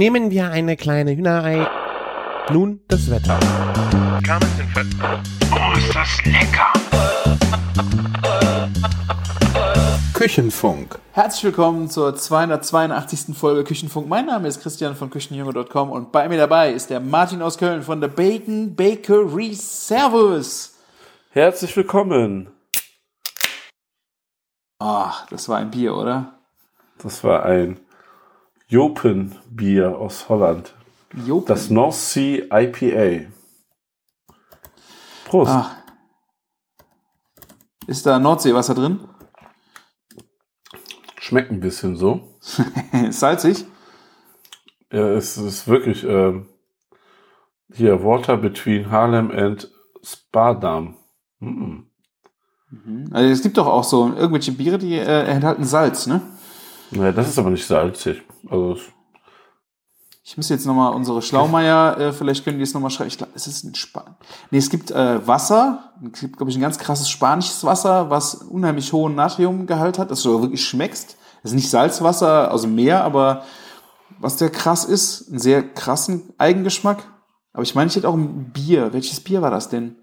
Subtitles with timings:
[0.00, 1.68] Nehmen wir eine kleine Hühnerei.
[2.50, 3.38] Nun das Wetter.
[5.52, 6.72] Oh, ist das lecker!
[10.14, 10.98] Küchenfunk.
[11.12, 13.36] Herzlich willkommen zur 282.
[13.36, 14.08] Folge Küchenfunk.
[14.08, 17.82] Mein Name ist Christian von Küchenjunge.com und bei mir dabei ist der Martin aus Köln
[17.82, 19.52] von der Bacon Bakery.
[19.52, 20.78] Servus!
[21.32, 22.48] Herzlich willkommen.
[24.78, 26.38] Ach, das war ein Bier, oder?
[27.02, 27.78] Das war ein
[28.70, 30.76] Jopen-Bier aus Holland.
[31.26, 31.46] Jopen.
[31.46, 33.26] Das North Sea IPA.
[35.24, 35.50] Prost.
[35.50, 35.76] Ah.
[37.88, 39.00] Ist da Nordseewasser drin?
[41.18, 42.38] Schmeckt ein bisschen so.
[43.10, 43.64] Salzig?
[44.92, 46.48] Ja, es ist wirklich ähm,
[47.72, 49.68] hier Water between Harlem and
[50.04, 50.96] Spadam.
[51.40, 51.80] Mm.
[53.10, 56.22] Also es gibt doch auch so irgendwelche Biere, die äh, enthalten Salz, ne?
[56.92, 58.22] Ja, das ist aber nicht salzig.
[58.48, 58.80] Also es-
[60.22, 63.08] Ich muss jetzt nochmal unsere Schlaumeier, äh, vielleicht können die es nochmal schreiben.
[63.08, 64.16] Ich glaube, es ist ein Span.
[64.50, 65.92] Nee, es gibt äh, Wasser.
[66.12, 70.22] Es gibt, glaube ich, ein ganz krasses spanisches Wasser, was unheimlich hohen Natriumgehalt hat, dass
[70.22, 71.16] du wirklich schmeckst.
[71.42, 73.44] Das ist nicht Salzwasser aus dem Meer, aber
[74.20, 77.02] was der krass ist, einen sehr krassen Eigengeschmack.
[77.52, 78.92] Aber ich meine, ich hätte auch ein Bier.
[78.92, 79.96] Welches Bier war das denn?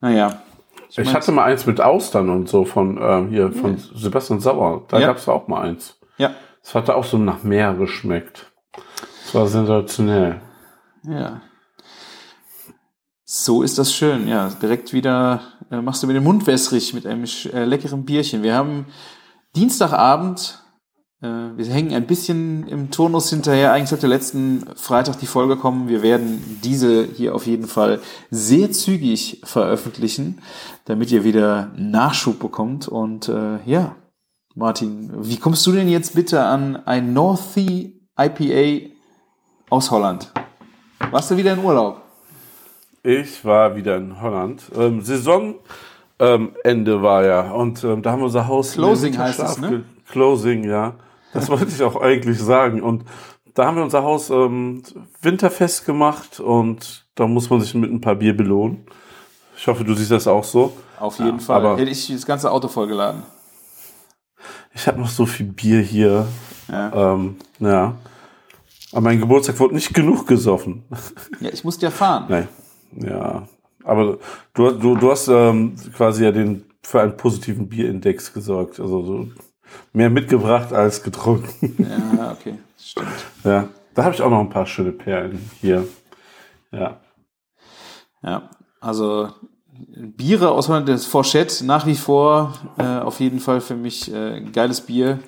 [0.00, 0.40] Naja.
[0.88, 4.84] ich, mein, hatte mal eins mit Austern und so von ähm, hier von Sebastian Sauer.
[4.88, 5.08] Da Ja.
[5.08, 5.96] gab es auch mal eins.
[6.18, 6.30] Ja.
[6.64, 8.50] Es hatte auch so nach Meer geschmeckt.
[8.72, 10.40] Das war sensationell.
[11.02, 11.42] Ja.
[13.24, 14.48] So ist das schön, ja.
[14.62, 18.42] Direkt wieder äh, machst du mir den Mund wässrig mit einem äh, leckeren Bierchen.
[18.42, 18.86] Wir haben
[19.54, 20.62] Dienstagabend,
[21.20, 23.72] äh, wir hängen ein bisschen im Turnus hinterher.
[23.72, 25.88] Eigentlich sollte letzten Freitag die Folge kommen.
[25.88, 30.40] Wir werden diese hier auf jeden Fall sehr zügig veröffentlichen,
[30.86, 32.88] damit ihr wieder Nachschub bekommt.
[32.88, 33.96] Und äh, ja,
[34.54, 38.90] Martin, wie kommst du denn jetzt bitte an ein North Sea IPA
[39.70, 40.32] aus Holland?
[41.10, 42.00] Warst du wieder in Urlaub?
[43.02, 44.62] Ich war wieder in Holland.
[44.76, 45.58] Ähm, Saisonende
[46.20, 46.52] ähm,
[47.02, 47.50] war ja.
[47.50, 48.72] Und ähm, da haben wir unser Haus.
[48.74, 49.84] Closing heißt es, ne?
[50.08, 50.94] Closing, ja.
[51.32, 52.80] Das wollte ich auch eigentlich sagen.
[52.80, 53.04] Und
[53.54, 54.82] da haben wir unser Haus ähm,
[55.20, 58.86] winterfest gemacht und da muss man sich mit ein paar Bier belohnen.
[59.56, 60.72] Ich hoffe, du siehst das auch so.
[60.98, 61.56] Auf jeden Ja, Fall.
[61.66, 63.22] aber- Hätte ich das ganze Auto vollgeladen.
[64.74, 66.26] Ich habe noch so viel Bier hier.
[66.68, 67.14] Ja.
[67.14, 67.96] Ähm, ja.
[68.92, 70.84] An meinem Geburtstag wurde nicht genug gesoffen.
[71.40, 72.26] Ja, ich musste ja fahren.
[72.28, 72.48] Nein.
[72.92, 73.48] Ja.
[73.82, 74.18] Aber
[74.54, 78.78] du, du, du hast ähm, quasi ja den für einen positiven Bierindex gesorgt.
[78.80, 79.28] Also so
[79.92, 81.76] mehr mitgebracht als getrunken.
[81.78, 82.58] Ja, okay.
[82.78, 83.08] Stimmt.
[83.44, 83.68] ja.
[83.94, 85.86] Da habe ich auch noch ein paar schöne Perlen hier.
[86.72, 87.00] Ja.
[88.22, 88.50] Ja,
[88.80, 89.28] also
[90.16, 94.36] Biere aus Holland, das Forchette nach wie vor äh, auf jeden Fall für mich äh,
[94.36, 95.18] ein geiles Bier.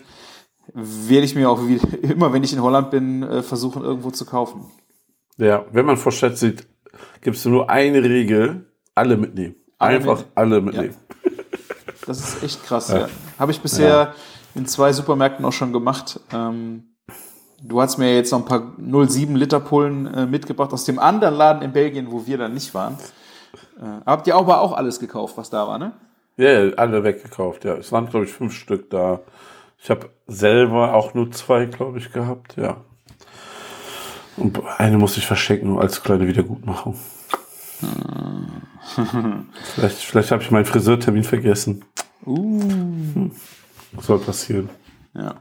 [0.73, 4.25] Werde ich mir auch wieder, immer, wenn ich in Holland bin, äh, versuchen irgendwo zu
[4.25, 4.67] kaufen.
[5.37, 5.65] Ja.
[5.73, 6.67] Wenn man Stadt sieht,
[7.21, 8.67] gibt es nur eine Regel.
[8.95, 9.57] Alle mitnehmen.
[9.79, 10.97] Alle Einfach mit- alle mitnehmen.
[12.07, 12.89] Das ist echt krass.
[12.91, 13.09] Ja.
[13.37, 14.15] Habe ich bisher
[14.55, 16.21] in zwei Supermärkten auch schon gemacht.
[16.33, 16.85] Ähm,
[17.61, 21.35] du hast mir jetzt noch ein paar 0,7 Liter Pullen äh, mitgebracht aus dem anderen
[21.35, 22.97] Laden in Belgien, wo wir dann nicht waren.
[23.79, 25.93] Äh, habt ihr aber auch alles gekauft, was da war, ne?
[26.37, 27.75] Ja, ja, alle weggekauft, ja.
[27.75, 29.21] Es waren, glaube ich, fünf Stück da.
[29.79, 32.79] Ich habe selber auch nur zwei, glaube ich, gehabt, ja.
[34.37, 36.99] Und eine muss ich verschenken, nur als kleine Wiedergutmachung.
[39.75, 41.85] vielleicht vielleicht habe ich meinen Friseurtermin vergessen.
[42.25, 43.31] Hm.
[44.01, 44.71] Soll passieren.
[45.15, 45.35] Ja.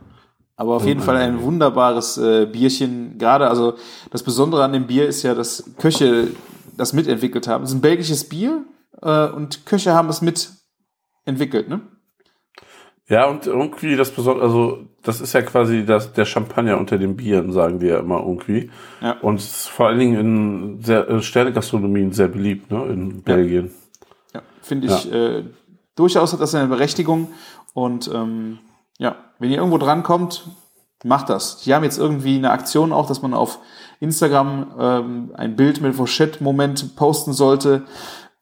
[0.58, 3.18] Aber auf jeden Fall ein wunderbares äh, Bierchen.
[3.18, 3.74] Gerade, also
[4.12, 6.30] das Besondere an dem Bier ist ja, dass Köche
[6.78, 7.64] das mitentwickelt haben.
[7.64, 8.66] Es ist ein belgisches Bier
[9.02, 11.82] äh, und Köche haben es mitentwickelt, ne?
[13.08, 17.16] Ja, und irgendwie das Besondere, also das ist ja quasi das, der Champagner unter den
[17.16, 18.72] Bieren, sagen die ja immer irgendwie.
[19.00, 19.18] Ja.
[19.22, 23.72] Und vor allen Dingen in sehr, äh, Sternegastronomien sehr beliebt, ne, in Belgien.
[24.34, 25.44] Ja, finde ich, äh,
[25.96, 27.32] durchaus hat das eine Berechtigung.
[27.76, 28.58] Und ähm,
[28.98, 30.48] ja, wenn ihr irgendwo drankommt,
[31.04, 31.62] macht das.
[31.62, 33.60] Die haben jetzt irgendwie eine Aktion auch, dass man auf
[34.00, 37.86] Instagram ähm, ein Bild mit Vauchette-Moment posten sollte.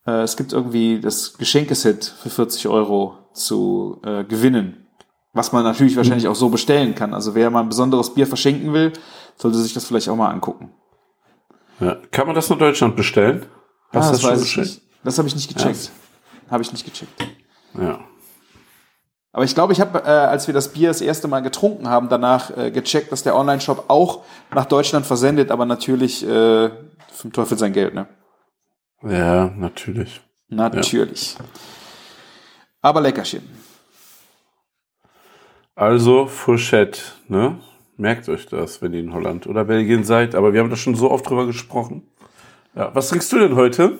[0.06, 4.88] Äh, es gibt irgendwie das Geschenkeset für 40 Euro zu äh, gewinnen.
[5.34, 7.14] Was man natürlich wahrscheinlich auch so bestellen kann.
[7.14, 8.94] Also wer mal ein besonderes Bier verschenken will,
[9.36, 10.72] sollte sich das vielleicht auch mal angucken.
[11.80, 11.98] Ja.
[12.12, 13.46] Kann man das in Deutschland bestellen?
[13.92, 14.82] Ah, Hast das schon weiß ich nicht.
[15.04, 15.92] Das habe ich nicht gecheckt.
[16.50, 17.28] Habe ich nicht gecheckt.
[17.80, 18.00] Ja.
[19.34, 22.08] Aber ich glaube, ich habe, äh, als wir das Bier das erste Mal getrunken haben,
[22.08, 26.70] danach äh, gecheckt, dass der Online-Shop auch nach Deutschland versendet, aber natürlich äh,
[27.12, 28.08] vom Teufel sein Geld, ne?
[29.02, 30.22] Ja, natürlich.
[30.50, 31.36] Natürlich.
[32.82, 33.44] Aber Leckerchen.
[35.76, 37.60] Also Fourchette, ne?
[37.98, 40.36] Merkt euch das, wenn ihr in Holland oder Belgien seid.
[40.36, 42.08] Aber wir haben da schon so oft drüber gesprochen.
[42.76, 43.98] Ja, was trinkst du denn heute?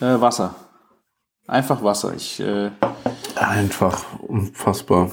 [0.00, 0.54] Äh, Wasser.
[1.46, 2.14] Einfach Wasser.
[2.14, 2.70] Ich, äh,
[3.36, 5.10] Einfach unfassbar.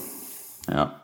[0.69, 0.99] ja.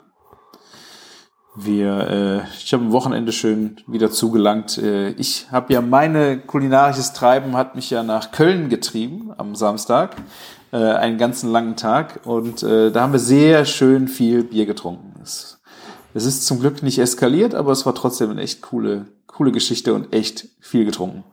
[1.56, 4.78] Wir, äh, ich habe am Wochenende schön wieder zugelangt.
[4.78, 10.16] Äh, ich habe ja meine kulinarisches Treiben hat mich ja nach Köln getrieben am Samstag,
[10.72, 15.20] äh, einen ganzen langen Tag und äh, da haben wir sehr schön viel Bier getrunken.
[15.22, 15.60] Es,
[16.14, 19.92] es ist zum Glück nicht eskaliert, aber es war trotzdem eine echt coole, coole Geschichte
[19.92, 21.24] und echt viel getrunken.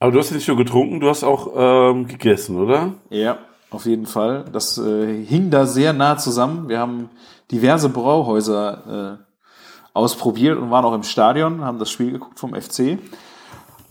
[0.00, 2.94] Aber du hast nicht nur getrunken, du hast auch ähm, gegessen, oder?
[3.08, 3.38] Ja,
[3.76, 4.46] auf jeden Fall.
[4.52, 6.68] Das äh, hing da sehr nah zusammen.
[6.68, 7.10] Wir haben
[7.52, 9.24] diverse Brauhäuser äh,
[9.92, 12.98] ausprobiert und waren auch im Stadion, haben das Spiel geguckt vom FC.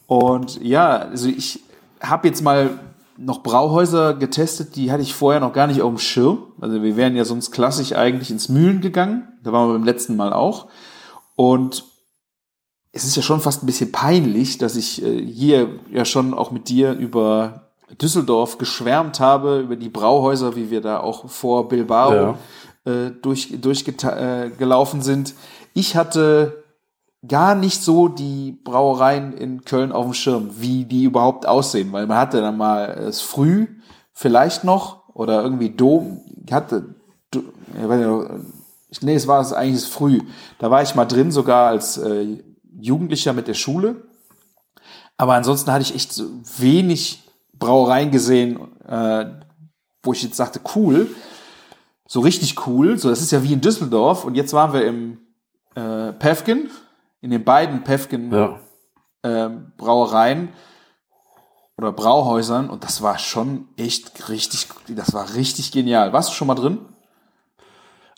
[0.08, 1.64] Und ja, also ich
[2.02, 2.72] habe jetzt mal
[3.18, 6.40] noch Brauhäuser getestet, die hatte ich vorher noch gar nicht auf dem Schirm.
[6.60, 9.28] Also wir wären ja sonst klassisch eigentlich ins Mühlen gegangen.
[9.44, 10.68] Da waren wir beim letzten Mal auch.
[11.36, 11.86] Und
[12.92, 16.52] es ist ja schon fast ein bisschen peinlich, dass ich äh, hier ja schon auch
[16.52, 17.65] mit dir über
[17.98, 22.38] Düsseldorf geschwärmt habe, über die Brauhäuser, wie wir da auch vor Bilbao
[22.86, 22.92] Ja.
[22.92, 25.34] äh, durch, durchgelaufen äh, sind.
[25.74, 26.64] Ich hatte
[27.28, 32.08] gar nicht so die Brauereien in Köln auf dem Schirm, wie die überhaupt aussehen, weil
[32.08, 33.68] man hatte dann mal es früh
[34.14, 36.22] vielleicht noch oder irgendwie Dom
[36.52, 36.96] hatte
[38.90, 40.22] ich nee, es war es eigentlich früh.
[40.60, 42.38] Da war ich mal drin, sogar als äh,
[42.80, 44.04] Jugendlicher mit der Schule.
[45.18, 46.26] Aber ansonsten hatte ich echt so
[46.58, 47.24] wenig
[47.60, 49.25] Brauereien gesehen, äh,
[50.04, 51.07] wo ich jetzt sagte, cool,
[52.07, 52.98] so richtig cool.
[53.00, 54.25] So, das ist ja wie in Düsseldorf.
[54.25, 55.19] Und jetzt waren wir im
[55.75, 56.69] äh, Pefken,
[57.22, 58.60] in den beiden Pefken Ja.
[59.24, 60.50] ähm, Brauereien
[61.78, 66.13] oder Brauhäusern und das war schon echt richtig, das war richtig genial.
[66.13, 66.78] Warst du schon mal drin?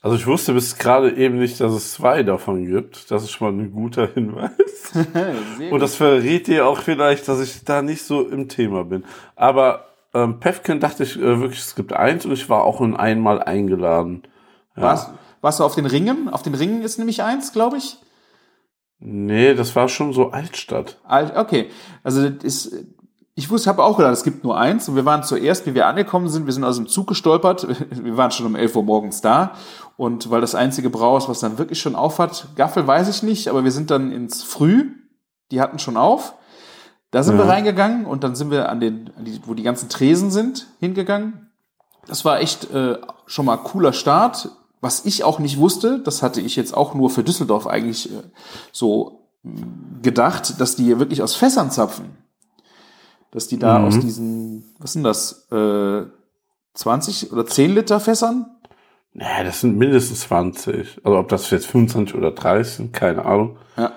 [0.07, 3.11] Also ich wusste bis gerade eben nicht, dass es zwei davon gibt.
[3.11, 4.51] Das ist schon mal ein guter Hinweis.
[5.69, 9.03] Und das verrät dir auch vielleicht, dass ich da nicht so im Thema bin.
[9.35, 12.95] Aber ähm, Pefken dachte ich äh, wirklich, es gibt eins und ich war auch in
[12.95, 14.23] einmal eingeladen.
[14.75, 15.09] warst,
[15.41, 16.29] warst du auf den Ringen?
[16.29, 17.97] Auf den Ringen ist nämlich eins, glaube ich.
[18.99, 21.01] Nee, das war schon so Altstadt.
[21.03, 21.67] Alt- Okay,
[22.03, 22.85] also das ist,
[23.37, 24.89] ich wusste, habe auch gedacht, es gibt nur eins.
[24.89, 27.67] Und wir waren zuerst, wie wir angekommen sind, wir sind aus dem Zug gestolpert.
[27.91, 29.51] Wir waren schon um 11 Uhr morgens da.
[29.95, 33.47] Und weil das einzige Brauhaus, was dann wirklich schon auf hat, Gaffel weiß ich nicht,
[33.47, 34.89] aber wir sind dann ins Früh,
[35.51, 36.33] die hatten schon auf.
[37.11, 37.51] Da sind wir Ja.
[37.51, 41.51] reingegangen und dann sind wir an den, an die, wo die ganzen Tresen sind, hingegangen.
[42.07, 42.97] Das war echt äh,
[43.27, 44.49] schon mal cooler Start.
[44.81, 48.23] Was ich auch nicht wusste, das hatte ich jetzt auch nur für Düsseldorf eigentlich äh,
[48.71, 49.61] so mh,
[50.01, 52.05] gedacht, dass die hier wirklich aus Fässern zapfen.
[53.31, 53.85] Dass die da Mhm.
[53.85, 56.03] aus diesen, was sind das, äh,
[56.73, 58.45] 20 oder 10 Liter Fässern?
[59.13, 61.01] Nee, das sind mindestens 20.
[61.03, 63.57] Also ob das jetzt 25 oder 30 sind, keine Ahnung.
[63.75, 63.91] Ja.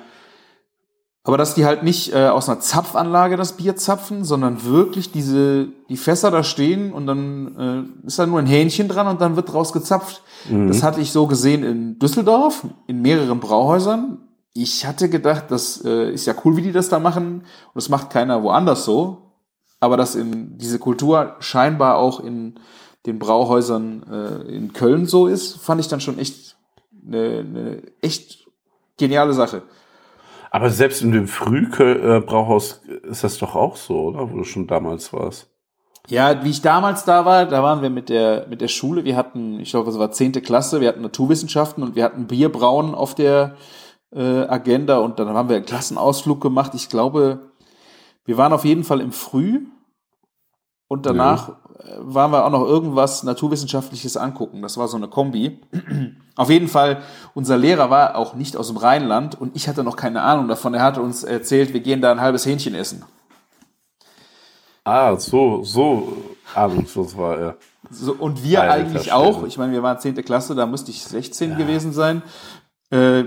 [1.22, 5.68] Aber dass die halt nicht äh, aus einer Zapfanlage das Bier zapfen, sondern wirklich diese,
[5.90, 9.36] die Fässer da stehen und dann äh, ist da nur ein Hähnchen dran und dann
[9.36, 10.22] wird draus gezapft.
[10.48, 14.16] Das hatte ich so gesehen in Düsseldorf, in mehreren Brauhäusern.
[14.62, 17.88] Ich hatte gedacht, das äh, ist ja cool, wie die das da machen und das
[17.88, 19.32] macht keiner woanders so.
[19.80, 22.60] Aber dass in diese Kultur scheinbar auch in
[23.06, 26.58] den Brauhäusern äh, in Köln so ist, fand ich dann schon echt
[27.06, 28.48] eine, eine echt
[28.98, 29.62] geniale Sache.
[30.50, 34.30] Aber selbst in dem Frühbrauhaus ist das doch auch so, oder?
[34.30, 35.48] Wo du schon damals warst.
[36.08, 39.04] Ja, wie ich damals da war, da waren wir mit der, mit der Schule.
[39.04, 42.94] Wir hatten, ich glaube, es war zehnte Klasse, wir hatten Naturwissenschaften und wir hatten Bierbrauen
[42.94, 43.56] auf der
[44.12, 46.72] äh, Agenda und dann haben wir einen Klassenausflug gemacht.
[46.74, 47.50] Ich glaube,
[48.24, 49.66] wir waren auf jeden Fall im Früh
[50.88, 51.52] und danach äh,
[51.98, 54.62] waren wir auch noch irgendwas Naturwissenschaftliches angucken.
[54.62, 55.60] Das war so eine Kombi.
[56.36, 57.02] Auf jeden Fall,
[57.34, 60.74] unser Lehrer war auch nicht aus dem Rheinland und ich hatte noch keine Ahnung davon.
[60.74, 63.04] Er hatte uns erzählt, wir gehen da ein halbes Hähnchen essen.
[64.84, 66.16] Ah, so, so
[66.54, 67.56] ahnungslos war er.
[67.90, 69.44] So, und wir Alter eigentlich auch.
[69.44, 70.14] Ich meine, wir waren 10.
[70.24, 72.22] Klasse, da musste ich 16 gewesen sein.
[72.90, 73.24] Äh,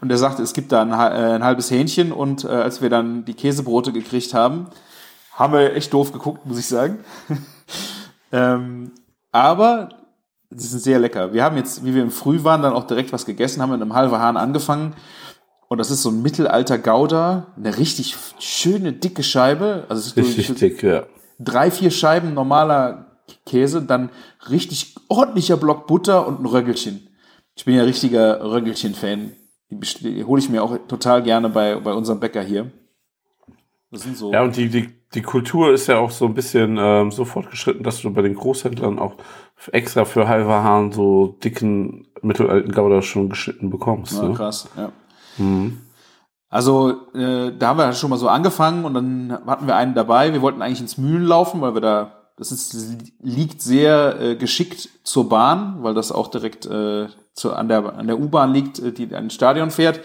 [0.00, 2.12] und er sagte, es gibt da ein, äh, ein halbes Hähnchen.
[2.12, 4.68] Und äh, als wir dann die Käsebrote gekriegt haben,
[5.32, 6.98] haben wir echt doof geguckt, muss ich sagen.
[8.32, 8.92] ähm,
[9.32, 9.90] aber
[10.50, 11.32] sie sind sehr lecker.
[11.32, 13.82] Wir haben jetzt, wie wir im Früh waren, dann auch direkt was gegessen, haben mit
[13.82, 14.94] einem halben Hahn angefangen.
[15.68, 19.84] Und das ist so ein mittelalter Gouda, eine richtig schöne, dicke Scheibe.
[19.88, 21.04] Also es ist Richtig dick, ja.
[21.40, 23.06] drei, vier Scheiben normaler
[23.44, 24.10] Käse, dann
[24.48, 27.05] richtig ordentlicher Block Butter und ein Röggelchen.
[27.56, 29.32] Ich bin ja richtiger Röggelchen-Fan.
[29.70, 32.70] Die, hole ich mir auch total gerne bei, bei unserem Bäcker hier.
[33.90, 34.32] Das sind so.
[34.32, 37.82] Ja, und die, die, die Kultur ist ja auch so ein bisschen ähm, so fortgeschritten,
[37.82, 39.14] dass du bei den Großhändlern auch
[39.72, 44.18] extra für halber Haaren so dicken mittelalten Gouda schon geschnitten bekommst.
[44.18, 44.34] Ja, ne?
[44.34, 44.92] krass, ja.
[45.38, 45.80] Mhm.
[46.48, 50.32] Also, äh, da haben wir schon mal so angefangen und dann hatten wir einen dabei.
[50.32, 52.76] Wir wollten eigentlich ins Mühlen laufen, weil wir da, das ist,
[53.20, 58.06] liegt sehr äh, geschickt zur Bahn, weil das auch direkt äh, zu, an der, an
[58.08, 60.00] der U-Bahn liegt, äh, die das Stadion fährt.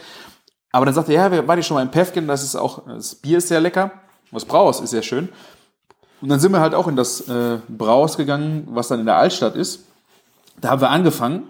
[0.72, 2.86] Aber dann sagte er, ja, wir waren hier schon mal in Päfken, das ist auch,
[2.86, 3.92] das Bier ist sehr lecker.
[4.32, 5.30] Was Brauhaus ist sehr schön.
[6.22, 9.18] Und dann sind wir halt auch in das äh, Brauhaus gegangen, was dann in der
[9.18, 9.86] Altstadt ist.
[10.62, 11.50] Da haben wir angefangen.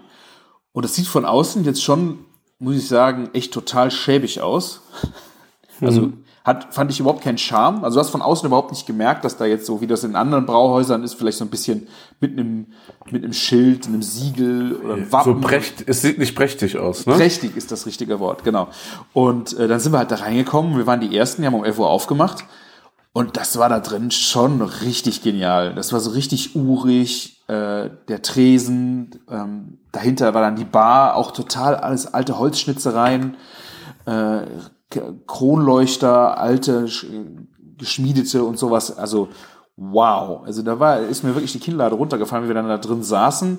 [0.72, 2.24] Und das sieht von außen jetzt schon,
[2.58, 4.80] muss ich sagen, echt total schäbig aus.
[5.80, 6.12] Also
[6.44, 7.84] hat, fand ich überhaupt keinen Charme.
[7.84, 10.16] Also du hast von außen überhaupt nicht gemerkt, dass da jetzt so, wie das in
[10.16, 11.86] anderen Brauhäusern ist, vielleicht so ein bisschen
[12.20, 12.66] mit einem,
[13.10, 15.40] mit einem Schild, einem Siegel oder einem So Wappen.
[15.40, 17.14] prächt, es sieht nicht prächtig aus, ne?
[17.14, 18.68] Prächtig ist das richtige Wort, genau.
[19.12, 20.76] Und äh, dann sind wir halt da reingekommen.
[20.76, 22.44] Wir waren die Ersten, die haben um 11 Uhr aufgemacht.
[23.14, 25.74] Und das war da drin schon richtig genial.
[25.74, 27.42] Das war so richtig urig.
[27.46, 33.36] Äh, der Tresen, ähm, dahinter war dann die Bar, auch total alles alte Holzschnitzereien,
[34.06, 34.40] äh,
[35.26, 37.06] Kronleuchter, alte sch-
[37.78, 38.96] geschmiedete und sowas.
[38.96, 39.28] Also
[39.76, 40.42] wow.
[40.44, 43.58] Also da war, ist mir wirklich die Kinnlade runtergefallen, wie wir dann da drin saßen.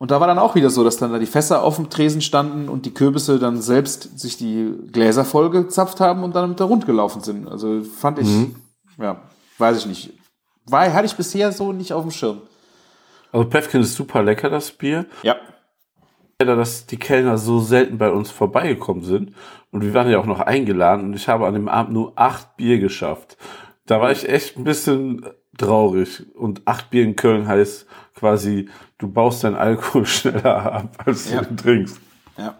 [0.00, 2.20] Und da war dann auch wieder so, dass dann da die Fässer auf dem Tresen
[2.20, 6.60] standen und die Kürbisse dann selbst sich die Gläser voll gezapft haben und dann mit
[6.60, 7.48] da rund gelaufen sind.
[7.48, 8.28] Also fand ich,
[8.96, 9.20] ja,
[9.58, 10.12] weiß ich nicht.
[10.66, 12.42] War, hatte ich bisher so nicht auf dem Schirm.
[13.32, 15.06] Also Päffchen ist super lecker, das Bier.
[15.24, 15.34] Ja.
[16.40, 19.32] Leider, dass die Kellner so selten bei uns vorbeigekommen sind.
[19.70, 22.56] Und wir waren ja auch noch eingeladen und ich habe an dem Abend nur acht
[22.56, 23.36] Bier geschafft.
[23.86, 25.26] Da war ich echt ein bisschen
[25.58, 26.24] traurig.
[26.34, 31.42] Und acht Bier in Köln heißt quasi, du baust deinen Alkohol schneller ab, als Ja.
[31.42, 32.00] du ihn trinkst.
[32.38, 32.54] Ja.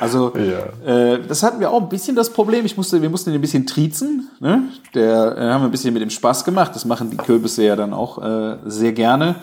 [0.00, 0.32] Also,
[0.84, 0.86] Ja.
[1.14, 2.64] äh, das hatten wir auch ein bisschen das Problem.
[2.66, 4.28] Ich musste, wir mussten ihn ein bisschen triezen.
[4.40, 4.64] Ne?
[4.94, 6.72] Der äh, haben wir ein bisschen mit dem Spaß gemacht.
[6.74, 9.36] Das machen die Kürbisse ja dann auch äh, sehr gerne.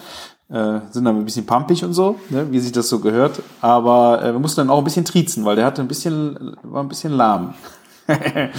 [0.53, 2.45] Äh, sind dann ein bisschen pumpig und so, ne?
[2.51, 3.41] wie sich das so gehört.
[3.59, 6.83] Aber äh, wir mussten dann auch ein bisschen triezen, weil der hatte ein bisschen, war
[6.83, 7.55] ein bisschen lahm.
[8.07, 8.49] ähm,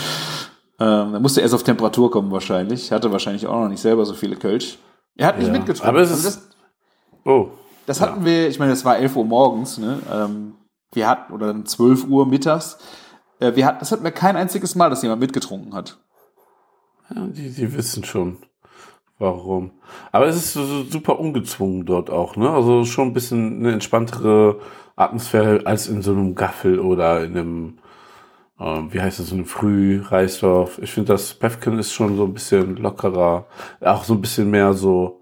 [0.78, 2.90] er musste erst auf Temperatur kommen wahrscheinlich.
[2.92, 4.78] Hatte wahrscheinlich auch noch nicht selber so viele Kölsch.
[5.16, 5.52] Er hat nicht Ja.
[5.52, 5.88] mitgetrunken.
[5.88, 6.48] Aber es Also ist- das,
[7.26, 7.48] Oh,
[7.86, 9.98] das hatten wir, ich meine, das war 11 Uhr morgens, ne?
[10.12, 10.54] Ähm,
[10.92, 12.76] wir hatten, oder dann 12 Uhr mittags.
[13.40, 15.96] Äh, wir hatten, das hatten wir kein einziges Mal, dass jemand mitgetrunken hat.
[17.14, 18.36] ja, die, die wissen schon,
[19.18, 19.72] warum.
[20.12, 22.50] Aber es ist so, super ungezwungen dort auch, ne?
[22.50, 24.60] Also schon ein bisschen eine entspanntere
[24.96, 27.78] Atmosphäre als in so einem Gaffel oder in einem,
[28.60, 30.78] ähm, wie heißt das, so einem Früh-Reisdorf.
[30.82, 33.46] Ich finde, das Päffchen ist schon so ein bisschen lockerer,
[33.80, 35.20] auch so ein bisschen mehr so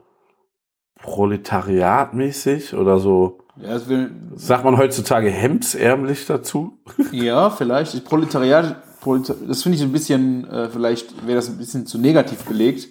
[1.03, 6.79] proletariatmäßig oder so, Ja, will, sagt man heutzutage hemdsärmlich dazu?
[7.13, 8.05] ja vielleicht.
[8.05, 12.45] Proletariat, Proletar das finde ich ein bisschen, äh, vielleicht wäre das ein bisschen zu negativ
[12.45, 12.89] belegt.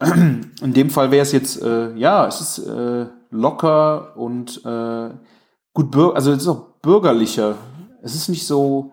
[0.00, 5.10] In dem Fall wäre es jetzt, äh, ja, es ist äh, locker und äh,
[5.72, 7.56] gut, also es ist auch bürgerlicher.
[8.02, 8.92] Es ist nicht so,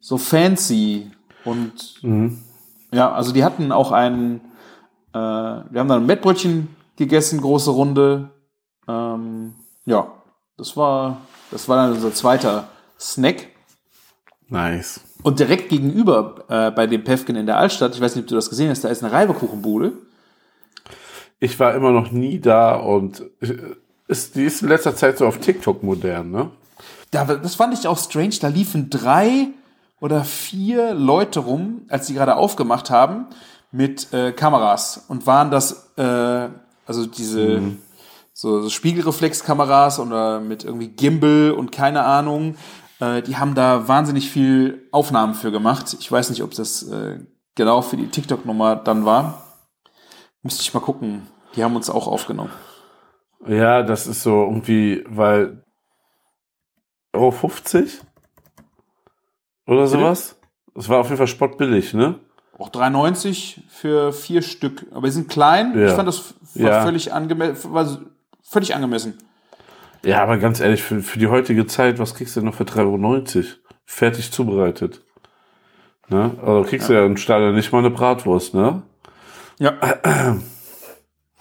[0.00, 1.10] so fancy
[1.44, 2.02] und
[2.92, 4.40] Ja, also die hatten auch einen,
[5.12, 8.30] äh, wir haben dann ein Mettbrötchen gegessen, große Runde.
[8.86, 9.54] Ähm,
[9.84, 10.08] ja,
[10.56, 11.18] das war,
[11.50, 12.68] das war dann unser zweiter
[12.98, 13.48] Snack.
[14.48, 15.00] Nice.
[15.22, 18.34] Und direkt gegenüber äh, bei dem Päffgen in der Altstadt, ich weiß nicht, ob du
[18.34, 19.92] das gesehen hast, da ist eine Reibekuchenbude.
[21.40, 23.56] Ich war immer noch nie da und äh,
[24.08, 26.50] ist, die ist in letzter Zeit so auf TikTok modern, ne?
[27.10, 28.34] Da, das fand ich auch strange.
[28.40, 29.48] Da liefen drei
[30.00, 33.26] oder vier Leute rum, als die gerade aufgemacht haben,
[33.70, 36.48] mit äh, Kameras und waren das, äh,
[36.86, 37.60] also diese
[38.32, 42.54] so, so Spiegelreflexkameras oder mit irgendwie Gimbal und keine Ahnung.
[43.00, 45.96] Äh, die haben da wahnsinnig viel Aufnahmen für gemacht.
[45.98, 47.18] Ich weiß nicht, ob das äh,
[47.56, 49.47] genau für die TikTok-Nummer dann war.
[50.42, 51.26] Müsste ich mal gucken.
[51.56, 52.50] Die haben uns auch aufgenommen.
[53.46, 55.64] Ja, das ist so irgendwie, weil
[57.12, 58.00] Euro 50
[59.66, 60.36] oder sowas.
[60.74, 62.20] Das war auf jeden Fall spottbillig, ne?
[62.58, 64.86] Auch 3,90 für vier Stück.
[64.92, 65.78] Aber die sind klein.
[65.78, 65.86] Ja.
[65.86, 66.82] Ich fand das Ja.
[66.82, 67.54] völlig, angeme
[68.42, 69.18] völlig angemessen.
[70.04, 72.64] Ja, aber ganz ehrlich, für, für die heutige Zeit, was kriegst du denn noch für
[72.64, 73.44] 3,90 Euro?
[73.84, 75.02] Fertig zubereitet.
[76.08, 76.32] Ne?
[76.42, 78.82] Also kriegst du ja im Stadion nicht mal eine Bratwurst, ne?
[79.58, 79.74] Ja.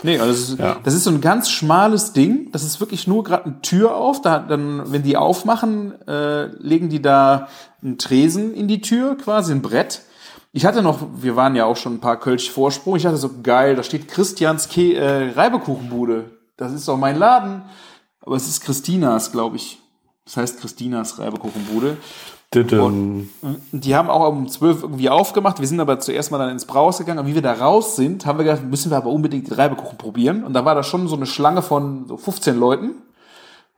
[0.03, 0.77] Nee, also das ist, Ja.
[0.83, 2.51] das ist so ein ganz schmales Ding.
[2.51, 4.21] Das ist wirklich nur gerade eine Tür auf.
[4.21, 7.47] Da, dann, wenn die aufmachen, äh, legen die da
[7.81, 10.01] einen Tresen in die Tür, quasi ein Brett.
[10.51, 12.95] Ich hatte noch, wir waren ja auch schon ein paar Kölsch Vorsprung.
[12.95, 16.31] Ich hatte so geil, da steht Christians Ke äh, Reibekuchenbude.
[16.57, 17.63] Das ist doch mein Laden.
[18.21, 19.79] Aber es ist Christinas, glaube ich.
[20.25, 21.97] Das heißt Christinas Reibekuchenbude.
[22.54, 23.30] Düdüm.
[23.72, 25.60] Die haben auch um 12 irgendwie aufgemacht.
[25.60, 27.20] Wir sind aber zuerst mal dann ins Brauhaus gegangen.
[27.20, 29.98] Und wie wir da raus sind, haben wir gedacht, müssen wir aber unbedingt die Reibekuchen
[29.98, 30.44] probieren.
[30.46, 32.92] Und da war da schon so eine Schlange von so 15 Leuten.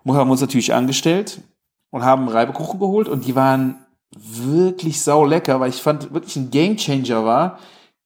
[0.04, 1.42] Wir haben uns natürlich angestellt
[1.90, 3.08] und haben Reibekuchen geholt.
[3.08, 3.86] Und die waren
[4.16, 7.60] wirklich sau lecker, weil ich fand wirklich ein Gamechanger war.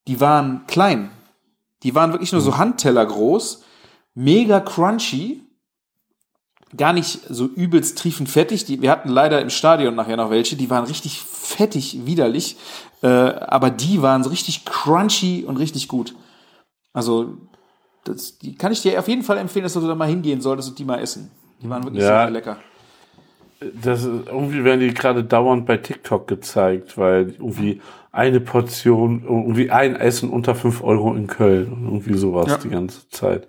[0.08, 1.10] Die waren klein.
[1.84, 3.64] Die waren wirklich nur so Handteller groß.
[4.16, 5.42] Mega crunchy
[6.78, 8.66] gar nicht so übelst triefend fettig.
[8.66, 12.56] Die, wir hatten leider im Stadion nachher noch welche, die waren richtig fettig, widerlich.
[13.02, 16.16] Äh, aber die waren so richtig crunchy und richtig gut.
[16.94, 17.38] Also,
[18.06, 20.70] das, die kann ich dir auf jeden Fall empfehlen, dass du da mal hingehen solltest
[20.70, 21.32] und die mal essen.
[21.62, 22.24] Die waren wirklich Ja.
[22.24, 22.58] sehr lecker.
[23.82, 29.72] Das ist, irgendwie werden die gerade dauernd bei TikTok gezeigt, weil irgendwie eine Portion, irgendwie
[29.72, 32.58] ein Essen unter 5 Euro in Köln und irgendwie sowas Ja.
[32.58, 33.48] die ganze Zeit.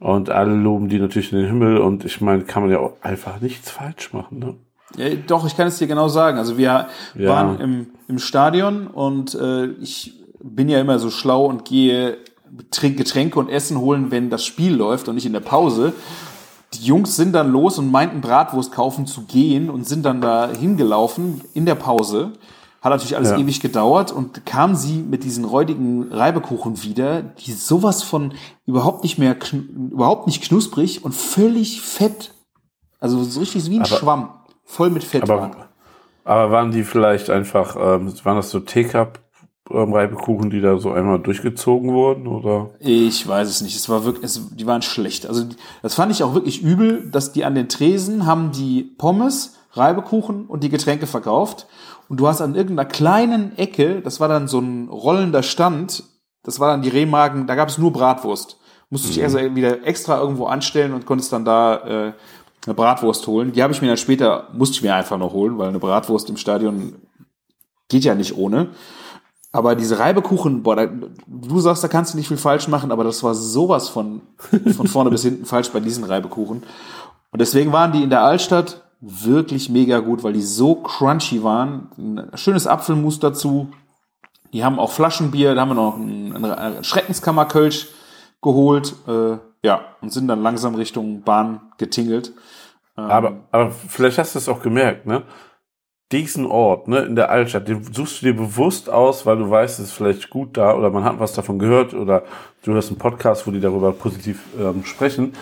[0.00, 2.92] Und alle loben die natürlich in den Himmel und ich meine, kann man ja auch
[3.02, 4.54] einfach nichts falsch machen, ne?
[4.96, 6.38] Ja, doch, ich kann es dir genau sagen.
[6.38, 7.28] Also wir Ja.
[7.28, 12.16] waren im, im Stadion und äh, ich bin ja immer so schlau und gehe
[12.80, 15.92] Getränke und Essen holen, wenn das Spiel läuft und nicht in der Pause.
[16.74, 20.48] Die Jungs sind dann los und meinten Bratwurst kaufen zu gehen und sind dann da
[20.50, 22.32] hingelaufen in der Pause.
[22.80, 23.38] Hat natürlich alles Ja.
[23.38, 28.34] ewig gedauert und kam sie mit diesen räudigen Reibekuchen wieder, die sowas von
[28.66, 29.36] überhaupt nicht mehr,
[29.90, 32.32] überhaupt nicht knusprig und völlig fett.
[33.00, 34.28] Also so richtig wie ein Aber- Schwamm.
[34.64, 35.52] Voll mit Fett waren.
[35.52, 35.68] Aber,
[36.24, 39.18] aber waren die vielleicht einfach, ähm, waren das so Teacup
[39.70, 42.70] ähm, Reibekuchen, die da so einmal durchgezogen wurden oder?
[42.80, 43.76] Ich weiß es nicht.
[43.76, 45.26] Es war wirklich, es, die waren schlecht.
[45.26, 45.44] Also
[45.82, 50.46] das fand ich auch wirklich übel, dass die an den Tresen haben die Pommes, Reibekuchen
[50.46, 51.66] und die Getränke verkauft.
[52.08, 56.04] Und du hast an irgendeiner kleinen Ecke, das war dann so ein rollender Stand,
[56.42, 58.58] das war dann die Rehmagen, da gab es nur Bratwurst.
[58.90, 62.12] Musste ich also wieder extra irgendwo anstellen und konntest dann da äh,
[62.64, 63.52] eine Bratwurst holen.
[63.52, 66.30] Die habe ich mir dann später, musste ich mir einfach noch holen, weil eine Bratwurst
[66.30, 66.94] im Stadion
[67.88, 68.68] geht ja nicht ohne.
[69.52, 70.86] Aber diese Reibekuchen, boah, da,
[71.26, 74.22] du sagst, da kannst du nicht viel falsch machen, aber das war sowas von,
[74.74, 76.62] von vorne bis hinten falsch bei diesen Reibekuchen.
[77.30, 81.88] Und deswegen waren die in der Altstadt wirklich mega gut, weil die so crunchy waren.
[81.96, 83.68] Ein schönes Apfelmus dazu.
[84.52, 87.88] Die haben auch Flaschenbier, da haben wir noch einen, Schreckenskammerkölsch
[88.40, 92.32] geholt, äh, ja, und sind dann langsam Richtung Bahn getingelt.
[93.06, 95.22] Aber, aber vielleicht hast du es auch gemerkt, ne?
[96.10, 99.78] Diesen Ort, ne, in der Altstadt, den suchst du dir bewusst aus, weil du weißt,
[99.78, 102.22] es ist vielleicht gut da oder man hat was davon gehört oder
[102.62, 105.34] du hörst einen Podcast, wo die darüber positiv ähm, sprechen.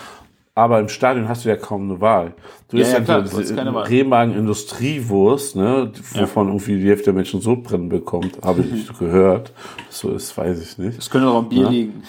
[0.57, 2.33] Aber im Stadion hast du ja kaum eine Wahl.
[2.69, 3.83] Du Ja, isst ja, ja, klar, diese du hast keine Wahl.
[3.83, 9.53] Rehmagen Industriewurst, ne, wovon irgendwie die Hälfte der Menschen Sodbrennen bekommt, habe ich gehört.
[9.91, 10.97] So ist, weiß ich nicht.
[10.97, 11.69] Das könnte auch am Bier Ja.
[11.69, 12.01] liegen.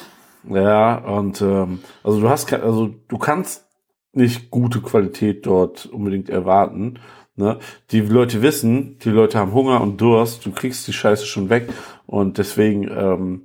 [0.49, 3.67] Ja, und ähm, also du hast also du kannst
[4.15, 6.95] nicht gute Qualität dort unbedingt erwarten.
[7.37, 7.59] Ne?
[7.91, 11.69] Die Leute wissen, die Leute haben Hunger und Durst, du kriegst die Scheiße schon weg
[12.07, 13.43] und deswegen ähm,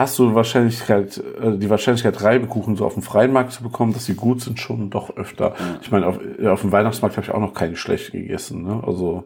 [0.00, 4.06] hast du Wahrscheinlichkeit, äh, die Wahrscheinlichkeit, Reibekuchen so auf dem freien Markt zu bekommen, dass
[4.06, 5.54] sie gut sind, schon doch öfter.
[5.82, 8.62] Ich meine, auf, ja, auf dem Weihnachtsmarkt habe ich auch noch keine schlecht gegessen.
[8.64, 8.82] Ne?
[8.86, 9.24] Also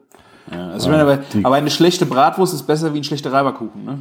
[0.53, 3.33] Ja, also ich meine, aber, die- aber eine schlechte Bratwurst ist besser wie ein schlechter
[3.33, 3.99] Reiberkuchen, ne?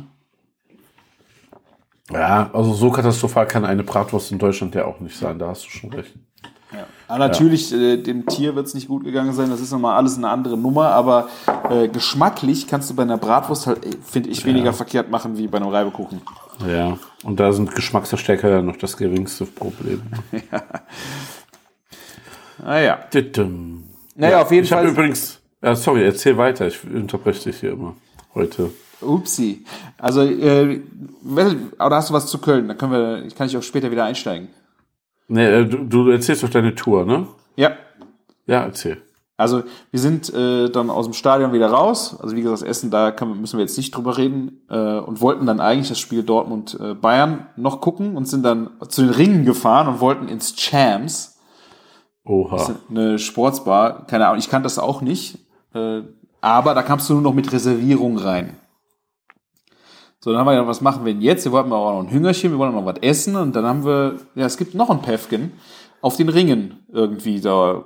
[2.12, 5.40] ja, also so katastrophal kann eine Bratwurst in Deutschland ja auch nicht sein.
[5.40, 6.14] Da hast du schon recht.
[7.08, 10.18] Aber natürlich, äh, dem Tier wird es nicht gut gegangen sein, das ist nochmal alles
[10.18, 11.28] eine andere Nummer, aber
[11.70, 15.58] äh, geschmacklich kannst du bei einer Bratwurst halt, finde ich, weniger verkehrt machen wie bei
[15.60, 16.22] einem Reibekuchen.
[16.68, 20.02] Ja, und da sind Geschmacksverstärker ja noch das geringste Problem.
[22.64, 22.98] Naja.
[23.12, 23.84] Tütüm.
[24.16, 24.88] Naja, auf jeden Ich Fall.
[24.88, 27.96] übrigens, ja, sorry, erzähl weiter, ich unterbreche dich hier immer
[28.36, 28.70] heute.
[29.02, 29.66] Upsi.
[29.98, 30.80] Also, äh,
[31.26, 32.68] oder hast du was zu Köln?
[32.68, 34.50] Dann können wir, kann ich auch später wieder einsteigen.
[35.28, 37.28] Nee, äh, du, du erzählst doch deine Tour, ne?
[37.56, 37.76] Ja.
[38.46, 39.02] Ja, erzähl.
[39.44, 42.18] Also wir sind äh, dann aus dem Stadion wieder raus.
[42.22, 44.62] Also wie gesagt, das Essen, da kann, müssen wir jetzt nicht drüber reden.
[44.70, 49.12] Äh, und wollten dann eigentlich das Spiel Dortmund-Bayern noch gucken und sind dann zu den
[49.12, 51.38] Ringen gefahren und wollten ins Champs,
[52.24, 52.76] Oha.
[52.90, 54.08] eine Sportsbar.
[54.08, 55.40] Keine Ahnung, ich kannte das auch nicht.
[55.74, 56.04] Äh,
[56.40, 58.58] aber da kamst du nur noch mit Reservierung rein.
[60.22, 61.44] So, dann haben wir gedacht, was machen wir denn jetzt?
[61.44, 63.36] Wir wollten aber auch noch ein Hüngerchen, wir wollen noch was essen.
[63.36, 65.52] Und dann haben wir, ja, es gibt noch ein Päffchen
[66.00, 67.84] auf den Ringen irgendwie da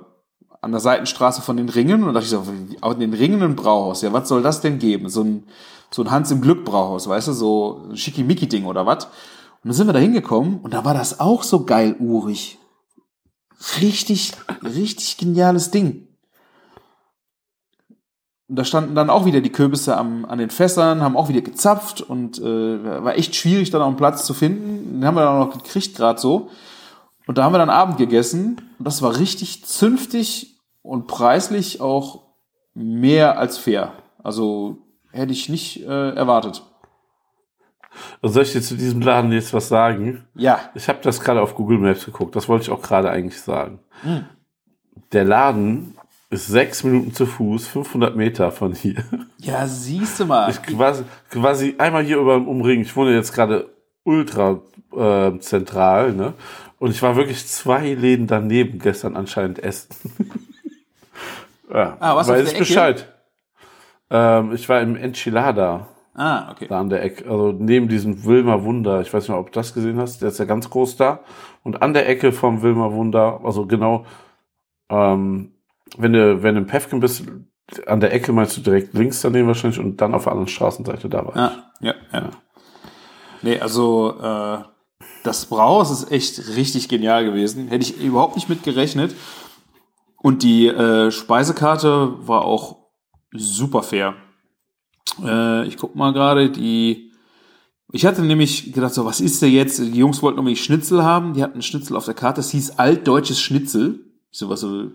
[0.60, 2.02] an der Seitenstraße von den Ringen.
[2.02, 2.44] Und da dachte ich so,
[2.80, 4.02] auf den Ringen ein Brauhaus.
[4.02, 5.08] Ja, was soll das denn geben?
[5.08, 5.44] So ein,
[5.90, 9.04] so ein Hans im Glück Brauhaus, weißt du, so ein Schickimicki-Ding oder was?
[9.04, 9.12] Und
[9.64, 12.58] dann sind wir da hingekommen und da war das auch so geil urig.
[13.80, 16.06] Richtig, richtig geniales Ding.
[18.48, 21.42] Und da standen dann auch wieder die Kürbisse am, an den Fässern, haben auch wieder
[21.42, 25.00] gezapft und äh, war echt schwierig, dann auch einen Platz zu finden.
[25.00, 26.48] Den haben wir dann auch noch gekriegt, gerade so.
[27.26, 32.22] Und da haben wir dann Abend gegessen und das war richtig zünftig und preislich auch
[32.74, 33.92] mehr als fair.
[34.22, 34.78] Also
[35.10, 36.62] hätte ich nicht äh, erwartet.
[38.22, 40.24] Also soll ich dir zu diesem Laden jetzt was sagen?
[40.34, 40.60] Ja.
[40.74, 42.36] Ich habe das gerade auf Google Maps geguckt.
[42.36, 43.80] Das wollte ich auch gerade eigentlich sagen.
[44.02, 44.24] Hm.
[45.12, 45.96] Der Laden
[46.30, 49.02] ist sechs Minuten zu Fuß, 500 Meter von hier.
[49.38, 50.50] Ja, siehst du mal.
[50.50, 52.82] Ich quasi, quasi einmal hier über dem Umring.
[52.82, 53.72] Ich wohne jetzt gerade
[54.04, 54.60] ultra
[54.94, 56.34] äh, zentral, ne?
[56.78, 59.88] Und ich war wirklich zwei Läden daneben gestern anscheinend essen.
[61.72, 62.58] ja, Ah, was, weiß ich?
[62.58, 63.12] Bescheid.
[64.10, 65.88] Ähm, ich war im Enchilada.
[66.14, 66.66] ah, okay.
[66.68, 69.74] Da an der Ecke, also neben diesem Wilmer Wunder, ich weiß nicht, ob du das
[69.74, 71.20] gesehen hast, der ist ja ganz groß da.
[71.64, 74.06] Und an der Ecke vom Wilmer Wunder, also genau,
[74.88, 75.52] ähm,
[75.96, 77.24] wenn du, wenn du im Pefken bist,
[77.86, 81.08] an der Ecke meinst du direkt links daneben wahrscheinlich und dann auf der anderen Straßenseite
[81.10, 81.36] da war.
[81.36, 82.30] Ah, ja, ja.
[83.42, 84.58] Nee, also äh,
[85.28, 87.68] das Brauhaus ist echt richtig genial gewesen.
[87.68, 89.14] Hätte ich überhaupt nicht mit gerechnet.
[90.16, 92.78] Und die äh, Speisekarte war auch
[93.32, 94.14] super fair.
[95.22, 97.12] Äh, ich guck mal gerade, die.
[97.92, 99.78] Ich hatte nämlich gedacht, so, was ist der jetzt?
[99.78, 101.34] Die Jungs wollten unbedingt Schnitzel haben.
[101.34, 102.40] Die hatten Schnitzel auf der Karte.
[102.40, 104.00] Das hieß altdeutsches Schnitzel.
[104.30, 104.90] So, was so,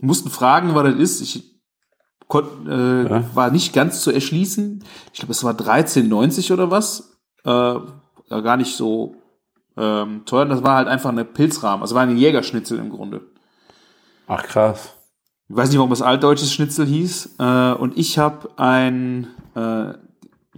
[0.00, 1.20] mussten fragen, was das ist.
[1.20, 1.60] Ich
[2.26, 3.24] konnt, äh, Ja.
[3.34, 4.82] war nicht ganz zu erschließen.
[5.12, 7.18] Ich glaube, es war 13,90 oder was.
[7.44, 7.78] Äh,
[8.30, 9.16] gar nicht so
[9.76, 10.46] ähm, teuer.
[10.46, 11.82] Das war halt einfach eine Pilzrahmen.
[11.82, 13.22] Also war ein Jägerschnitzel im Grunde.
[14.26, 14.94] Ach krass.
[15.48, 17.36] Ich weiß nicht, warum es altdeutsches Schnitzel hieß.
[17.38, 19.92] Äh, und ich habe ein äh,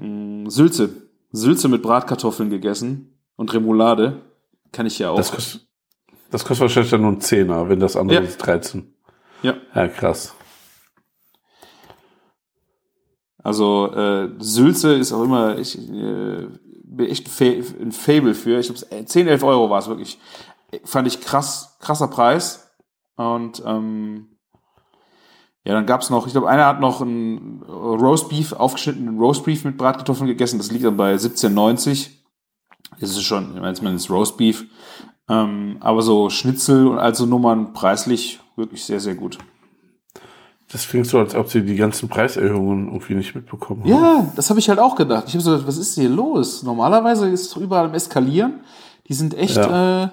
[0.00, 0.90] mh, Sülze.
[1.32, 4.22] Sülze mit Bratkartoffeln gegessen und Remoulade.
[4.72, 5.16] Kann ich ja auch.
[5.16, 5.66] Das kostet,
[6.30, 8.24] das kostet wahrscheinlich dann nur ein Zehner, wenn das andere Ja.
[8.24, 8.94] ist 13.
[9.42, 9.54] ja.
[9.74, 10.34] Ja, krass.
[13.42, 16.48] Also äh, Sülze ist auch immer, ich äh,
[16.96, 18.58] bin echt ein Fa- ein Fable für.
[18.58, 20.18] Ich glaube, 10, 11 Euro war es wirklich.
[20.84, 22.70] Fand ich krass, krasser Preis.
[23.16, 24.28] Und ähm,
[25.64, 30.28] ja, dann gab's noch, ich glaube, einer hat noch ein Roastbeef, aufgeschnittenen Roastbeef mit Bratkartoffeln
[30.28, 30.58] gegessen.
[30.58, 32.10] Das liegt dann bei 17,90.
[33.00, 34.66] Das ist schon, ich jetzt ist Roastbeef.
[35.28, 39.38] Ähm, aber so Schnitzel und also Nummern preislich wirklich sehr, sehr gut.
[40.76, 43.88] Das klingt so, als ob sie die ganzen Preiserhöhungen irgendwie nicht mitbekommen haben.
[43.88, 45.24] Ja, das habe ich halt auch gedacht.
[45.26, 46.62] Ich habe so gedacht, was ist hier los?
[46.62, 48.60] Normalerweise ist es überall am Eskalieren.
[49.08, 50.04] Die sind echt Ja.
[50.04, 50.08] äh,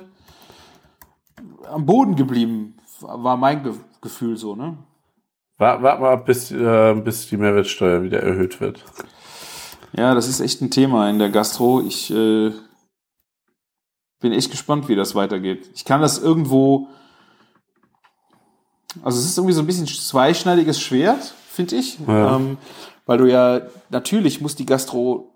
[1.70, 4.78] am Boden geblieben, war mein Ge Gefühl so, ne?
[5.58, 8.86] Wart, wart mal ab, bis, äh, bis die Mehrwertsteuer wieder erhöht wird.
[9.92, 11.82] Ja, das ist echt ein Thema in der Gastro.
[11.82, 12.54] Ich äh,
[14.22, 15.70] bin echt gespannt, wie das weitergeht.
[15.76, 16.88] Ich kann das irgendwo.
[19.04, 21.98] Also es ist irgendwie so ein bisschen zweischneidiges Schwert, finde ich.
[22.08, 22.36] Ja.
[22.36, 22.58] Ähm,
[23.06, 25.30] weil du ja, natürlich muss die Gastro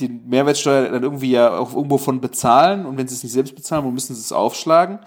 [0.00, 3.54] die Mehrwertsteuer dann irgendwie ja auch irgendwo von bezahlen und wenn sie es nicht selbst
[3.54, 5.00] bezahlen, dann müssen sie es aufschlagen.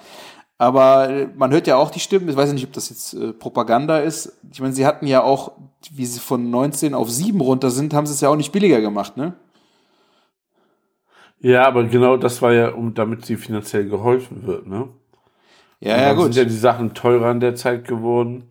[0.58, 3.34] Aber man hört ja auch die Stimmen, ich weiß ja nicht, ob das jetzt äh,
[3.34, 4.38] Propaganda ist.
[4.52, 5.54] Ich meine, sie hatten ja auch,
[5.92, 8.80] wie sie von 19 auf 7 runter sind, haben sie es ja auch nicht billiger
[8.80, 9.34] gemacht, ne?
[11.40, 14.90] Ja, aber genau das war ja, um damit sie finanziell geholfen wird, ne?
[15.82, 16.26] Ja, ja, gut.
[16.26, 18.44] sind ja die Sachen teurer in der Zeit geworden.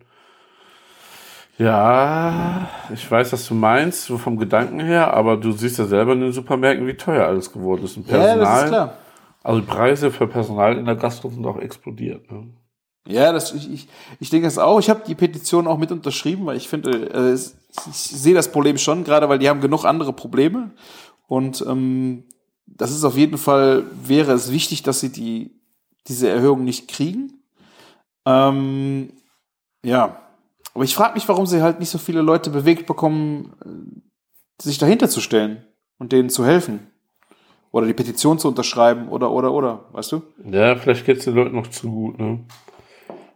[1.57, 6.13] Ja, ich weiß, was du meinst, so vom Gedanken her, aber du siehst ja selber
[6.13, 7.97] in den Supermärkten, wie teuer alles geworden ist.
[7.97, 8.93] Und ja, Personal, das ist klar.
[9.43, 12.31] Also Preise für Personal in der Gastro sind auch explodiert.
[12.31, 12.47] Ne?
[13.07, 13.87] Ja, das, ich, ich,
[14.19, 14.79] ich denke das auch.
[14.79, 17.51] Ich habe die Petition auch mit unterschrieben, weil ich finde, äh, ich
[17.93, 20.71] sehe das Problem schon, gerade weil die haben genug andere Probleme.
[21.27, 22.25] Und ähm,
[22.65, 25.60] das ist auf jeden Fall, wäre es wichtig, dass sie die,
[26.07, 27.43] diese Erhöhung nicht kriegen.
[28.25, 29.13] Ähm,
[29.83, 30.21] ja,
[30.73, 34.77] aber ich frage mich, warum sie halt nicht so viele Leute bewegt bekommen, äh, sich
[34.77, 35.65] dahinter zu stellen
[35.97, 36.87] und denen zu helfen.
[37.71, 40.21] Oder die Petition zu unterschreiben oder, oder, oder, weißt du?
[40.51, 42.39] Ja, vielleicht geht es den Leuten noch zu gut, ne?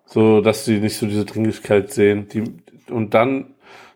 [0.06, 2.28] So, dass sie nicht so diese Dringlichkeit sehen.
[2.30, 2.44] Die,
[2.92, 3.56] und dann,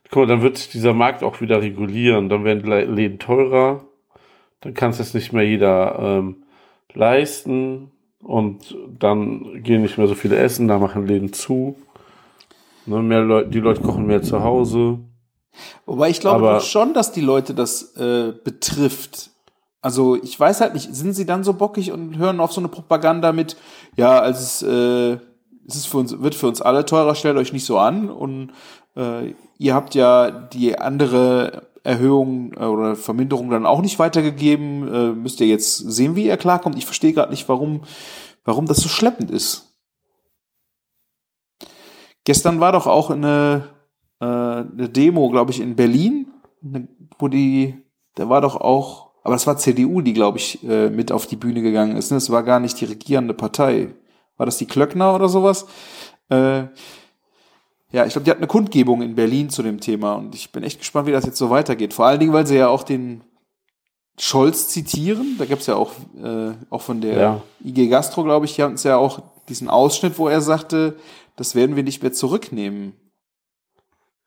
[0.09, 2.29] guck mal, dann wird sich dieser Markt auch wieder regulieren.
[2.29, 3.85] Dann werden Läden teurer.
[4.61, 6.43] Dann kann es jetzt nicht mehr jeder ähm,
[6.93, 7.91] leisten.
[8.21, 11.75] Und dann gehen nicht mehr so viele essen, da machen Läden zu.
[12.85, 14.99] Ne, mehr Leute, die Leute kochen mehr zu Hause.
[15.85, 19.31] Wobei ich glaube Aber- schon, dass die Leute das äh, betrifft.
[19.81, 22.67] Also ich weiß halt nicht, sind sie dann so bockig und hören auf so eine
[22.67, 23.55] Propaganda mit,
[23.95, 25.17] ja, also es, äh,
[25.67, 28.51] es ist für uns, wird für uns alle teurer, stellt euch nicht so an und
[28.97, 35.11] äh, ihr habt ja die andere Erhöhung äh, oder Verminderung dann auch nicht weitergegeben, äh,
[35.13, 36.77] müsst ihr jetzt sehen, wie ihr klarkommt.
[36.77, 37.81] Ich verstehe gerade nicht, warum,
[38.43, 39.75] warum das so schleppend ist.
[42.25, 43.69] Gestern war doch auch eine,
[44.19, 46.27] äh, eine Demo, glaube ich, in Berlin,
[46.61, 46.87] ne,
[47.17, 47.75] wo die,
[48.15, 51.35] da war doch auch, aber das war CDU, die, glaube ich, äh, mit auf die
[51.35, 52.11] Bühne gegangen ist.
[52.11, 52.17] Ne?
[52.17, 53.93] Das war gar nicht die regierende Partei.
[54.37, 55.65] War das die Klöckner oder sowas?
[56.29, 56.65] Äh,
[57.91, 60.63] ja, ich glaube, die hat eine Kundgebung in Berlin zu dem Thema und ich bin
[60.63, 61.93] echt gespannt, wie das jetzt so weitergeht.
[61.93, 63.21] Vor allen Dingen, weil sie ja auch den
[64.19, 65.35] Scholz zitieren.
[65.37, 67.41] Da gibt's ja auch, äh, auch von der Ja.
[67.63, 70.97] IG Gastro, glaube ich, hier hatten ja auch diesen Ausschnitt, wo er sagte,
[71.35, 72.93] das werden wir nicht mehr zurücknehmen.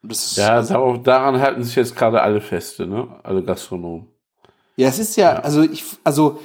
[0.09, 3.07] Ist, Ja, darauf, daran halten sich jetzt gerade alle Feste, ne?
[3.23, 4.09] Alle Gastronomen.
[4.77, 6.41] Ja, es ist ja, also ich, also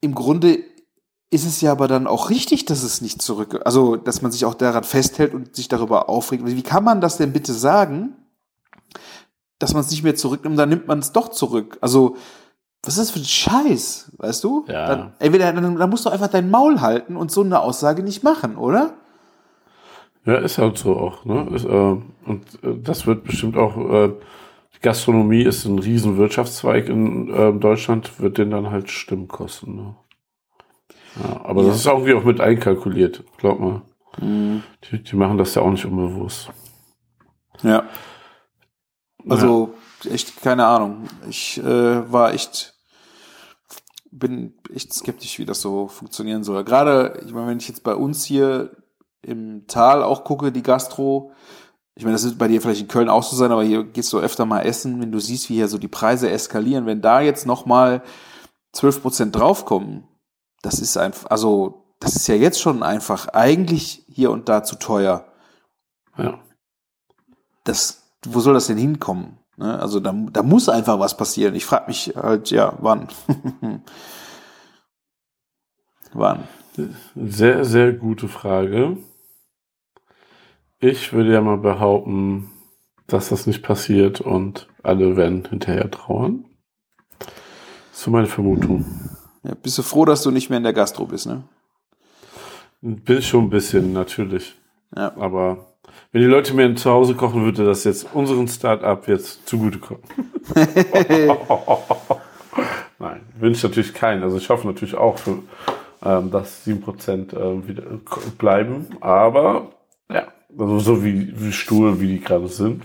[0.00, 0.58] im Grunde
[1.34, 4.44] ist es ja aber dann auch richtig, dass es nicht zurück, also dass man sich
[4.44, 6.44] auch daran festhält und sich darüber aufregt.
[6.46, 8.16] Wie kann man das denn bitte sagen,
[9.58, 11.78] dass man es nicht mehr zurücknimmt, dann nimmt man es doch zurück.
[11.80, 12.16] Also
[12.82, 14.64] was ist das für ein Scheiß, weißt du?
[14.68, 14.86] Ja.
[14.86, 18.22] Dann, entweder dann, dann musst du einfach dein Maul halten und so eine Aussage nicht
[18.22, 18.94] machen, oder?
[20.26, 21.48] Ja, ist halt so auch, ne?
[21.54, 24.12] Ist, äh, und äh, das wird bestimmt auch, äh,
[24.82, 29.94] Gastronomie ist ein riesen Wirtschaftszweig in äh, Deutschland, wird den dann halt Stimmen kosten, ne?
[31.22, 31.68] Ja, aber Ja.
[31.68, 33.82] das ist irgendwie auch mit einkalkuliert, glaub mal.
[34.20, 36.50] Die, die machen das ja auch nicht unbewusst.
[37.62, 37.84] Ja.
[39.28, 39.74] Also,
[40.08, 41.08] echt, keine Ahnung.
[41.28, 42.74] Ich äh, war echt,
[44.10, 46.62] bin echt skeptisch, wie das so funktionieren soll.
[46.64, 48.70] Gerade, ich meine, wenn ich jetzt bei uns hier
[49.22, 51.32] im Tal auch gucke, die Gastro,
[51.96, 54.12] ich meine, das wird bei dir vielleicht in Köln auch so sein, aber hier gehst
[54.12, 57.20] du öfter mal essen, wenn du siehst, wie hier so die Preise eskalieren, wenn da
[57.20, 58.02] jetzt nochmal
[58.74, 60.04] 12% draufkommen,
[60.64, 64.76] das ist einfach, also, das ist ja jetzt schon einfach eigentlich hier und da zu
[64.76, 65.26] teuer
[66.16, 66.38] Ja.
[67.64, 69.38] das, wo soll das denn hinkommen?
[69.56, 69.78] Ne?
[69.78, 71.54] Also da, da muss einfach was passieren.
[71.54, 73.08] Ich frage mich halt, ja, wann?
[76.12, 76.48] wann?
[77.14, 78.96] Sehr, sehr gute Frage.
[80.78, 82.50] Ich würde ja mal behaupten,
[83.06, 86.46] dass das nicht passiert und alle werden hinterher trauern.
[87.92, 88.84] So meine Vermutung.
[89.44, 91.42] Ja, bist du froh, dass du nicht mehr in der Gastro bist, ne?
[92.80, 94.54] Bin schon ein bisschen, natürlich.
[94.96, 95.14] Ja.
[95.16, 95.74] Aber
[96.12, 100.02] wenn die Leute mir zu Hause kochen, würde das jetzt unseren Start-up jetzt zugutekommen.
[102.98, 104.22] Nein, wünsche ich natürlich keinen.
[104.22, 105.38] Also ich hoffe natürlich auch, für,
[106.04, 107.82] ähm, dass 7% ähm, wieder
[108.38, 108.86] bleiben.
[109.00, 109.70] Aber
[110.10, 110.28] ja,
[110.58, 112.82] also so wie, wie stur, wie die gerade sind.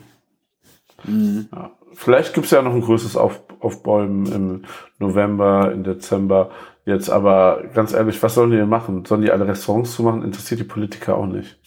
[1.06, 1.72] Ja.
[1.93, 4.62] Vielleicht gibt es ja noch ein größeres Auf, Aufbäumen im
[5.00, 6.52] November, im Dezember.
[6.86, 9.06] Jetzt aber ganz ehrlich, was sollen die denn machen?
[9.06, 10.24] Sollen die alle Restaurants zu machen?
[10.24, 11.60] Interessiert die Politiker auch nicht.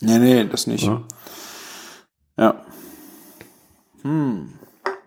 [0.00, 0.84] Nee, nee, das nicht.
[0.84, 1.02] Ja?
[2.36, 2.54] Ja.
[4.02, 4.48] Hm.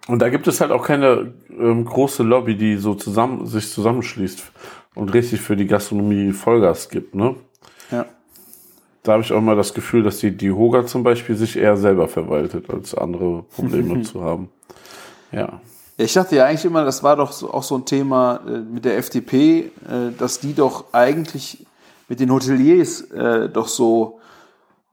[0.07, 4.51] Und da gibt es halt auch keine ähm, große Lobby, die so zusammen, sich zusammenschließt
[4.95, 7.13] und richtig für die Gastronomie Vollgas gibt.
[7.13, 7.35] Ne?
[7.91, 8.05] Ja.
[9.03, 11.77] Da habe ich auch mal das Gefühl, dass die, die Hoga zum Beispiel sich eher
[11.77, 14.49] selber verwaltet, als andere Probleme zu haben.
[15.31, 15.61] Ja.
[15.97, 18.59] Ja, Ich dachte ja eigentlich immer, das war doch so, auch so ein Thema äh,
[18.59, 21.65] mit der FDP, äh, dass die doch eigentlich
[22.07, 24.19] mit den Hoteliers äh, doch so,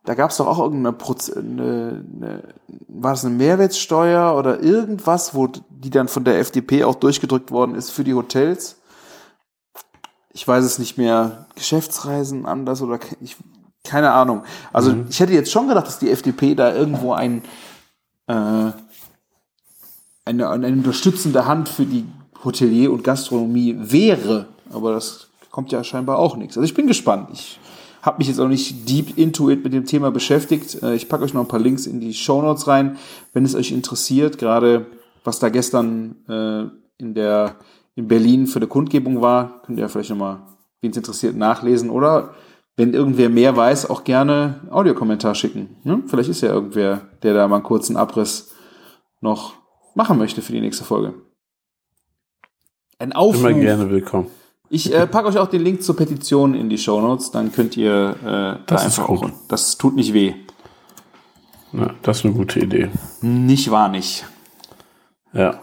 [0.04, 2.42] da gab es doch auch irgendeine, Proz eine, eine,
[2.88, 7.74] war das eine Mehrwertsteuer oder irgendwas, wo die dann von der FDP auch durchgedrückt worden
[7.74, 8.76] ist für die Hotels.
[10.32, 11.46] Ich weiß es nicht mehr.
[11.54, 13.36] Geschäftsreisen anders oder ich,
[13.84, 14.42] keine Ahnung.
[14.72, 17.42] Also ich hätte jetzt schon gedacht, dass die FDP da irgendwo ein
[18.26, 18.72] äh,
[20.24, 22.04] eine, eine unterstützende Hand für die
[22.44, 24.46] Hotelier und Gastronomie wäre.
[24.72, 26.56] Aber das kommt ja scheinbar auch nichts.
[26.56, 27.28] Also ich bin gespannt.
[27.32, 27.58] Ich
[28.02, 30.82] habe mich jetzt auch nicht deep into it mit dem Thema beschäftigt.
[30.82, 32.96] Äh, Ich packe euch noch ein paar Links in die Show Notes rein,
[33.32, 34.38] wenn es euch interessiert.
[34.38, 34.86] Gerade
[35.24, 37.56] was da gestern äh, in der
[37.96, 40.40] in Berlin für eine Kundgebung war, könnt ihr ja vielleicht nochmal,
[40.80, 41.90] wen es interessiert, nachlesen.
[41.90, 42.34] Oder
[42.76, 45.76] wenn irgendwer mehr weiß, auch gerne Audiokommentar schicken.
[45.84, 46.02] Ne?
[46.06, 48.52] Vielleicht ist ja irgendwer, der da mal einen kurzen Abriss
[49.20, 49.54] noch
[49.94, 51.14] machen möchte für die nächste Folge.
[52.98, 53.44] Ein Aufruf.
[53.44, 54.28] Immer gerne willkommen.
[54.70, 57.76] Ich äh, packe euch auch den Link zur Petition in die Show Notes, dann könnt
[57.76, 59.30] ihr äh, da Das einfach auch.
[59.48, 60.34] Das tut nicht weh.
[61.72, 62.90] Ja, das ist eine gute Idee.
[63.20, 64.24] Nicht wahr nicht.
[65.32, 65.60] Ja.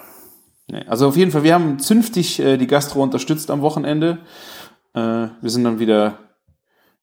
[0.67, 0.83] Nee.
[0.87, 4.19] Also auf jeden Fall, wir haben zünftig äh, die Gastro unterstützt am Wochenende.
[4.93, 6.19] Äh, wir sind dann wieder,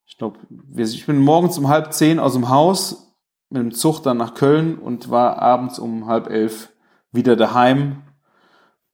[0.07, 0.39] ich glaube,
[0.77, 3.17] ich bin morgens um halb zehn aus dem Haus
[3.51, 6.71] mit dem Zug dann nach Köln und war abends um halb elf
[7.13, 8.03] wieder daheim.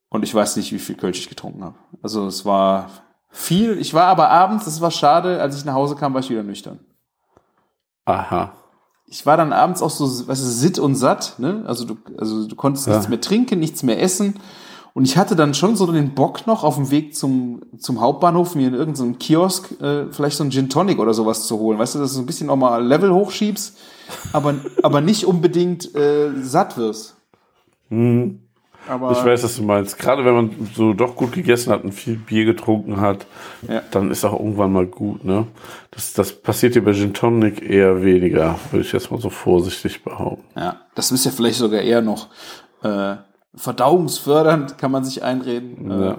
[0.08, 1.74] Und ich weiß nicht, wie viel Kölsch ich getrunken habe.
[2.02, 2.88] Also es war
[3.30, 3.78] viel.
[3.78, 6.42] Ich war aber abends, das war schade, als ich nach Hause kam, war ich wieder
[6.44, 6.78] nüchtern.
[8.06, 8.52] Aha.
[9.06, 11.62] ich war dann abends auch so, weißt du, sitt und satt, ne?
[11.66, 12.92] Also du, also du konntest Ja.
[12.94, 14.38] nichts mehr trinken, nichts mehr essen.
[14.92, 18.54] Und ich hatte dann schon so den Bock noch auf dem Weg zum, zum Hauptbahnhof,
[18.54, 21.78] mir in irgendeinem Kiosk äh, vielleicht so ein Gin Tonic oder sowas zu holen.
[21.78, 23.76] Weißt du, dass du so ein bisschen auch mal Level hochschiebst,
[24.32, 27.16] aber, aber nicht unbedingt äh, satt wirst.
[27.90, 28.40] Hm.
[28.86, 29.98] Aber Ich weiß, was du meinst.
[29.98, 33.26] Gerade wenn man so doch gut gegessen hat und viel Bier getrunken hat,
[33.66, 33.80] Ja.
[33.90, 35.46] dann ist auch irgendwann mal gut, ne?
[35.90, 40.04] Das, das passiert dir bei Gin Tonic eher weniger, würde ich jetzt mal so vorsichtig
[40.04, 40.44] behaupten.
[40.54, 42.28] Ja, das ist ja vielleicht sogar eher noch
[42.82, 43.16] äh,
[43.54, 45.90] verdauungsfördernd, kann man sich einreden.
[45.90, 46.16] Äh, Ja.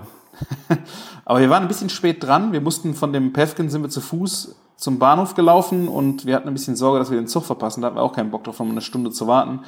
[1.25, 2.51] Aber wir waren ein bisschen spät dran.
[2.51, 6.47] Wir mussten von dem Päfken sind wir zu Fuß zum Bahnhof gelaufen und wir hatten
[6.49, 7.81] ein bisschen Sorge, dass wir den Zug verpassen.
[7.81, 9.61] Da hatten wir auch keinen Bock drauf, um eine Stunde zu warten.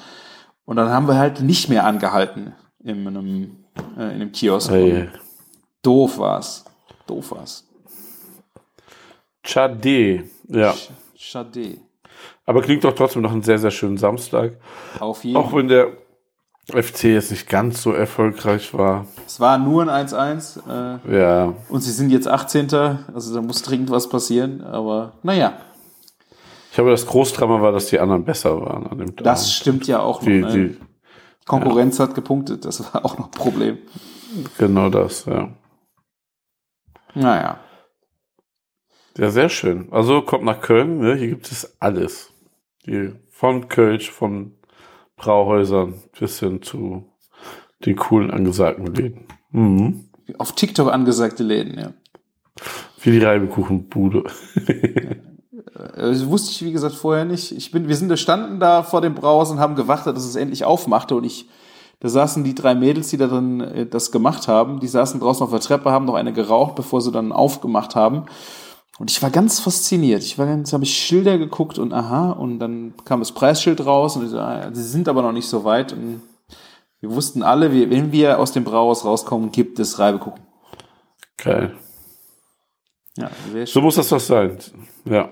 [0.67, 2.53] Und dann haben wir halt nicht mehr angehalten
[2.83, 3.55] in einem,
[3.97, 4.69] äh, in einem Kiosk.
[4.69, 5.07] Hey.
[5.81, 6.65] Doof war's.
[7.07, 7.65] Doof war's.
[9.43, 10.25] Chade.
[10.49, 10.73] Ja.
[11.15, 11.77] Schade.
[12.45, 14.57] Aber klingt doch trotzdem noch einen sehr, sehr schönen Samstag.
[14.99, 15.93] Auf jeden Auch wenn der
[16.73, 19.07] FC jetzt nicht ganz so erfolgreich war.
[19.25, 20.59] Es war nur ein 1-1
[21.07, 21.53] äh, Ja.
[21.69, 22.73] und sie sind jetzt 18.
[23.13, 24.61] Also da muss dringend was passieren.
[24.63, 25.53] Aber naja,
[26.77, 29.23] glaube, das Großdrama war, dass die anderen besser waren an dem Tag.
[29.23, 30.27] das stimmt ja auch noch.
[30.27, 30.51] die, ne?
[30.51, 30.77] die,
[31.47, 32.65] Konkurrenz hat gepunktet.
[32.65, 33.79] Das war auch noch ein Problem.
[34.59, 35.49] genau das, ja.
[37.15, 37.59] Naja.
[39.17, 39.87] Ja, sehr schön.
[39.91, 41.15] Also kommt nach Köln, ne?
[41.15, 42.31] hier gibt es alles.
[42.83, 44.53] Hier, von Kölsch, von
[45.15, 47.11] Brauhäusern bis hin zu
[47.85, 49.25] den coolen angesagten Läden.
[49.49, 50.09] Mhm.
[50.37, 51.93] Auf TikTok angesagte Läden, ja.
[53.01, 54.25] Wie die Reibekuchenbude.
[55.75, 57.51] Äh, Das wusste ich, wie gesagt, vorher nicht.
[57.51, 60.35] Ich bin, wir sind, wir standen da vor dem Brauhaus und haben gewartet, dass es
[60.35, 61.15] endlich aufmachte.
[61.15, 61.47] Und ich,
[61.99, 64.79] da saßen die drei Mädels, die da dann äh, das gemacht haben.
[64.79, 68.25] Die saßen draußen auf der Treppe, haben noch eine geraucht, bevor sie dann aufgemacht haben.
[68.99, 70.23] Und ich war ganz fasziniert.
[70.23, 74.15] Ich war ganz, habe ich Schilder geguckt und aha, und dann kam das Preisschild raus
[74.15, 75.93] und ich so, ah, ja, sie sind aber noch nicht so weit.
[75.93, 76.21] Und
[76.99, 80.41] wir wussten alle, wir, wenn wir aus dem Brauhaus rauskommen, gibt es Reibekuchen.
[81.37, 81.75] Geil.
[83.17, 84.57] Ja, sehr So muss das doch sein.
[85.05, 85.29] Ja.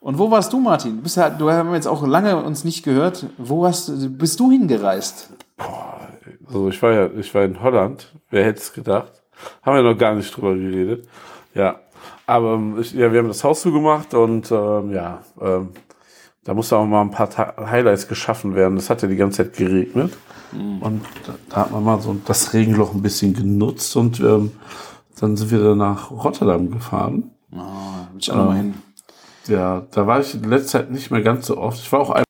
[0.00, 0.96] Und wo warst du, Martin?
[0.96, 3.26] Du bist ja, du haben jetzt auch lange uns nicht gehört.
[3.36, 5.30] Wo hast, bist du hingereist?
[6.46, 8.14] Also ich war ja, ich war in Holland.
[8.30, 9.12] Wer hätte es gedacht?
[9.62, 11.08] Haben wir noch gar nicht drüber geredet.
[11.54, 11.80] Ja.
[12.26, 15.70] Aber ähm, ich, ja, wir haben das Haus zugemacht und ähm, ja, ähm,
[16.44, 18.78] da musste auch mal ein paar Ta Highlights geschaffen werden.
[18.78, 20.16] Es hat ja die ganze Zeit geregnet.
[20.52, 21.02] Und
[21.50, 24.52] da, hat man mal so das Regenloch ein bisschen genutzt und ähm,
[25.20, 27.30] dann sind wir dann nach Rotterdam gefahren.
[27.52, 27.56] Oh,
[28.12, 28.74] will ich auch noch mal hin.
[29.48, 31.78] Ja, da war ich in letzter Zeit nicht mehr ganz so oft.
[31.78, 32.24] Ich war auch ein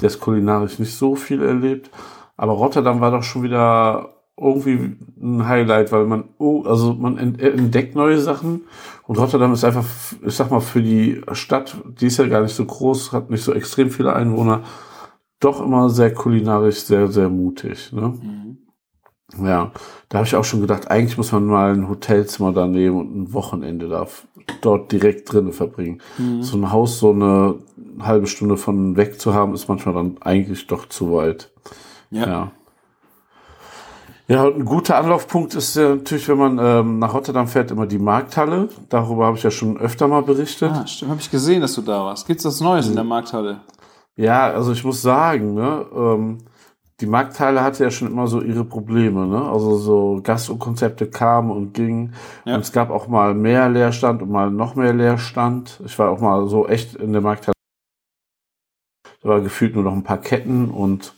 [0.00, 1.90] das kulinarisch nicht so viel erlebt,
[2.36, 7.40] aber Rotterdam war doch schon wieder irgendwie ein Highlight, weil man oh, also man ent-
[7.40, 8.64] entdeckt neue Sachen
[9.06, 9.86] und Rotterdam ist einfach,
[10.22, 13.42] ich sag mal, für die Stadt, die ist ja gar nicht so groß, hat nicht
[13.42, 14.64] so extrem viele Einwohner,
[15.40, 17.90] doch immer sehr kulinarisch, sehr, sehr mutig.
[17.92, 18.58] Ne?
[19.42, 19.72] Ja,
[20.08, 23.16] da habe ich auch schon gedacht, eigentlich muss man mal ein Hotelzimmer da nehmen und
[23.16, 24.06] ein Wochenende da
[24.60, 26.00] dort direkt drinnen verbringen.
[26.40, 27.56] So ein Haus so eine
[28.00, 31.50] halbe Stunde von weg zu haben, ist manchmal dann eigentlich doch zu weit.
[32.10, 32.26] Ja.
[32.26, 32.52] Ja.
[34.28, 37.86] Ja, und ein guter Anlaufpunkt ist ja natürlich, wenn man ähm, nach Rotterdam fährt, immer
[37.86, 38.68] die Markthalle.
[38.88, 40.72] Darüber habe ich ja schon öfter mal berichtet.
[40.72, 42.26] Ah, stimmt, habe ich gesehen, dass du da warst.
[42.26, 43.60] Gibt's was Neues in der Markthalle?
[44.16, 46.38] Ja, also ich muss sagen, ne, ähm,
[47.00, 49.42] die Markthalle hatte ja schon immer so ihre Probleme, ne?
[49.50, 52.14] Also so Gastro-Konzepte kamen und gingen.
[52.44, 52.54] Ja.
[52.54, 55.80] Und es gab auch mal mehr Leerstand und mal noch mehr Leerstand.
[55.84, 57.54] Ich war auch mal so echt in der Markthalle.
[59.22, 61.14] Da war gefühlt nur noch ein paar Ketten und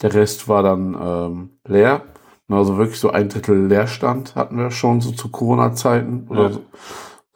[0.00, 2.02] der Rest war dann ähm, leer.
[2.48, 6.26] Also wirklich so ein Drittel Leerstand hatten wir schon so zu Corona-Zeiten.
[6.28, 6.52] Oder Ja.
[6.52, 6.64] so.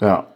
[0.00, 0.33] Ja.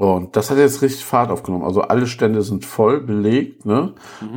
[0.00, 1.64] Und das hat jetzt richtig Fahrt aufgenommen.
[1.64, 3.94] Also alle Stände sind voll belegt, ne?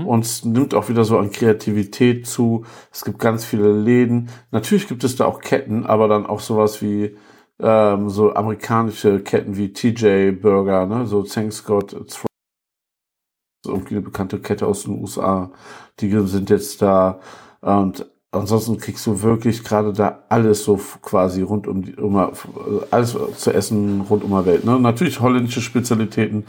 [0.08, 2.66] Und es nimmt auch wieder so an Kreativität zu.
[2.92, 4.30] Es gibt ganz viele Läden.
[4.50, 7.16] Natürlich gibt es da auch Ketten, aber dann auch sowas wie
[7.60, 11.06] ähm, so amerikanische Ketten wie TJ Burger, ne?
[11.06, 12.26] So Thanks God It's Friday.
[13.68, 15.52] Irgendwie eine bekannte Kette aus den USA.
[16.00, 17.20] Die sind jetzt da.
[17.62, 22.16] Und ansonsten kriegst du wirklich gerade da alles so quasi rund um die, um,
[22.90, 24.66] alles zu essen rund um die Welt.
[24.66, 24.80] Ne?
[24.80, 26.46] Natürlich holländische Spezialitäten.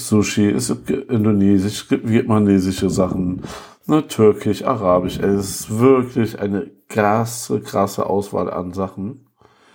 [0.00, 3.42] Sushi, es gibt indonesisch, es gibt vietnamesische Sachen,
[3.86, 5.18] ne, türkisch, arabisch.
[5.18, 9.26] Es ist wirklich eine krasse, krasse Auswahl an Sachen.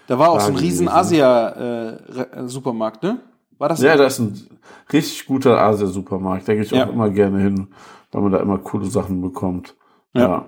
[0.08, 0.88] Da war auch so ein Da riesen.
[0.88, 3.20] Asia-Supermarkt, ne?
[3.58, 3.82] War das?
[3.82, 4.60] Ja, das ist ein
[4.92, 6.48] richtig guter Asia-Supermarkt.
[6.48, 6.88] Da gehe ich Ja.
[6.88, 7.68] auch immer gerne hin,
[8.12, 9.76] weil man da immer coole Sachen bekommt.
[10.13, 10.21] Ja.
[10.21, 10.45] Ja.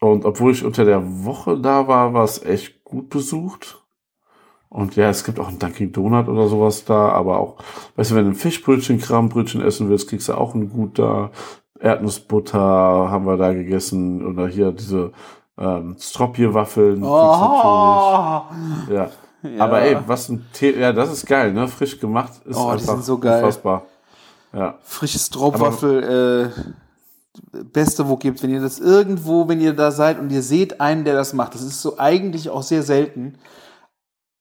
[0.00, 3.80] Und obwohl ich unter der Woche da war, war es echt gut besucht.
[4.68, 7.56] Und ja, es gibt auch ein Dunkin' Donut oder sowas da, aber auch,
[7.96, 11.30] weißt du, wenn du ein Fischbrötchen, Krambrötchen essen willst, kriegst du auch ein gut da.
[11.78, 15.12] Erdnussbutter haben wir da gegessen oder hier diese
[15.58, 17.02] ähm, Stropje-Waffeln.
[17.04, 18.42] Oh,
[18.88, 18.96] natürlich.
[18.96, 19.10] Ja.
[19.58, 21.68] Aber ey, was ein Tee, ja, das ist geil, ne?
[21.68, 23.40] Frisch gemacht ist Oh, die einfach sind so geil.
[23.42, 23.82] unfassbar.
[24.52, 24.78] Ja.
[24.82, 26.60] frisches Draupwaffel, äh,
[27.72, 31.04] Beste, wo gibt, wenn ihr das irgendwo, wenn ihr da seid und ihr seht einen,
[31.04, 31.54] der das macht.
[31.54, 33.34] Das ist so eigentlich auch sehr selten.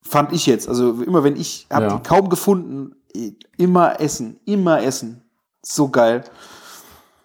[0.01, 0.68] Fand ich jetzt.
[0.68, 1.95] Also immer wenn ich, habe Ja.
[1.97, 2.95] die kaum gefunden,
[3.57, 5.22] immer essen, immer essen.
[5.61, 6.24] So geil.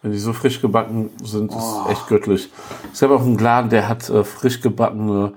[0.03, 2.51] Wenn die so frisch gebacken sind, ist echt göttlich.
[2.93, 5.33] Es gab auch einen Laden, der hat äh, frisch gebackene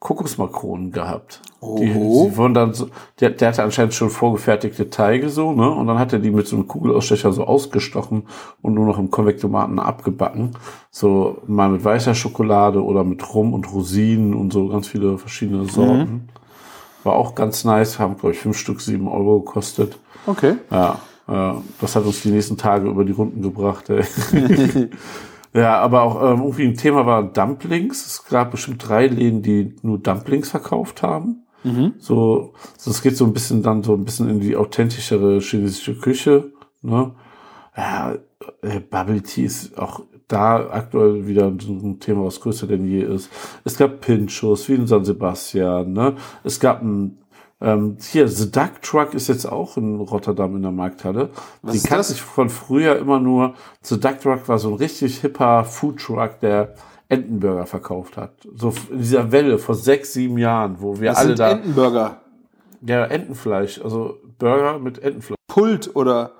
[0.00, 1.42] Kokosmakronen gehabt.
[1.78, 2.88] Die, die wurden dann so,
[3.20, 5.70] der, der hatte anscheinend schon vorgefertigte Teige so, ne?
[5.70, 8.22] Und dann hat er die mit so einem Kugelausstecher so ausgestochen
[8.62, 10.52] und nur noch im Konvektomaten abgebacken.
[10.90, 15.66] So mal mit weißer Schokolade oder mit Rum und Rosinen und so ganz viele verschiedene
[15.66, 16.30] Sorten.
[17.04, 19.98] War auch ganz nice, haben, glaube ich, fünf Stück sieben Euro gekostet.
[20.26, 20.54] Okay.
[20.70, 20.98] Ja,
[21.28, 23.90] äh, das hat uns die nächsten Tage über die Runden gebracht.
[23.90, 24.02] Ey.
[25.52, 28.06] ja, aber auch ähm, irgendwie ein Thema war Dumplings.
[28.06, 31.44] Es gab bestimmt drei Läden, die nur Dumplings verkauft haben.
[31.98, 35.98] So, so, es geht so ein bisschen dann so ein bisschen in die authentischere chinesische
[35.98, 36.52] Küche.
[36.82, 37.12] Ne?
[37.76, 38.14] Ja,
[38.62, 43.30] äh, Bubble Tea ist auch da aktuell wieder ein Thema, was größer denn je ist.
[43.64, 45.92] Es gab Pinchos, wie in San Sebastian.
[45.92, 46.14] Ne?
[46.44, 47.18] Es gab ein
[47.60, 51.30] ähm, hier, The Duck Truck ist jetzt auch in Rotterdam in der Markthalle.
[51.62, 53.54] Was Die kannte ich von früher immer nur.
[53.82, 56.74] The Duck Truck war so ein richtig hipper Food Truck, der
[57.08, 58.32] Entenburger verkauft hat.
[58.54, 61.50] So in dieser Welle vor sechs, sieben Jahren, wo wir Das alle sind da.
[61.50, 62.20] Entenburger.
[62.82, 65.36] Ja, Entenfleisch, also Burger mit Entenfleisch.
[65.48, 66.32] Pult oder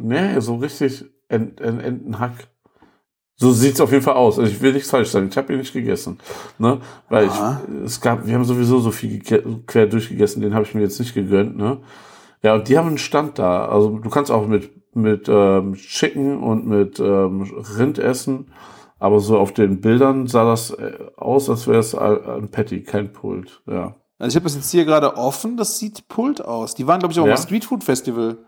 [0.00, 2.48] Nee, so richtig Ent, Ent, Entenhack.
[3.40, 4.36] So sieht's auf jeden Fall aus.
[4.38, 5.28] Also ich will nichts falsch sagen.
[5.30, 6.18] Ich habe ihn nicht gegessen.
[6.58, 6.80] Ne?
[7.08, 7.32] Weil ich,
[7.84, 11.14] es gab, wir haben sowieso so viel quer durchgegessen, den habe ich mir jetzt nicht
[11.14, 11.56] gegönnt.
[11.56, 11.78] Ne?
[12.42, 13.66] Ja, und die haben einen Stand da.
[13.66, 17.42] Also du kannst auch mit, mit ähm, Chicken und mit ähm,
[17.78, 18.50] Rind essen.
[18.98, 23.12] Aber so auf den Bildern sah das äh, aus, als wäre es ein Patty, kein
[23.12, 23.62] Pult.
[23.66, 23.94] Ja.
[24.18, 26.74] Also ich habe das jetzt hier gerade offen, das sieht Pult aus.
[26.74, 27.34] Die waren, glaube ich, auch Ja.
[27.34, 28.38] beim Street Food Festival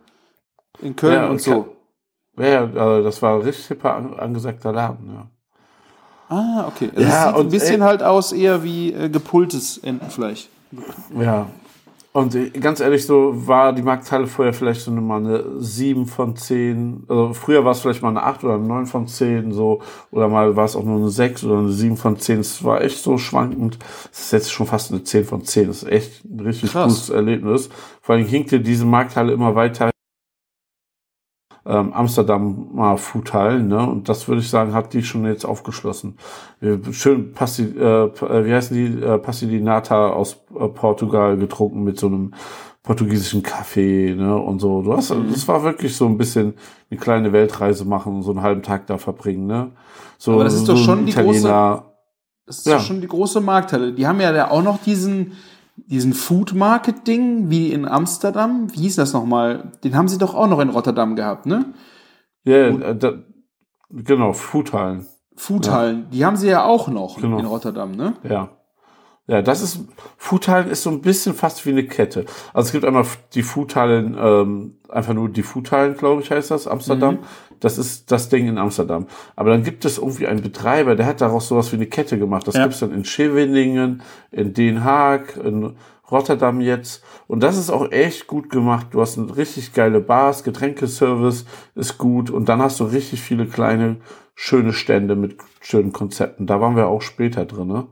[0.83, 1.77] in Köln Ja, und so.
[2.41, 5.27] Ja, also das war ein richtig hipper an, angesagter Laden, ja.
[6.29, 6.91] Ah, okay.
[6.95, 10.49] Also Ja, es sieht ein bisschen ey- halt aus eher wie äh, gepultes Entenfleisch.
[11.19, 11.47] Ja.
[12.13, 16.07] Und äh, ganz ehrlich, so war die Markthalle vorher vielleicht so eine, mal eine 7
[16.07, 17.05] von 10.
[17.09, 19.81] Also früher war es vielleicht mal eine 8 oder eine 9 von 10, so.
[20.13, 22.41] Oder mal war es auch nur eine 6 oder eine 7 von 10.
[22.41, 23.79] Es war echt so schwankend.
[24.13, 25.69] Es ist jetzt schon fast eine 10 von 10.
[25.69, 26.93] Das ist echt ein richtig Krass.
[26.93, 27.71] gutes Erlebnis.
[28.03, 29.91] Vor allem hinkte diese Markthalle immer weiter
[31.67, 33.87] ähm, Amsterdamer Foodhallen, ne?
[33.89, 36.17] Und das würde ich sagen, hat die schon jetzt aufgeschlossen.
[36.93, 42.07] Schön Passi, äh, äh, wie heißen die, äh, Nata aus äh, Portugal getrunken mit so
[42.07, 42.33] einem
[42.83, 44.37] portugiesischen Kaffee, ne?
[44.37, 44.83] Und so.
[44.83, 46.55] Du hast, das war wirklich so ein bisschen
[46.91, 49.73] eine kleine Weltreise machen und so einen halben Tag da verbringen, ne?
[50.19, 51.83] So, Aber das ist doch so schon die große-
[52.47, 52.79] Das ist Ja.
[52.79, 53.93] doch schon die große Markthalle.
[53.93, 55.33] Die haben ja da auch noch diesen,
[55.87, 58.69] diesen Food Market Ding wie in Amsterdam.
[58.73, 59.73] Wie hieß das nochmal?
[59.85, 61.67] Den haben sie doch auch noch in Rotterdam gehabt, ne?
[62.45, 63.13] Ja, äh, da,
[63.91, 65.07] genau, Foodhallen.
[65.37, 66.09] Foodhallen.
[66.11, 67.39] Die haben sie ja auch noch Genau.
[67.39, 68.15] in Rotterdam, ne?
[68.29, 68.51] Ja.
[69.31, 69.85] Ja, das ist,
[70.17, 72.25] Foodhallen ist so ein bisschen fast wie eine Kette.
[72.53, 73.05] Also es gibt einmal
[73.35, 77.21] die Foodhallen, ähm, einfach nur die Foodhallen, glaube ich, heißt das, Amsterdam.
[77.61, 79.07] Das ist das Ding in Amsterdam.
[79.37, 82.49] Aber dann gibt es irgendwie einen Betreiber, der hat daraus sowas wie eine Kette gemacht.
[82.49, 82.65] Das Ja.
[82.65, 84.03] gibt's dann in Scheveningen,
[84.33, 85.77] in Den Haag, in
[86.11, 87.05] Rotterdam jetzt.
[87.29, 88.89] Und das ist auch echt gut gemacht.
[88.91, 91.45] Du hast eine richtig geile Bars, Getränkeservice
[91.77, 92.31] ist gut.
[92.31, 93.99] Und dann hast du richtig viele kleine,
[94.35, 96.49] schöne Stände mit schönen Konzepten.
[96.49, 97.69] Da waren wir auch später drin.
[97.69, 97.87] Ne?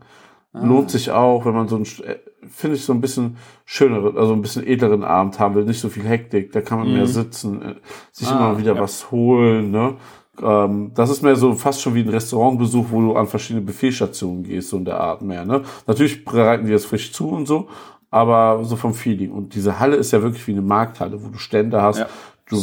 [0.62, 2.16] Lohnt sich auch, wenn man so ein, äh,
[2.48, 5.88] finde ich, so ein bisschen schöneren, also ein bisschen edleren Abend haben will, nicht so
[5.88, 7.74] viel Hektik, da kann man mehr sitzen, äh,
[8.12, 8.80] sich Ah, immer wieder ja.
[8.80, 9.94] was holen, ne?
[10.40, 14.44] Ähm, das ist mehr so fast schon wie ein Restaurantbesuch, wo du an verschiedene Buffetstationen
[14.44, 15.62] gehst, so in der Art mehr, ne?
[15.86, 17.68] Natürlich bereiten die das frisch zu und so,
[18.10, 19.32] aber so vom Feeling.
[19.32, 22.06] Und diese Halle ist ja wirklich wie eine Markthalle, wo du Stände hast, Ja.
[22.48, 22.62] du,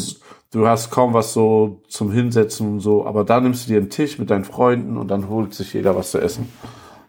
[0.51, 3.89] du hast kaum was so zum Hinsetzen und so, aber da nimmst du dir einen
[3.89, 6.49] Tisch mit deinen Freunden und dann holt sich jeder was zu essen.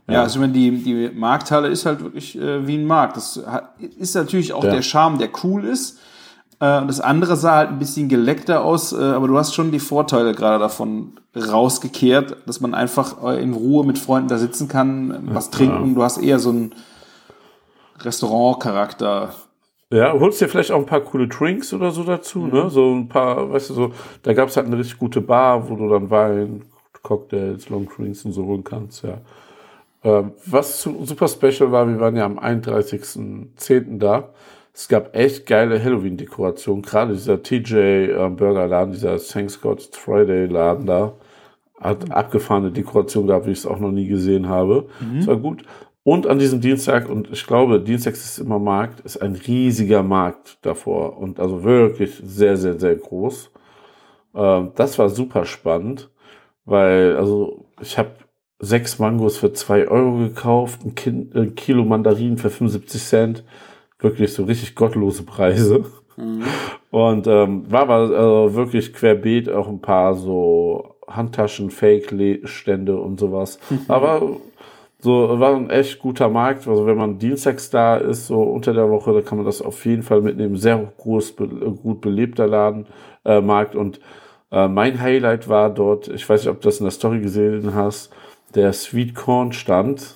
[0.08, 3.16] Ja, also ich meine, die, die Markthalle ist halt wirklich äh, wie ein Markt.
[3.16, 3.42] Das
[3.98, 4.70] ist natürlich auch Ja.
[4.70, 5.98] der Charme, der cool ist.
[6.60, 9.80] Äh, das andere sah halt ein bisschen geleckter aus, äh, aber du hast schon die
[9.80, 15.28] Vorteile gerade davon rausgekehrt, dass man einfach äh, in Ruhe mit Freunden da sitzen kann,
[15.34, 15.94] was trinken.
[15.96, 16.72] Du hast eher so einen
[18.00, 19.30] Restaurant-Charakter.
[19.92, 22.70] Ja, holst dir vielleicht auch ein paar coole Drinks oder so dazu, ne?
[22.70, 23.90] So ein paar, weißt du, so,
[24.22, 26.62] da gab's halt eine richtig gute Bar, wo du dann Wein,
[27.02, 29.18] Cocktails, Long Drinks und so holen kannst, ja.
[30.04, 33.98] Ähm, was super special war, wir waren ja am 31.10.
[33.98, 34.30] da.
[34.72, 40.86] Es gab echt geile Halloween-Dekorationen, gerade dieser TJ äh, Burgerladen, dieser Thanks God Friday Laden
[40.86, 41.14] da,
[41.80, 44.88] hat abgefahrene Dekoration gehabt, wie ich es auch noch nie gesehen habe.
[45.18, 45.64] Es war gut.
[46.04, 50.58] Und an diesem Dienstag, und ich glaube, Dienstag ist immer Markt, ist ein riesiger Markt
[50.62, 51.18] davor.
[51.18, 53.50] Und also wirklich sehr, sehr, sehr groß.
[54.34, 56.10] Ähm, das war super spannend.
[56.64, 58.10] Weil, also, ich habe
[58.58, 63.44] sechs Mangos für zwei Euro gekauft, ein, kind, ein Kilo Mandarinen für 75 Cent.
[63.98, 65.84] Wirklich so richtig gottlose Preise.
[66.16, 66.44] Mhm.
[66.90, 68.04] Und ähm, war aber
[68.48, 73.58] äh, wirklich querbeet auch ein paar so Handtaschen, Fake-Stände und sowas.
[73.88, 74.22] aber
[74.98, 76.66] so war ein echt guter Markt.
[76.66, 79.84] Also wenn man dienstags da ist, so unter der Woche, da kann man das auf
[79.84, 80.56] jeden Fall mitnehmen.
[80.56, 82.86] Sehr groß, be gut belebter Laden,
[83.24, 83.76] äh, Markt.
[83.76, 84.00] Und
[84.50, 87.74] äh, mein Highlight war dort, ich weiß nicht, ob du das in der Story gesehen
[87.74, 88.10] hast,
[88.54, 90.14] der Sweet Corn Stand.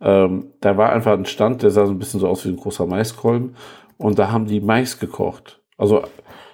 [0.00, 2.56] Ähm, da war einfach ein Stand, der sah so ein bisschen so aus wie ein
[2.56, 3.56] großer Maiskolben.
[3.98, 5.60] Und da haben die Mais gekocht.
[5.76, 6.04] Also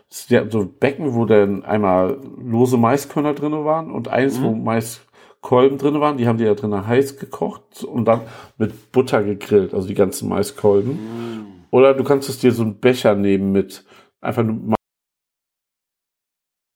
[0.09, 4.45] so Becken, wo dann einmal lose Maiskörner drin waren und eins, mhm.
[4.45, 6.17] wo Maiskolben drin waren.
[6.17, 8.23] Die haben die da drin heiß gekocht und dann
[8.57, 10.93] mit Butter gegrillt, also die ganzen Maiskolben.
[10.93, 11.47] Mhm.
[11.71, 13.85] Oder du kannst es dir so einen Becher nehmen mit
[14.21, 14.77] einfach nur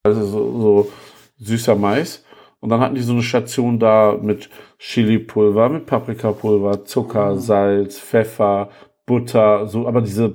[0.02, 0.92] also so, so
[1.38, 2.24] süßer Mais.
[2.60, 7.38] Und dann hatten die so eine Station da mit Chili-Pulver, mit Paprikapulver, Zucker, mhm.
[7.38, 8.68] Salz, Pfeffer,
[9.06, 10.34] Butter, so, aber diese,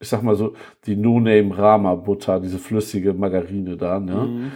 [0.00, 0.54] ich sag mal so,
[0.86, 4.14] die No-Name Rama Butter, diese flüssige Margarine da, ne?
[4.14, 4.52] Mhm.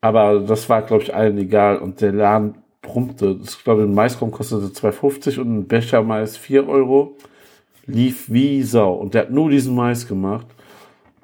[0.00, 1.76] Aber das war, glaube ich, allen egal.
[1.78, 3.36] Und der Laden brummte.
[3.36, 7.16] Das, glaube ich, ein Maiskorn kostete 2,50 und ein Becher Mais 4 Euro.
[7.86, 8.94] Lief wie Sau.
[8.94, 10.46] Und der hat nur diesen Mais gemacht.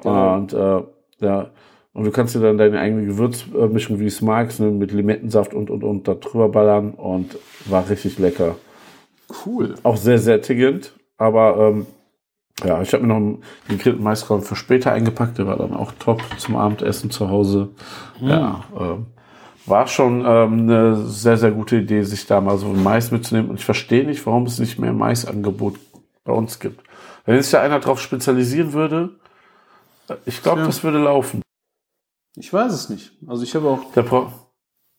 [0.05, 0.37] Ja.
[0.37, 0.83] Und äh,
[1.21, 1.51] ja,
[1.97, 5.55] und du kannst dir dann deine eigene Gewürzmischung, wie du es magst, ne, mit Limettensaft
[5.55, 8.57] und, und, und da drüber ballern und war richtig lecker.
[9.47, 9.77] Cool.
[9.83, 10.93] Auch sehr, sehr tiggend.
[11.17, 11.87] Aber ähm,
[12.63, 15.39] ja, ich habe mir noch einen gegrillten Maiskolben für später eingepackt.
[15.39, 17.71] Der war dann auch top zum Abendessen zu Hause.
[18.21, 18.29] Mhm.
[18.29, 19.07] Ja, ähm,
[19.65, 23.49] war schon ähm, eine sehr, sehr gute Idee, sich da mal so Mais mitzunehmen.
[23.49, 25.77] Und ich verstehe nicht, warum es nicht mehr Maisangebot
[26.25, 26.83] bei uns gibt.
[27.25, 29.13] Wenn sich da einer drauf spezialisieren würde,
[30.27, 30.67] ich glaube, ja.
[30.67, 31.41] das würde laufen.
[32.37, 33.13] Ich weiß es nicht.
[33.27, 33.93] Also ich habe auch.
[33.93, 34.29] Der Pro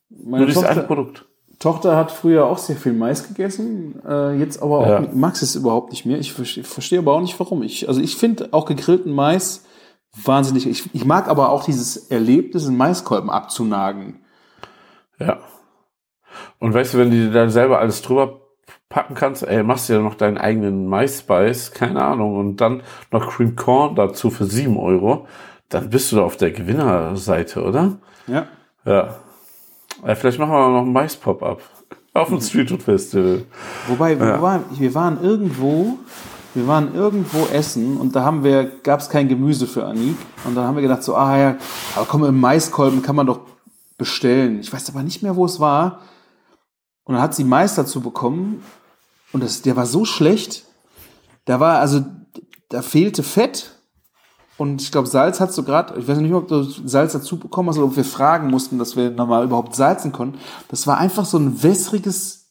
[0.10, 1.26] meine Nur Tochter, Produkt.
[1.60, 5.04] Tochter hat früher auch sehr viel Mais gegessen, äh, jetzt aber auch ja.
[5.14, 6.20] mag es überhaupt nicht mehr.
[6.20, 7.64] Ich verstehe, verstehe aber auch nicht warum.
[7.64, 9.66] Ich, also ich finde auch gegrillten Mais
[10.24, 10.68] wahnsinnig.
[10.68, 14.22] Ich, ich mag aber auch dieses Erlebnis, einen Maiskolben abzunagen.
[15.20, 15.40] Ja.
[16.60, 18.42] Und weißt du, wenn du dir dann selber alles drüber
[18.90, 23.28] packen kannst, ey, machst du ja noch deinen eigenen Mais-Spice, keine Ahnung, und dann noch
[23.30, 25.28] Cream Corn dazu für sieben Euro
[25.70, 27.98] dann bist du da auf der Gewinnerseite, oder?
[28.28, 28.48] Ja.
[28.86, 29.16] Ja.
[30.06, 31.62] ja vielleicht machen wir noch ein Mais-Pop-Up
[32.14, 33.44] auf dem Street Food Festival.
[33.88, 34.38] Wobei, ja.
[34.38, 35.98] wobei, wir waren irgendwo,
[36.54, 40.56] wir waren irgendwo essen und da haben wir, gab es kein Gemüse für Anik und
[40.56, 41.58] dann haben wir gedacht so, ah ja,
[41.96, 43.42] aber komm, im Maiskolben kann man doch
[43.98, 44.60] bestellen.
[44.60, 46.02] Ich weiß aber nicht mehr, wo es war.
[47.04, 48.64] Und dann hat sie Mais dazu bekommen
[49.32, 50.66] und das, der war so schlecht.
[51.46, 52.04] Da war also,
[52.70, 53.77] da fehlte Fett
[54.58, 57.70] und ich glaube, Salz hast du gerade, ich weiß nicht, ob du Salz dazu bekommen
[57.70, 60.40] hast oder ob wir fragen mussten, dass wir nochmal überhaupt salzen konnten.
[60.70, 62.48] Das war einfach so ein wässriges,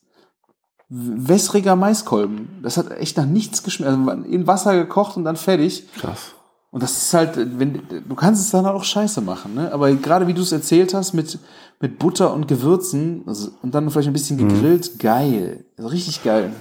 [0.89, 2.61] wässriger Maiskolben.
[2.63, 3.91] Das hat echt nach nichts geschmeckt.
[3.91, 5.89] Also in Wasser gekocht und dann fertig.
[5.95, 6.35] Krass.
[6.71, 9.73] Und das ist halt, wenn, du kannst es dann auch scheiße machen, ne?
[9.73, 11.39] Aber gerade wie du es erzählt hast, mit,
[11.81, 14.99] mit Butter und Gewürzen also, und dann vielleicht ein bisschen gegrillt, mhm.
[14.99, 15.65] geil.
[15.77, 16.53] Also richtig geil.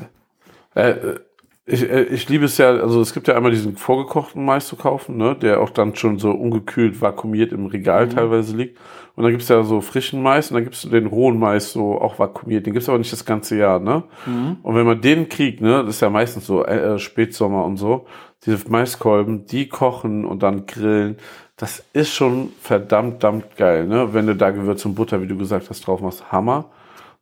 [0.73, 1.19] Äh, äh
[1.67, 4.75] ich, äh, ich liebe es ja, also es gibt ja einmal diesen vorgekochten Mais zu
[4.75, 8.11] kaufen, ne, der auch dann schon so ungekühlt, vakuumiert im Regal mhm.
[8.11, 8.77] teilweise liegt.
[9.15, 12.19] Und dann gibt's ja so frischen Mais und dann gibt's den rohen Mais so auch
[12.19, 12.65] vakuumiert.
[12.65, 14.03] Den gibt's aber nicht das ganze Jahr, ne?
[14.25, 14.57] Mhm.
[14.61, 18.05] Und wenn man den kriegt, ne, das ist ja meistens so äh, Spätsommer und so,
[18.45, 21.17] diese Maiskolben, die kochen und dann grillen,
[21.57, 24.13] das ist schon verdammt, verdammt geil, ne?
[24.13, 26.65] Wenn du da Gewürz und Butter, wie du gesagt hast, drauf machst, Hammer.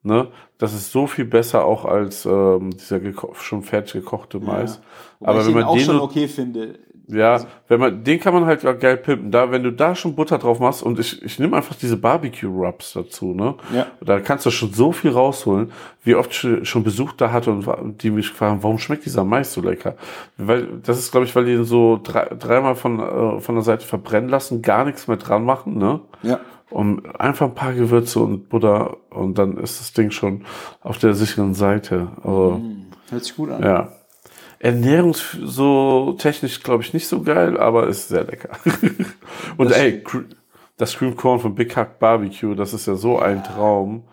[0.03, 0.27] Ne?
[0.57, 2.99] Das ist so viel besser auch als ähm, dieser
[3.35, 4.81] schon fertig gekochte Mais.
[5.21, 5.27] Ja.
[5.27, 6.79] Aber wenn man auch den schon okay finde.
[7.07, 9.31] Ja, wenn man den kann man halt geil pimpen.
[9.31, 12.49] Da, wenn du da schon Butter drauf machst und ich, ich nehme einfach diese Barbecue
[12.49, 13.55] Rubs dazu, ne?
[13.73, 13.87] Ja.
[14.01, 15.71] Da kannst du schon so viel rausholen,
[16.03, 19.53] wie oft ich schon Besuch da hatte und die mich fragen, warum schmeckt dieser Mais
[19.53, 19.95] so lecker?
[20.37, 23.85] Weil das ist, glaube ich, weil die so drei, dreimal von äh, von der Seite
[23.85, 26.01] verbrennen lassen, gar nichts mehr dran machen, ne?
[26.23, 26.39] Ja
[26.73, 30.43] und einfach ein paar Gewürze und Butter und dann ist das Ding schon
[30.81, 32.07] auf der sicheren Seite.
[32.17, 33.63] Also, mm, hört sich gut an.
[33.63, 33.91] Ja.
[34.57, 38.49] Ernährungs so technisch glaube ich nicht so geil, aber ist sehr lecker.
[39.57, 40.03] und das ey,
[40.77, 44.03] das Cream Corn von Big Hack Barbecue, das ist ja so ein Traum.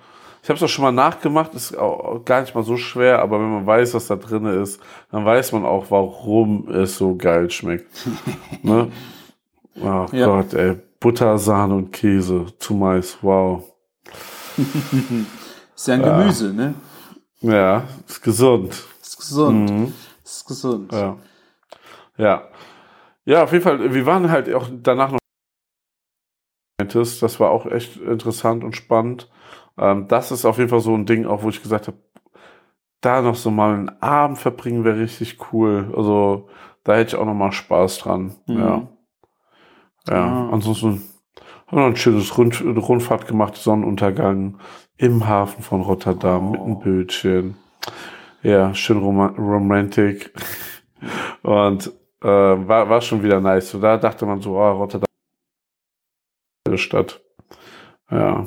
[0.42, 3.38] Ich habe es auch schon mal nachgemacht, ist auch gar nicht mal so schwer, aber
[3.38, 4.80] wenn man weiß, was da drin ist,
[5.10, 7.90] dann weiß man auch, warum es so geil schmeckt.
[8.62, 8.90] ne?
[9.80, 10.26] Oh ja.
[10.26, 10.76] Gott, ey.
[11.00, 13.18] Butter, Sahne und Käse zu Mais.
[13.22, 13.64] Wow.
[15.74, 16.52] ist ja ein Gemüse, ja.
[16.52, 16.74] ne?
[17.40, 18.84] Ja, ist gesund.
[19.00, 19.70] Ist gesund.
[19.70, 19.94] Mhm.
[20.22, 20.92] Ist gesund.
[20.92, 21.16] Ja.
[22.18, 22.48] Ja.
[23.24, 25.20] Ja, auf jeden Fall, wir waren halt auch danach noch
[26.78, 29.30] Das war auch echt interessant und spannend.
[29.78, 31.96] Ähm, das ist auf jeden Fall so ein Ding, auch wo ich gesagt habe,
[33.00, 35.92] da noch so mal einen Abend verbringen wäre richtig cool.
[35.96, 36.48] Also
[36.84, 38.36] da hätte ich auch noch mal Spaß dran.
[38.46, 38.58] Mhm.
[38.58, 38.88] Ja.
[40.08, 40.50] Ja, Ah.
[40.52, 41.02] ansonsten
[41.66, 44.58] haben wir noch ein schönes Rund Rundfahrt gemacht, Sonnenuntergang
[44.96, 46.64] im Hafen von Rotterdam mit Oh.
[46.64, 47.56] einem Bötchen.
[48.42, 50.32] Ja, schön rom romantic.
[51.42, 51.92] Und
[52.22, 53.70] äh, war, war schon wieder nice.
[53.70, 55.06] So, da dachte man so, oh, Rotterdam
[56.76, 57.20] Stadt.
[58.10, 58.46] Ja.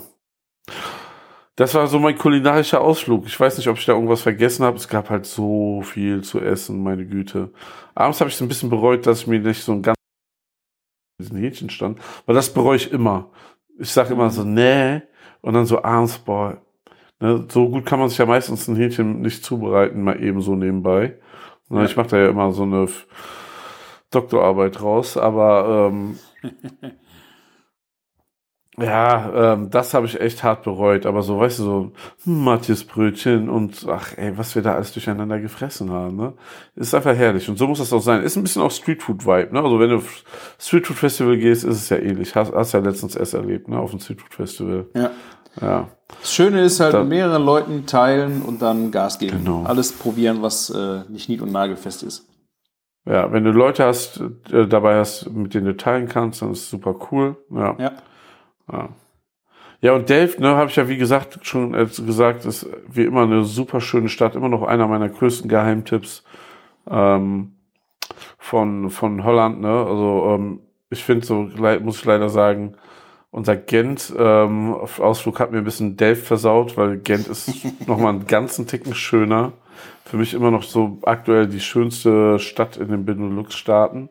[1.55, 3.25] Das war so mein kulinarischer Ausflug.
[3.27, 4.77] Ich weiß nicht, ob ich da irgendwas vergessen habe.
[4.77, 7.51] Es gab halt so viel zu essen, meine Güte.
[7.93, 9.97] Abends habe ich es ein bisschen bereut, dass ich mir nicht so ein ganz
[11.19, 13.29] diesen Hähnchen stand, weil das bereue ich immer.
[13.79, 15.01] Ich sage immer so, nee,
[15.41, 16.61] und dann so abends, boah,
[17.19, 20.55] ne, so gut kann man sich ja meistens ein Hähnchen nicht zubereiten, mal eben so
[20.55, 21.17] nebenbei.
[21.69, 21.85] Ne, Ja.
[21.85, 22.87] Ich mache da ja immer so eine
[24.11, 26.19] Doktorarbeit raus, aber ähm,
[28.77, 31.05] ja, ähm, das habe ich echt hart bereut.
[31.05, 31.91] Aber so, weißt du, so
[32.23, 36.33] hm, Matthias Brötchen und ach ey, was wir da alles durcheinander gefressen haben, ne?
[36.75, 37.47] Ist einfach herrlich.
[37.49, 38.23] Und so muss das auch sein.
[38.23, 39.61] Ist ein bisschen auch Streetfood-Vibe, ne?
[39.61, 40.01] Also wenn du
[40.59, 42.35] Streetfood-Festival gehst, ist es ja ähnlich.
[42.35, 43.77] Hast, hast ja letztens erst erlebt, ne?
[43.79, 44.87] Auf dem Streetfood-Festival.
[44.95, 45.11] Ja.
[45.61, 45.87] Ja.
[46.19, 49.43] Das Schöne ist halt, Da- mit mehreren Leuten teilen und dann Gas geben.
[49.43, 49.63] Genau.
[49.65, 52.27] Alles probieren, was äh, nicht nied- und nagelfest ist.
[53.05, 54.21] Ja, wenn du Leute hast,
[54.51, 57.35] äh, dabei hast, mit denen du teilen kannst, dann ist es super cool.
[57.51, 57.75] Ja.
[57.77, 57.91] Ja.
[58.71, 58.89] Ja.
[59.81, 63.23] Ja, und Delft, ne, habe ich ja wie gesagt schon äh, gesagt, ist wie immer
[63.23, 66.23] eine super schöne Stadt, immer noch einer meiner größten Geheimtipps
[66.89, 67.55] ähm,
[68.37, 69.85] von von Holland, ne?
[69.85, 70.59] Also ähm,
[70.89, 71.49] ich finde so
[71.81, 72.75] muss ich leider sagen,
[73.33, 77.51] unser Gent ähm, hat mir ein bisschen Delft versaut, weil Gent ist
[77.87, 79.53] noch mal einen ganzen Ticken schöner.
[80.05, 84.09] Für mich immer noch so aktuell die schönste Stadt in den Benelux-Staaten.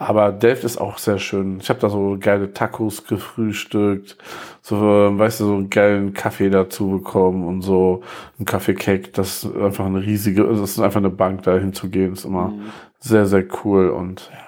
[0.00, 1.58] Aber Delft ist auch sehr schön.
[1.58, 4.16] Ich habe da so geile Tacos gefrühstückt,
[4.62, 8.04] so, ähm, weißt du, so einen geilen Kaffee dazu bekommen und so
[8.38, 9.10] ein Kaffeecake.
[9.10, 12.52] Das ist einfach eine riesige, das ist einfach eine Bank, da hinzugehen, ist immer
[13.00, 13.88] sehr, sehr cool.
[13.90, 14.38] Und ja.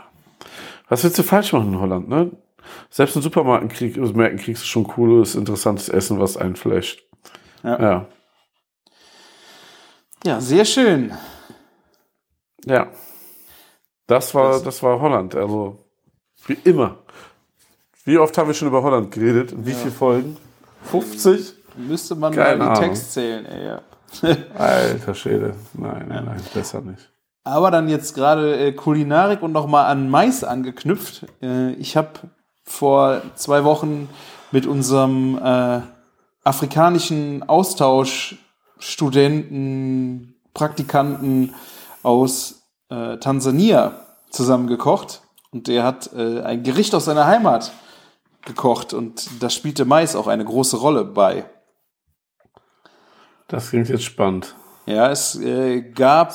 [0.88, 2.30] Was willst du falsch machen in Holland, ne?
[2.88, 7.02] Selbst in Supermärkten krieg, Märkten kriegst du schon cooles, interessantes Essen, was einflasht.
[7.64, 7.80] Ja.
[7.80, 8.06] Ja.
[10.24, 11.12] Ja, sehr schön.
[12.64, 12.86] Ja.
[14.10, 15.34] Das war, Das- war Holland.
[15.34, 15.78] Also,
[16.46, 16.96] wie immer.
[18.04, 19.52] Wie oft haben wir schon über Holland geredet?
[19.52, 20.36] In wie viele Folgen?
[20.84, 21.54] 50?
[21.76, 22.82] Müsste man Keine mal die Ahnung.
[22.94, 23.80] Text zählen, ey, ja.
[24.58, 25.54] Alter Schäde.
[25.74, 27.08] Nein, nein, nein, besser nicht.
[27.44, 31.26] Aber dann jetzt gerade äh, Kulinarik und nochmal an Mais angeknüpft.
[31.42, 32.08] Äh, ich habe
[32.64, 34.08] vor zwei Wochen
[34.50, 35.80] mit unserem äh,
[36.42, 41.54] afrikanischen Austauschstudenten, Praktikanten
[42.02, 42.59] aus
[42.90, 45.22] äh, Tansania zusammen gekocht.
[45.50, 47.72] Und der hat äh, ein Gericht aus seiner Heimat
[48.42, 48.92] gekocht.
[48.92, 51.44] Und da spielte Mais auch eine große Rolle bei.
[53.48, 54.54] Das klingt jetzt spannend.
[54.86, 56.34] Ja, es äh, gab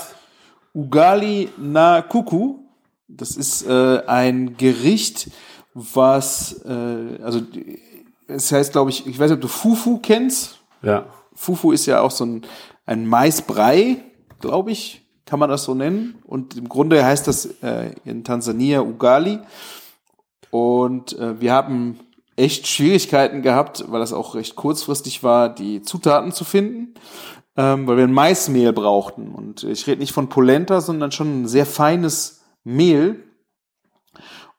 [0.74, 2.60] Ugali na Kuku.
[3.08, 5.30] Das ist äh, ein Gericht,
[5.74, 7.42] was, äh, also
[8.28, 10.60] es heißt, glaube ich, ich weiß nicht, ob du Fufu kennst.
[10.82, 11.06] Ja.
[11.34, 12.42] Fufu ist ja auch so ein,
[12.86, 13.98] ein Maisbrei,
[14.40, 16.20] glaube ich, kann man das so nennen.
[16.26, 19.40] Und im Grunde heißt das äh, in Tansania Ugali.
[20.52, 22.00] Und äh, wir haben
[22.36, 26.94] echt Schwierigkeiten gehabt, weil das auch recht kurzfristig war, die Zutaten zu finden,
[27.58, 29.30] ähm, weil wir ein Maismehl brauchten.
[29.30, 33.24] Und ich rede nicht von Polenta, sondern schon ein sehr feines Mehl.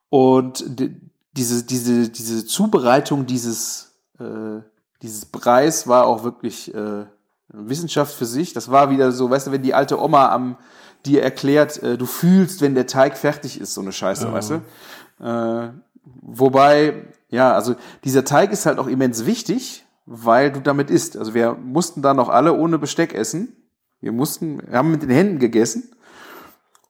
[0.09, 0.97] Und di-
[1.33, 4.63] diese, diese, diese Zubereitung dieses, äh,
[5.03, 7.05] dieses Preis war auch wirklich äh,
[7.49, 8.53] Wissenschaft für sich.
[8.53, 10.57] Das war wieder so, weißt du, wenn die alte Oma am
[11.05, 15.25] dir erklärt, äh, du fühlst, wenn der Teig fertig ist, so eine Scheiße, weißt du?
[15.25, 15.71] Äh,
[16.05, 21.17] wobei, ja, also dieser Teig ist halt auch immens wichtig, weil du damit isst.
[21.17, 23.57] Also wir mussten da noch alle ohne Besteck essen.
[24.01, 25.91] Wir mussten, wir haben mit den Händen gegessen.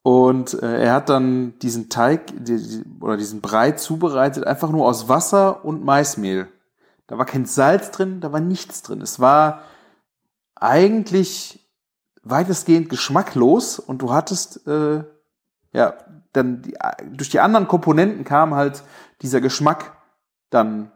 [0.03, 4.85] Und äh, er hat dann diesen Teig die, die, oder diesen Brei zubereitet, einfach nur
[4.85, 6.47] aus Wasser und Maismehl.
[7.07, 9.01] Da war kein Salz drin, da war nichts drin.
[9.01, 9.61] Es war
[10.59, 11.67] eigentlich
[12.23, 15.03] weitestgehend geschmacklos und du hattest, äh,
[15.73, 15.93] ja,
[16.33, 16.75] dann die,
[17.11, 18.83] durch die anderen Komponenten kam halt
[19.21, 19.97] dieser Geschmack
[20.49, 20.91] dann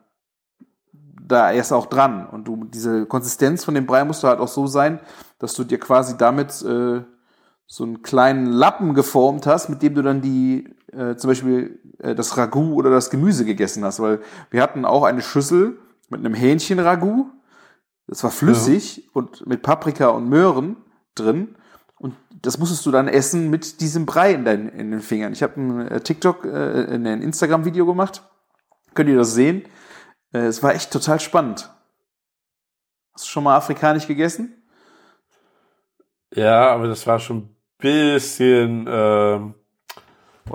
[1.28, 2.28] da erst auch dran.
[2.28, 5.00] Und du, diese Konsistenz von dem Brei musste halt auch so sein,
[5.40, 7.02] dass du dir quasi damit äh,
[7.66, 12.16] so einen kleinen Lappen geformt hast, mit dem du dann die, äh, zum Beispiel äh,
[12.16, 14.00] das Ragout oder das Gemüse gegessen hast.
[14.00, 17.28] Weil wir hatten auch eine Schüssel mit einem Hähnchenragout.
[18.12, 20.76] Das war flüssig und mit Paprika und Möhren
[21.16, 21.56] drin.
[21.98, 25.32] Und das musstest du dann essen mit diesem Brei in, deinen, in den Fingern.
[25.32, 28.22] Ich habe ein äh, TikTok, äh, ein Instagram-Video gemacht.
[28.96, 29.64] Könnt ihr das sehen?
[30.34, 31.74] Äh, es war echt total spannend.
[33.14, 34.62] Hast du schon mal afrikanisch gegessen?
[36.36, 39.56] Ja, aber das war schon ein bisschen, ähm,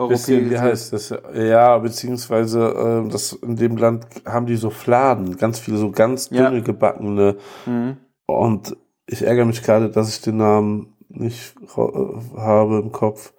[0.09, 1.15] bisschen, wie heißt das?
[1.35, 6.29] Ja, beziehungsweise äh, das in dem Land haben die so Fladen, ganz viele so ganz
[6.29, 6.61] dünne Ja.
[6.61, 7.37] gebackene.
[7.67, 7.97] Mhm.
[8.27, 8.77] Und
[9.07, 13.33] ich ärgere mich gerade, dass ich den Namen nicht äh, habe im Kopf.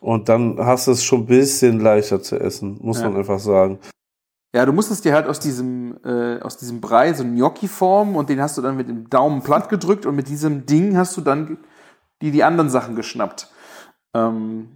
[0.00, 3.08] Und dann hast du es schon ein bisschen leichter zu essen, muss Ja.
[3.08, 3.78] man einfach sagen.
[4.54, 8.14] Ja, du musstest dir halt aus diesem, äh, aus diesem Brei so einen Gnocchi formen
[8.16, 11.16] und den hast du dann mit dem Daumen platt gedrückt und mit diesem Ding hast
[11.16, 11.58] du dann
[12.22, 13.50] die, die anderen Sachen geschnappt.
[14.14, 14.68] Ähm,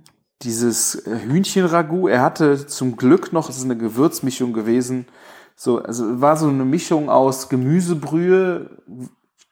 [0.42, 5.06] dieses äh, Hühnchenragout, er hatte zum Glück noch, es ist eine Gewürzmischung gewesen,
[5.56, 8.70] so, also war so eine Mischung aus Gemüsebrühe,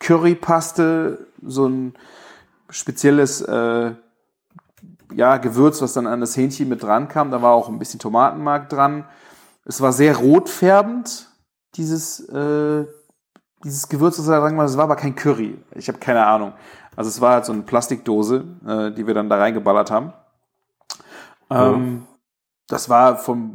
[0.01, 1.95] Currypaste, so ein
[2.69, 3.93] spezielles äh,
[5.15, 7.31] ja, Gewürz, was dann an das Hähnchen mit dran kam.
[7.31, 9.05] Da war auch ein bisschen Tomatenmark dran.
[9.65, 11.29] Es war sehr rotfärbend,
[11.77, 12.87] dieses, äh,
[13.63, 15.59] dieses Gewürz, das er sagen wir, das war aber kein Curry.
[15.75, 16.55] Ich habe keine Ahnung.
[16.97, 20.13] Also es war halt so eine Plastikdose, äh, die wir dann da reingeballert haben.
[21.51, 22.07] Ähm,
[22.69, 23.55] Das war vom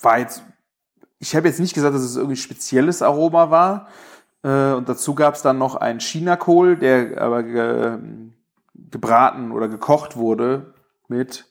[0.00, 0.42] war jetzt,
[1.18, 3.88] ich habe jetzt nicht gesagt, dass es irgendwie spezielles Aroma war.
[4.42, 7.98] Äh, und dazu gab es dann noch einen Chinakohl, der aber ge,
[8.74, 10.74] gebraten oder gekocht wurde
[11.08, 11.46] mit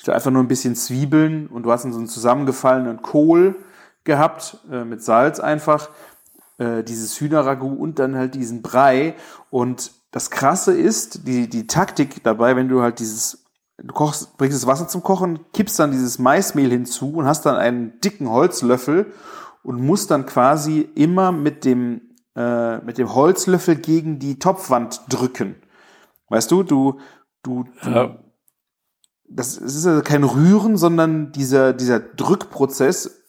[0.00, 3.56] ich glaub, einfach nur ein bisschen Zwiebeln und du hast dann so einen zusammengefallenen Kohl
[4.04, 5.90] gehabt, äh, mit Salz einfach,
[6.56, 9.14] äh, dieses Hühnerragout und dann halt diesen Brei.
[9.50, 13.39] Und das Krasse ist, die, die Taktik dabei, wenn du halt dieses,
[13.82, 17.56] du kochst, bringst das Wasser zum Kochen, kippst dann dieses Maismehl hinzu und hast dann
[17.56, 19.12] einen dicken Holzlöffel
[19.62, 22.02] und musst dann quasi immer mit dem,
[22.36, 25.56] äh, mit dem Holzlöffel gegen die Topfwand drücken.
[26.28, 27.00] Weißt du, du,
[27.42, 28.18] du, du Ja.
[29.28, 33.22] das es ist also kein Rühren, sondern dieser, dieser Drückprozess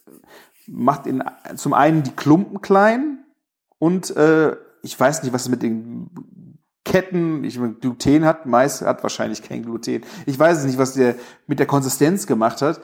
[0.68, 1.24] macht in,
[1.56, 3.26] zum einen die Klumpen klein
[3.80, 6.10] und äh, ich weiß nicht, was mit den
[6.84, 10.02] Ketten, ich meine, Gluten hat, Mais hat wahrscheinlich kein Gluten.
[10.26, 11.16] Ich weiß es nicht, was der
[11.46, 12.82] mit der Konsistenz gemacht hat.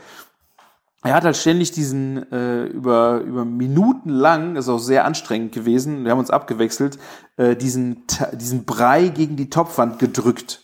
[1.03, 6.03] Er hat halt ständig diesen äh, über über Minuten lang, ist auch sehr anstrengend gewesen.
[6.03, 6.99] Wir haben uns abgewechselt,
[7.37, 10.63] äh, diesen diesen Brei gegen die Topfwand gedrückt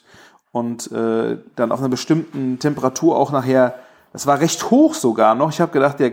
[0.51, 3.75] und äh, dann auf einer bestimmten Temperatur auch nachher.
[4.11, 5.49] Das war recht hoch sogar noch.
[5.49, 6.11] Ich habe gedacht, der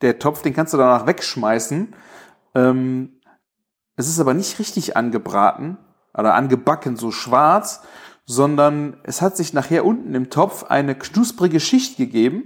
[0.00, 1.94] der Topf, den kannst du danach wegschmeißen.
[2.54, 3.20] Ähm,
[3.96, 5.78] es ist aber nicht richtig angebraten
[6.16, 7.82] oder angebacken, so schwarz,
[8.24, 12.44] sondern es hat sich nachher unten im Topf eine knusprige Schicht gegeben,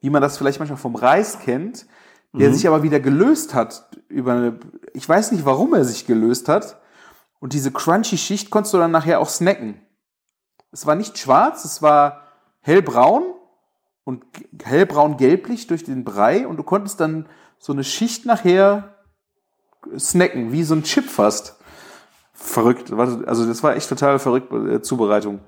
[0.00, 1.86] wie man das vielleicht manchmal vom Reis kennt,
[2.32, 4.60] der sich aber wieder gelöst hat über eine,
[4.94, 6.80] ich weiß nicht, warum er sich gelöst hat.
[7.40, 9.80] Und diese crunchy Schicht konntest du dann nachher auch snacken.
[10.70, 12.22] Es war nicht schwarz, es war
[12.60, 13.24] hellbraun
[14.04, 14.24] und
[14.62, 17.26] hellbraun-gelblich durch den Brei und du konntest dann
[17.58, 18.94] so eine Schicht nachher
[19.98, 21.56] snacken, wie so ein Chip fast.
[22.42, 22.90] Verrückt.
[22.90, 25.40] Also das war echt total verrückt äh, Zubereitung.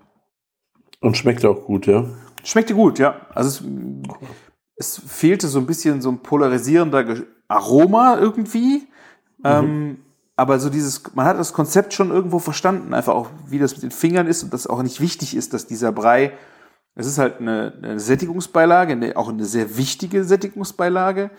[1.00, 2.04] Und schmeckt auch gut, ja.
[2.44, 3.26] Schmeckte gut, ja.
[3.34, 3.64] Also
[4.76, 8.86] es, es fehlte so ein bisschen so ein polarisierender Aroma irgendwie.
[9.42, 9.98] Ähm,
[10.36, 13.82] aber so dieses, man hat das Konzept schon irgendwo verstanden, einfach auch, wie das mit
[13.82, 16.32] den Fingern ist und dass auch nicht wichtig ist, dass dieser Brei,
[16.94, 21.30] es ist halt eine, eine Sättigungsbeilage, eine, auch eine sehr wichtige Sättigungsbeilage.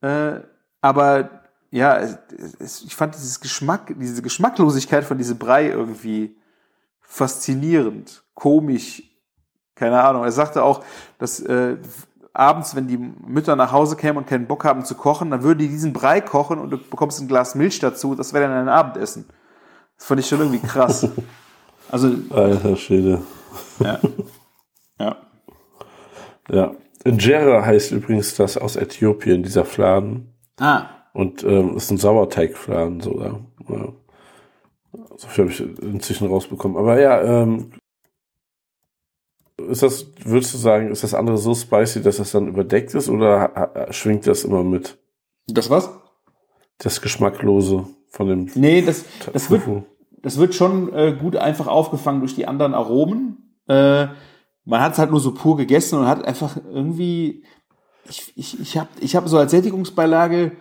[0.00, 0.40] Äh,
[0.80, 2.18] aber ja, es,
[2.58, 6.36] es, ich fand dieses Geschmack, diese Geschmacklosigkeit von diesem Brei irgendwie
[7.00, 9.02] faszinierend, komisch,
[9.74, 10.24] keine Ahnung.
[10.24, 10.84] Er sagte auch,
[11.18, 11.76] dass äh,
[12.32, 15.58] abends, wenn die Mütter nach Hause kämen und keinen Bock haben zu kochen, dann würden
[15.58, 18.14] die diesen Brei kochen und du bekommst ein Glas Milch dazu.
[18.14, 19.26] Das wäre dann ein Abendessen.
[19.96, 21.08] Das fand ich schon irgendwie krass.
[21.88, 23.22] Also, Alter Schwede.
[23.78, 24.00] ja.
[24.98, 25.16] ja.
[26.50, 26.72] Ja.
[27.04, 30.34] Injera heißt übrigens das aus Äthiopien, dieser Fladen.
[30.58, 30.86] Ah,
[31.16, 33.40] Und ähm, ist ein Sauerteigfladen sogar.
[33.70, 33.88] Ja.
[35.16, 36.76] So viel habe ich inzwischen rausbekommen.
[36.76, 37.70] Aber ja, ähm,
[39.56, 43.08] ist das, würdest du sagen, ist das andere so spicy, dass das dann überdeckt ist
[43.08, 44.98] oder schwingt das immer mit?
[45.46, 45.88] das was?
[46.76, 49.62] Das Geschmacklose von dem Nee, das, das wird,
[50.20, 53.56] das wird schon äh, gut einfach aufgefangen durch die anderen Aromen.
[53.68, 54.08] Äh,
[54.66, 57.42] man hat es halt nur so pur gegessen und hat einfach irgendwie,
[58.06, 60.52] ich, ich, ich habe ich hab so als Sättigungsbeilage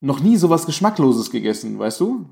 [0.00, 2.26] noch nie sowas Geschmackloses gegessen, weißt du?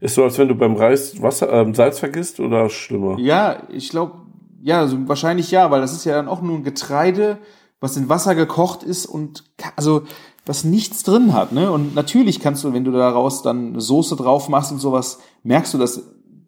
[0.00, 3.18] Ist so, als wenn du beim Reis Wasser, ähm, Salz vergisst oder schlimmer?
[3.18, 4.14] Ja, ich glaube,
[4.62, 7.38] ja, also wahrscheinlich ja, weil das ist ja dann auch nur ein Getreide,
[7.80, 9.44] was in Wasser gekocht ist und
[9.76, 10.02] also
[10.46, 11.70] was nichts drin hat, ne?
[11.70, 15.74] Und natürlich kannst du, wenn du daraus dann eine Soße drauf machst und sowas, merkst
[15.74, 16.02] du das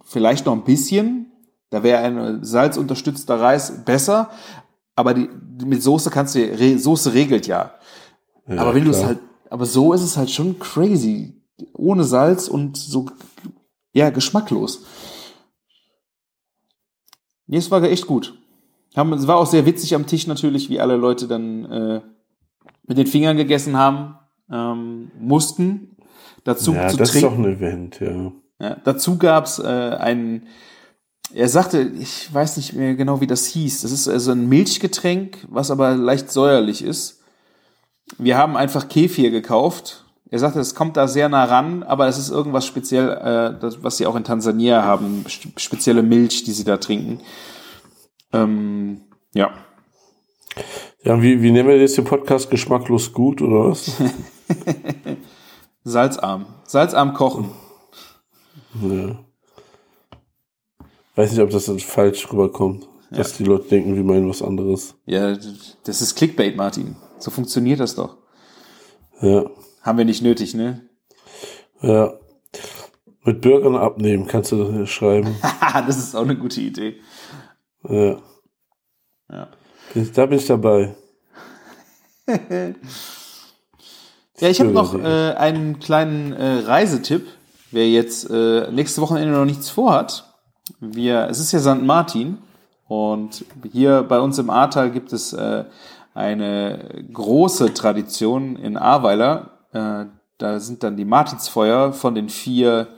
[0.04, 1.26] vielleicht noch ein bisschen.
[1.70, 4.30] Da wäre ein salzunterstützter Reis besser,
[4.94, 5.28] aber die,
[5.64, 7.72] mit Soße kannst du, Re, Soße regelt ja.
[8.46, 9.20] Ja, aber wenn du es halt,
[9.52, 11.34] aber so ist es halt schon crazy.
[11.74, 13.10] Ohne Salz und so,
[13.92, 14.86] ja, geschmacklos.
[17.46, 18.34] Nee, es war echt gut.
[18.96, 22.00] Haben, es war auch sehr witzig am Tisch natürlich, wie alle Leute dann äh,
[22.84, 24.16] mit den Fingern gegessen haben,
[24.50, 25.96] ähm, mussten.
[26.44, 27.42] Dazu ja, zu das ist trinken.
[27.42, 28.32] doch ein Event, ja.
[28.58, 30.46] Ja, dazu gab's äh, einen,
[31.34, 33.82] er sagte, ich weiß nicht mehr genau, wie das hieß.
[33.82, 37.21] Das ist also ein Milchgetränk, was aber leicht säuerlich ist.
[38.18, 40.04] Wir haben einfach Kefir gekauft.
[40.30, 43.82] Er sagte, es kommt da sehr nah ran, aber es ist irgendwas speziell, äh, das,
[43.82, 45.24] was sie auch in Tansania haben,
[45.56, 47.20] spezielle Milch, die sie da trinken.
[48.32, 49.02] Ähm,
[49.34, 49.52] ja.
[51.04, 52.50] Ja, wie, wie nennen wir jetzt den Podcast?
[52.50, 53.90] Geschmacklos gut oder was?
[55.84, 56.46] Salzarm.
[56.64, 57.50] Salzarm kochen.
[58.80, 59.18] ja.
[61.14, 62.86] Weiß nicht, ob das dann falsch rüberkommt.
[63.10, 64.94] Dass die Leute denken, wir meinen was anderes.
[65.04, 65.36] Ja,
[65.84, 66.96] das ist Clickbait, Martin.
[67.22, 68.16] So funktioniert das doch.
[69.20, 69.44] Ja.
[69.82, 70.80] Haben wir nicht nötig, ne?
[71.80, 72.14] Ja.
[73.24, 75.36] Mit Bürgern abnehmen, kannst du das schreiben.
[75.40, 77.00] Haha, das ist auch eine gute Idee.
[77.88, 78.16] Ja.
[79.30, 79.48] Ja.
[80.14, 80.94] Da bin ich dabei.
[84.38, 87.28] Ja, ich habe noch äh, einen kleinen äh, Reisetipp.
[87.70, 90.34] Wer jetzt äh, nächste Wochenende noch nichts vorhat,
[90.80, 91.82] wir, es ist ja St.
[91.82, 92.38] Martin
[92.88, 95.64] und hier bei uns im Ahrtal gibt es äh,
[96.14, 99.50] eine große Tradition in Ahrweiler.
[99.72, 100.06] Äh,
[100.38, 102.88] da sind dann die Martinsfeuer von den vier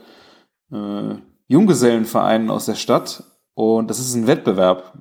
[0.71, 1.15] äh,
[1.47, 4.93] Junggesellenvereinen aus der Stadt und das ist ein Wettbewerb,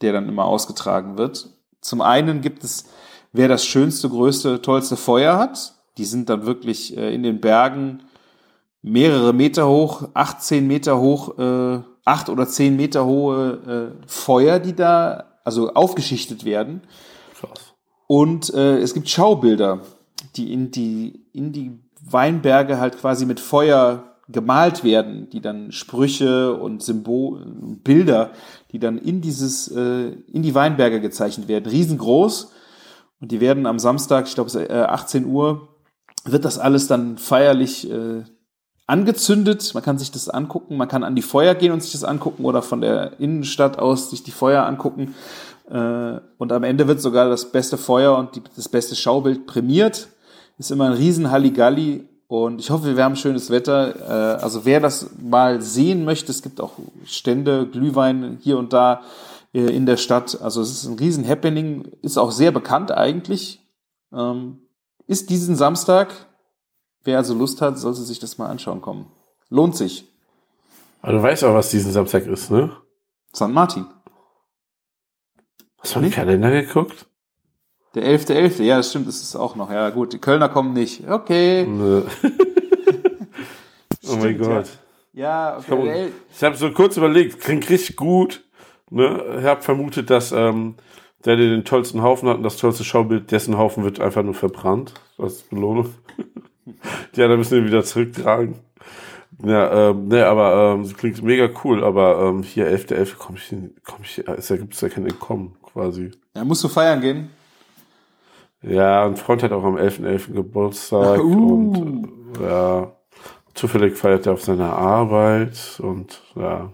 [0.00, 1.48] der dann immer ausgetragen wird.
[1.80, 2.86] Zum einen gibt es,
[3.32, 5.74] wer das schönste, größte, tollste Feuer hat.
[5.98, 8.02] Die sind dann wirklich äh, in den Bergen
[8.82, 14.74] mehrere Meter hoch, 18 Meter hoch, äh, acht oder zehn Meter hohe äh, Feuer, die
[14.74, 16.82] da also aufgeschichtet werden.
[18.10, 19.82] Und äh, es gibt Schaubilder,
[20.34, 26.56] die in die, in die Weinberge halt quasi mit Feuer gemalt werden, die dann Sprüche
[26.56, 27.46] und Symbol,
[27.84, 28.32] Bilder,
[28.72, 32.50] die dann in dieses, äh, in die Weinberge gezeichnet werden, riesengroß.
[33.20, 35.68] Und die werden am Samstag, ich glaube, äh, 18 Uhr,
[36.24, 38.24] wird das alles dann feierlich äh,
[38.88, 39.70] angezündet.
[39.72, 42.44] Man kann sich das angucken, man kann an die Feuer gehen und sich das angucken
[42.44, 45.14] oder von der Innenstadt aus sich die Feuer angucken.
[45.70, 50.08] Äh, und am Ende wird sogar das beste Feuer und die, das beste Schaubild prämiert.
[50.58, 54.36] Ist immer ein riesen Halligalli und ich hoffe, wir haben schönes Wetter.
[54.36, 56.72] Äh, also wer das mal sehen möchte, es gibt auch
[57.04, 59.02] Stände, Glühwein hier und da
[59.52, 60.40] äh, in der Stadt.
[60.40, 63.60] Also es ist ein riesen Happening, ist auch sehr bekannt eigentlich.
[64.12, 64.58] Ähm,
[65.06, 66.08] ist diesen Samstag.
[67.04, 69.06] Wer also Lust hat, sollte sich das mal anschauen kommen.
[69.48, 70.04] Lohnt sich.
[71.02, 72.70] Aber du weißt auch, was diesen Samstag ist, ne?
[73.34, 73.48] St.
[73.48, 73.86] Martin.
[75.80, 77.06] Hast du den Kalender geguckt?
[77.94, 78.62] Der 11.11.
[78.62, 79.70] Ja, das stimmt, das ist auch noch.
[79.70, 81.08] Ja, gut, die Kölner kommen nicht.
[81.08, 81.66] Okay.
[81.66, 82.04] Ne.
[84.06, 84.68] oh mein Stimmt, Gott.
[85.12, 85.66] Ja, okay.
[85.68, 88.44] Komm, der El- Ich habe so kurz überlegt, klingt richtig gut.
[88.90, 89.38] Ne?
[89.40, 90.76] Ich habe vermutet, dass ähm,
[91.24, 94.34] der, der den tollsten Haufen hat und das tollste Schaubild, dessen Haufen wird einfach nur
[94.34, 94.94] verbrannt.
[95.18, 95.94] Ist Belohnung.
[97.16, 98.54] Die anderen müssen ihn wieder zurücktragen.
[99.44, 103.16] Ja, ähm, ne, aber ähm, klingt mega cool, aber ähm, hier 11.11.
[103.16, 103.54] komme ich,
[103.84, 106.10] komm ich, ist ja, gibt's ja kein Entkommen quasi.
[106.34, 107.30] Ja, musst du feiern gehen?
[108.62, 110.32] Ja, ein Freund hat auch am 11.11.
[110.34, 111.72] Geburtstag Uh.
[111.72, 112.92] und ja,
[113.54, 116.70] zufällig feiert er auf seiner Arbeit und ja.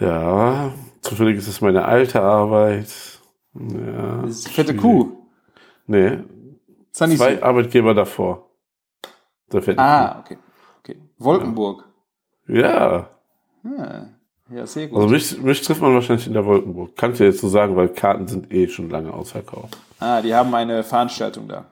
[0.00, 0.72] Ja,
[1.02, 2.88] zufällig ist es meine alte Arbeit.
[3.54, 4.22] Ja.
[4.22, 4.82] Das ist fette schwierig.
[4.82, 5.12] Kuh.
[5.86, 6.18] Nee,
[6.90, 8.48] Sunny zwei Arbeitgeber davor.
[9.76, 10.38] Ah, okay.
[10.80, 10.98] okay.
[11.18, 11.84] Wolkenburg.
[12.46, 12.52] Kuh.
[12.52, 13.10] Ja.
[14.50, 14.96] Ja, sehr gut.
[14.98, 16.96] Also mich, mich trifft man wahrscheinlich in der Wolkenburg.
[16.96, 19.76] Kann ich dir jetzt so sagen, weil Karten sind eh schon lange ausverkauft.
[20.00, 21.64] ah, die haben eine Veranstaltung da.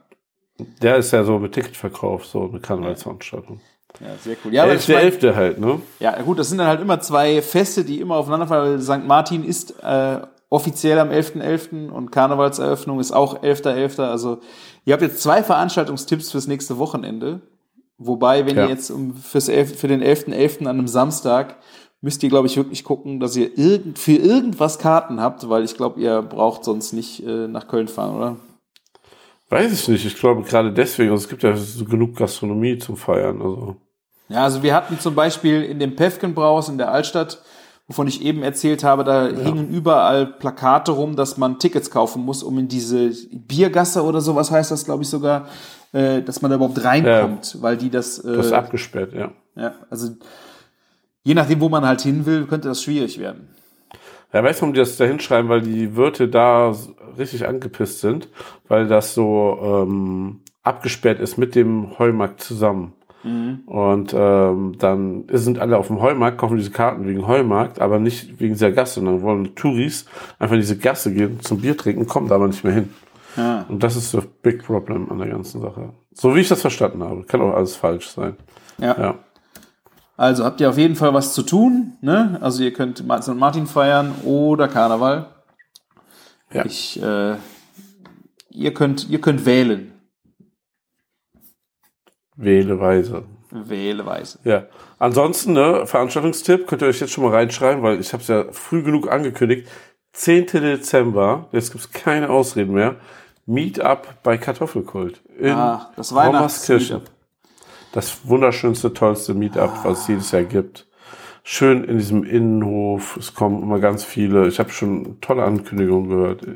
[0.81, 3.61] Der ist ja so mit Ticketverkauf, so eine Karnevalsveranstaltung.
[4.01, 4.55] Ja, sehr cool.
[4.55, 5.81] Ja, aber der mein, Elfte halt, ne?
[6.01, 8.81] ja, gut, das sind dann halt immer zwei Feste, die immer aufeinander fallen.
[8.81, 9.05] St.
[9.07, 11.91] Martin ist äh, offiziell am 11.11.
[11.91, 14.03] und Karnevalseröffnung ist auch 11.11.
[14.03, 14.39] Also
[14.87, 17.43] ihr habt jetzt zwei Veranstaltungstipps fürs nächste Wochenende.
[17.99, 18.65] Wobei, wenn Ja.
[18.65, 20.61] ihr jetzt um, fürs elf, für den 11.11.
[20.61, 21.57] an einem Samstag
[22.03, 25.77] müsst ihr, glaube ich, wirklich gucken, dass ihr irgend, für irgendwas Karten habt, weil ich
[25.77, 28.37] glaube, ihr braucht sonst nicht äh, nach Köln fahren, oder?
[29.49, 30.05] Weiß ich nicht.
[30.05, 31.11] Ich glaube gerade deswegen.
[31.11, 33.41] Also es gibt ja so genug Gastronomie zum Feiern.
[33.41, 33.77] Also
[34.29, 37.41] Ja, also wir hatten zum Beispiel in dem Pefkenbraus in der Altstadt,
[37.87, 42.43] wovon ich eben erzählt habe, da hingen überall Plakate rum, dass man Tickets kaufen muss,
[42.43, 45.47] um in diese Biergasse oder sowas heißt das, glaube ich sogar,
[45.93, 49.33] äh, dass man da überhaupt reinkommt, weil die das, äh, das ist abgesperrt, ja.
[49.55, 50.09] ja, also
[51.25, 53.49] je nachdem, wo man halt hin will, könnte das schwierig werden.
[54.33, 55.49] Ja, weißt du, warum die das da hinschreiben?
[55.51, 56.75] Weil die Wirte da
[57.19, 58.29] richtig angepisst sind,
[58.69, 62.95] weil das so ähm, abgesperrt ist mit dem Heumarkt zusammen.
[63.25, 63.61] Mhm.
[63.67, 68.41] Und ähm, dann sind alle auf dem Heumarkt, kaufen diese Karten wegen Heumarkt, aber nicht
[68.41, 69.01] wegen dieser Gasse.
[69.01, 70.07] Und dann wollen Touris
[70.39, 72.89] einfach in diese Gasse gehen zum Bier trinken, kommen da aber nicht mehr hin.
[73.37, 73.65] Ja.
[73.69, 75.91] Und das ist das Big Problem an der ganzen Sache.
[76.13, 77.23] So wie ich das verstanden habe.
[77.25, 78.37] Kann auch alles falsch sein.
[78.79, 78.99] Ja.
[78.99, 79.15] Ja.
[80.23, 81.95] Also habt ihr auf jeden Fall was zu tun.
[82.01, 82.39] Ne?
[82.41, 83.35] Also ihr könnt St.
[83.35, 85.27] Martin feiern oder Karneval.
[86.53, 86.65] Ja.
[86.65, 87.35] Ich, äh,
[88.51, 89.91] ihr, könnt, ihr könnt wählen.
[92.37, 93.25] Wähleweise.
[93.51, 94.39] Wähleweise.
[94.45, 94.67] Ja.
[95.01, 98.45] Ansonsten, ne, Veranstaltungstipp, könnt ihr euch jetzt schon mal reinschreiben, weil ich habe es ja
[98.53, 99.69] früh genug angekündigt.
[100.13, 100.47] 10.
[100.47, 102.95] Dezember, jetzt gibt's keine Ausreden mehr.
[103.47, 105.21] Meetup bei Kartoffelkult.
[105.37, 106.15] In Ah, das.
[106.15, 107.11] Weihnachts-Meetup.
[107.93, 110.87] Das wunderschönste, tollste Meetup, was es jedes Jahr gibt.
[111.45, 113.17] Schön in diesem Innenhof.
[113.17, 114.47] Es kommen immer ganz viele.
[114.49, 116.47] Ich habe schon tolle Ankündigungen gehört.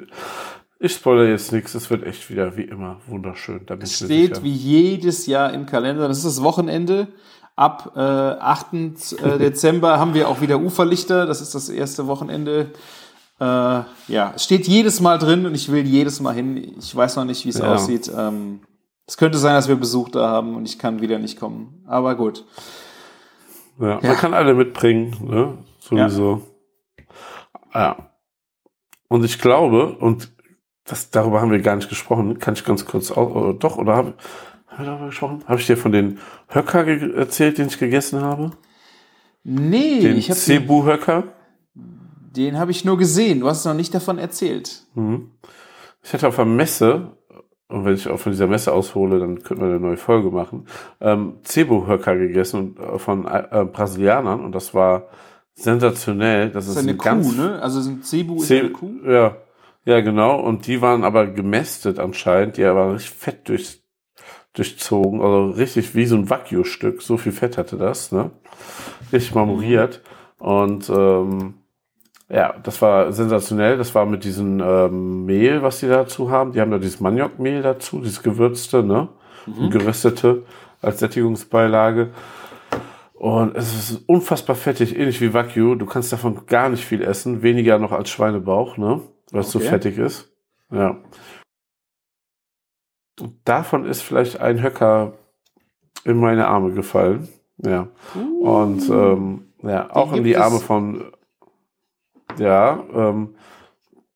[0.79, 1.75] Ich spoilere jetzt nichts.
[1.75, 3.61] Es wird echt wieder wie immer wunderschön.
[3.67, 6.07] Da Es steht wie jedes Jahr im Kalender.
[6.09, 7.09] Das ist das Wochenende.
[7.57, 8.67] Ab äh, 8.
[8.75, 11.27] äh, Dezember haben wir auch wieder Uferlichter.
[11.27, 12.71] Das ist das erste Wochenende.
[13.41, 16.75] Äh, ja, es steht jedes Mal drin und ich will jedes Mal hin.
[16.79, 17.75] Ich weiß noch nicht, wie es Ja.
[17.75, 18.11] aussieht.
[18.17, 18.61] Ähm,
[19.07, 21.83] es könnte sein, dass wir Besuch da haben und ich kann wieder nicht kommen.
[21.87, 22.45] Aber gut.
[23.79, 24.09] Ja, Ja.
[24.09, 25.59] man kann alle mitbringen, ne?
[25.81, 26.43] Sowieso.
[27.75, 28.11] Ja.
[29.09, 30.33] Und ich glaube, und
[30.85, 33.95] das, darüber haben wir gar nicht gesprochen, kann ich ganz kurz auch, oder doch, oder
[33.97, 34.15] habe
[34.69, 35.45] hab ich darüber gesprochen?
[35.47, 38.53] Habe ich dir von den Höcker erzählt, den ich gegessen habe?
[39.45, 41.25] Nee, Den ich hab den, Cebu-Höcker?
[41.75, 43.41] den habe ich nur gesehen.
[43.41, 44.83] Du hast noch nicht davon erzählt.
[44.95, 45.31] Mhm.
[46.03, 47.16] Ich hatte auf einer Messe,
[47.69, 50.67] und wenn ich auch von dieser Messe aushole, dann könnten wir eine neue Folge machen,
[51.01, 55.09] ähm, Cebu-Höcker gegessen und, von äh, Brasilianern und das war
[55.55, 56.51] sensationell.
[56.51, 57.63] Das, Das ist eine ein ganz Kuh, ne?
[57.63, 58.93] Also ein Cebu ist eine Kuh.
[59.05, 59.37] Ja,
[59.85, 60.41] ja, genau.
[60.41, 62.57] Und die waren aber gemästet anscheinend.
[62.57, 63.83] Die waren richtig fett durch,
[64.53, 65.21] durchzogen.
[65.23, 67.03] Also richtig wie so ein Wagyu-Stück.
[67.03, 68.33] So viel Fett hatte das, ne?
[69.13, 70.03] Richtig marmoriert.
[70.39, 71.55] Und ähm,
[72.29, 73.79] ja, das war sensationell.
[73.79, 76.53] Das war mit diesem ähm, Mehl, was die dazu haben.
[76.53, 79.09] Die haben da dieses Maniokmehl dazu, dieses gewürzte, ne?
[79.47, 80.43] Und geröstete
[80.83, 82.11] als Sättigungsbeilage.
[83.15, 85.77] Und es ist unfassbar fettig, ähnlich wie Wagyu.
[85.77, 89.01] Du kannst davon gar nicht viel essen, weniger noch als Schweinebauch, ne?
[89.31, 89.69] Weil es so Okay.
[89.69, 90.33] fettig ist.
[90.73, 90.97] Ja.
[93.21, 95.13] Und davon ist vielleicht ein Höcker
[96.05, 97.29] in meine Arme gefallen.
[97.59, 97.89] Ja.
[98.41, 101.05] Und ähm, ja, auch in die Arme von
[102.39, 103.31] ja, ähm,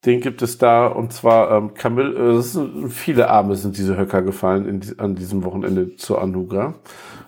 [0.07, 4.23] den gibt es da und zwar ähm, Camille, äh, sind, viele Arme sind diese Höcker
[4.23, 6.75] gefallen in, an diesem Wochenende zur Anuga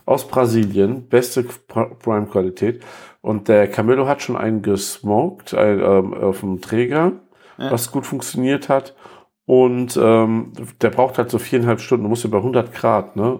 [0.06, 2.82] aus Brasilien, beste Pr- Prime-Qualität.
[3.20, 7.12] Und der Camillo hat schon einen gesmoked ein, ähm, auf dem Träger,
[7.58, 7.70] Ja.
[7.70, 8.96] was gut funktioniert hat.
[9.44, 12.04] Und ähm, der braucht halt so viereinhalb Stunden.
[12.04, 13.38] Du musst über 100 Grad, ne?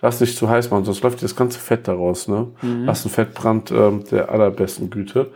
[0.00, 2.48] Lass nicht zu heiß machen, sonst läuft das ganze Fett daraus, ne?
[2.86, 5.30] Hast einen Fettbrand ähm, der allerbesten Güte.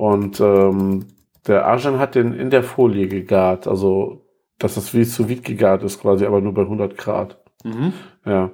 [0.00, 1.08] Und ähm,
[1.46, 4.24] der Arjan hat den in der Folie gegart, also
[4.56, 7.38] dass das wie sous vide gegart ist quasi, aber nur bei 100 Grad.
[7.64, 7.92] Mhm.
[8.24, 8.50] Ja.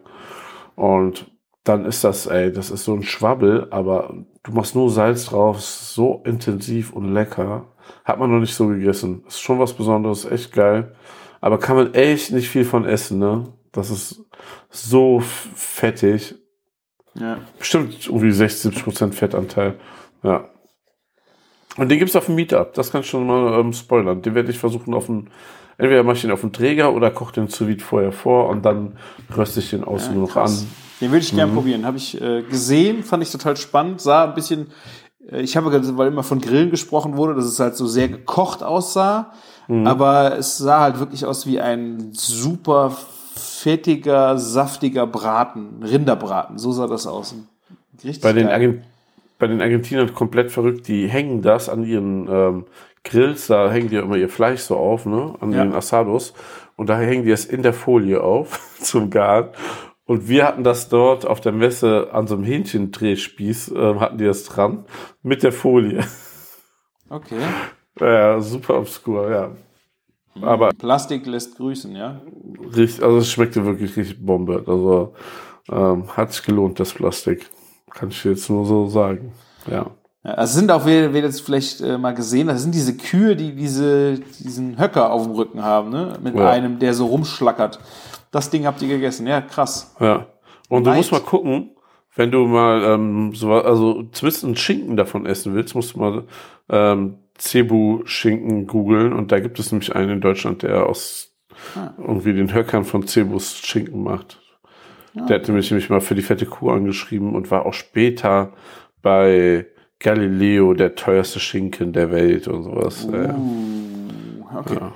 [0.74, 1.30] Und
[1.62, 5.60] dann ist das, ey, das ist so ein Schwabbel, aber du machst nur Salz drauf,
[5.60, 7.68] so intensiv und lecker.
[8.04, 9.22] Hat man noch nicht so gegessen.
[9.28, 10.96] Ist schon was Besonderes, echt geil.
[11.40, 13.44] Aber kann man echt nicht viel von essen, ne?
[13.70, 14.20] Das ist
[14.68, 16.34] so fettig.
[17.14, 17.38] Ja.
[17.56, 19.76] Bestimmt irgendwie 60, 70% Fettanteil.
[20.24, 20.48] Ja.
[21.76, 22.72] Und den gibt's auf dem Meetup.
[22.74, 24.22] Das kann ich schon mal ähm, spoilern.
[24.22, 25.26] Den werde ich versuchen auf dem,
[25.78, 28.64] entweder mache ich den auf dem Träger oder koche den sous vide vorher vor und
[28.64, 28.96] dann
[29.36, 30.50] röste ich den außen Ja, noch an.
[31.00, 31.36] Den würde ich Mhm.
[31.36, 31.84] gern probieren.
[31.86, 34.00] Habe ich äh, gesehen, fand ich total spannend.
[34.00, 34.68] Sah ein bisschen,
[35.30, 38.08] äh, ich habe, gerade- weil immer von Grillen gesprochen wurde, dass es halt so sehr
[38.08, 39.32] gekocht aussah.
[39.68, 39.86] Mhm.
[39.86, 42.96] Aber es sah halt wirklich aus wie ein super
[43.34, 46.58] fettiger, saftiger Braten, Rinderbraten.
[46.58, 47.34] So sah das aus.
[48.02, 48.82] Richtig Bei den, geil.
[49.38, 52.64] Bei den Argentinern komplett verrückt, die hängen das an ihren ähm,
[53.04, 55.62] Grills, da hängen die immer ihr Fleisch so auf, ne, an Ja.
[55.64, 56.32] den Asados.
[56.76, 59.48] Und da hängen die es in der Folie auf zum Garen.
[60.06, 64.24] Und wir hatten das dort auf der Messe an so einem Hähnchendrehspieß, ähm, hatten die
[64.24, 64.84] das dran,
[65.22, 66.04] mit der Folie.
[67.08, 67.38] Okay.
[68.00, 69.50] ja, super obskur, ja.
[70.42, 72.20] Aber Plastik lässt grüßen, ja.
[72.76, 74.64] richtig, also es schmeckte wirklich richtig Bombe.
[74.66, 75.14] Also
[75.70, 77.46] ähm, hat sich gelohnt, das Plastik.
[77.98, 79.32] Kann ich jetzt nur so sagen.
[79.70, 79.86] Ja.
[80.24, 82.74] Ja, also es sind auch, wer, wer das vielleicht äh, mal gesehen hat, das sind
[82.74, 86.14] diese Kühe, die diese, diesen Höcker auf dem Rücken haben, ne?
[86.22, 86.50] Mit Ja.
[86.50, 87.78] einem, der so rumschlackert.
[88.32, 89.94] Das Ding habt ihr gegessen, ja, krass.
[90.00, 90.26] Ja.
[90.68, 90.96] Und du Neid.
[90.98, 91.70] musst mal gucken,
[92.16, 96.24] wenn du mal ähm, so, also zumindest einen Schinken davon essen willst, musst du mal
[96.70, 101.32] ähm, Cebu-Schinken googeln und da gibt es nämlich einen in Deutschland, der aus
[101.74, 101.94] Ah.
[101.96, 104.38] irgendwie den Höckern von Cebus Schinken macht.
[105.16, 108.52] Ah, Der hat nämlich, nämlich mal für die fette Kuh angeschrieben und war auch später
[109.02, 109.66] bei
[109.98, 113.04] Galileo der teuerste Schinken der Welt und sowas.
[113.04, 114.74] Uh, okay.
[114.80, 114.92] ja.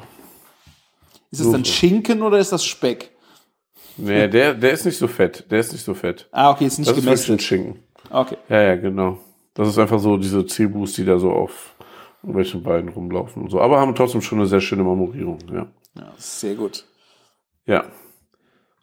[1.31, 3.11] Ist das dann Schinken oder ist das Speck?
[3.97, 5.45] Nee, der, der ist nicht so fett.
[5.51, 6.29] Der ist nicht so fett.
[6.33, 7.39] Ah, okay, ist nicht Das ist wirklich ein gemessen.
[7.39, 7.83] Schinken.
[8.11, 8.37] Okay.
[8.49, 9.19] Ja, ja, genau.
[9.55, 11.75] Das ist einfach so diese Cebus, die da so auf
[12.23, 13.61] irgendwelchen Beinen rumlaufen und so.
[13.61, 15.67] Aber haben trotzdem schon eine sehr schöne Marmorierung, ja.
[15.97, 16.85] Ja, sehr gut.
[17.67, 17.85] Ja.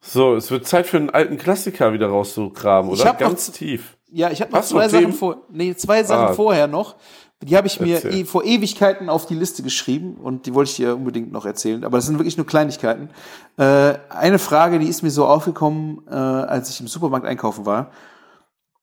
[0.02, 3.10] So, es wird Zeit für einen alten Klassiker wieder rauszugraben, Ich oder?
[3.10, 3.98] hab noch Ganz z- tief.
[4.10, 6.34] Ja, ich habe noch Hast zwei noch Sachen vor, nee, zwei Sachen Ah.
[6.34, 6.96] vorher noch.
[7.44, 10.78] Die habe ich mir eh, vor Ewigkeiten auf die Liste geschrieben und die wollte ich
[10.78, 11.84] dir unbedingt noch erzählen.
[11.84, 13.10] Aber das sind wirklich nur Kleinigkeiten.
[13.58, 17.92] Äh, eine Frage, die ist mir so aufgekommen, äh, als ich im Supermarkt einkaufen war.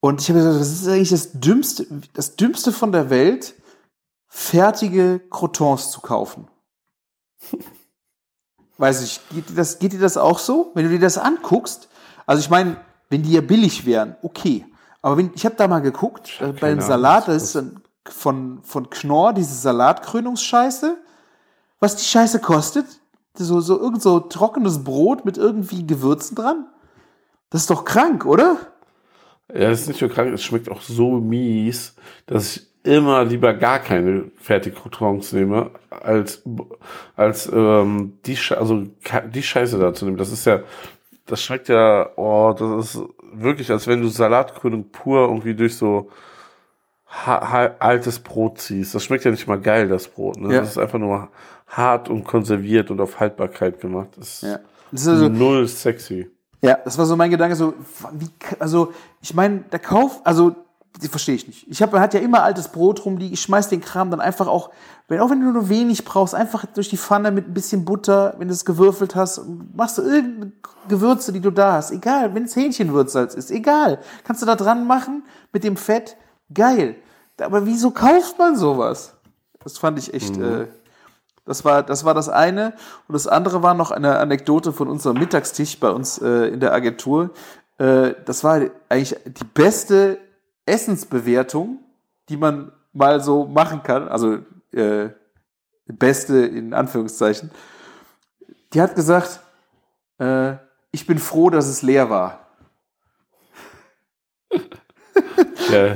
[0.00, 3.54] Und ich habe gesagt, das ist eigentlich das Dümmste, das Dümmste von der Welt,
[4.28, 6.46] fertige Crotons zu kaufen.
[8.78, 10.72] Weiß ich, geht dir, das, geht dir das auch so?
[10.74, 11.88] Wenn du dir das anguckst,
[12.26, 12.76] also ich meine,
[13.08, 14.66] wenn die ja billig wären, okay.
[15.02, 18.60] Aber wenn, ich habe da mal geguckt, äh, bei dem Salat, das ist dann von,
[18.62, 20.96] von Knorr, diese Salatkrönungsscheiße,
[21.78, 22.86] was die Scheiße kostet,
[23.36, 26.66] so, so irgend so trockenes Brot mit irgendwie Gewürzen dran.
[27.50, 28.56] Das ist doch krank, oder?
[29.48, 31.94] Ja, es ist nicht nur krank, es schmeckt auch so mies,
[32.26, 36.42] dass ich immer lieber gar keine Fertigcroutons nehme, als,
[37.16, 38.86] als ähm, die, Sche also
[39.32, 40.18] die Scheiße da zu nehmen.
[40.18, 40.60] Das ist ja,
[41.26, 46.10] das schmeckt ja, oh, das ist wirklich, als wenn du Salatkrönung pur irgendwie durch so
[47.26, 48.94] altes Brot ziehst.
[48.94, 50.36] Das schmeckt ja nicht mal geil, das Brot.
[50.38, 50.52] Ne?
[50.52, 50.60] Ja.
[50.60, 51.28] Das ist einfach nur
[51.68, 54.08] hart und konserviert und auf Haltbarkeit gemacht.
[54.16, 54.60] Das ist Ja.
[54.94, 56.30] Das ist also, null sexy.
[56.62, 57.74] Ja, das war so mein Gedanke, so,
[58.12, 58.28] wie,
[58.60, 60.54] also, ich meine, der Kauf, also,
[61.02, 61.66] die verstehe ich nicht.
[61.68, 64.46] Ich habe, man hat ja immer altes Brot rumliegen, ich schmeiß den Kram dann einfach
[64.46, 64.70] auch,
[65.08, 68.34] wenn, auch wenn du nur wenig brauchst, einfach durch die Pfanne mit ein bisschen Butter,
[68.38, 69.42] wenn du es gewürfelt hast,
[69.74, 70.52] machst du irgendeine
[70.88, 73.98] Gewürze, die du da hast, egal, wenn es Hähnchenwürzsalz ist, egal.
[74.22, 76.16] Kannst du da dran machen, mit dem Fett,
[76.52, 76.96] geil.
[77.40, 79.14] Aber wieso kauft man sowas?
[79.64, 80.68] Das fand ich echt, äh,
[81.44, 82.74] das war, das war das eine.
[83.08, 86.72] Und das andere war noch eine Anekdote von unserem Mittagstisch bei uns äh, in der
[86.72, 87.30] Agentur.
[87.78, 90.18] Äh, das war eigentlich die beste
[90.66, 91.78] Essensbewertung,
[92.28, 94.08] die man mal so machen kann.
[94.08, 94.38] Also
[94.72, 95.10] äh,
[95.86, 97.50] beste in Anführungszeichen.
[98.72, 99.40] Die hat gesagt,
[100.18, 100.54] äh,
[100.90, 102.40] ich bin froh, dass es leer war.
[104.50, 104.60] Ja.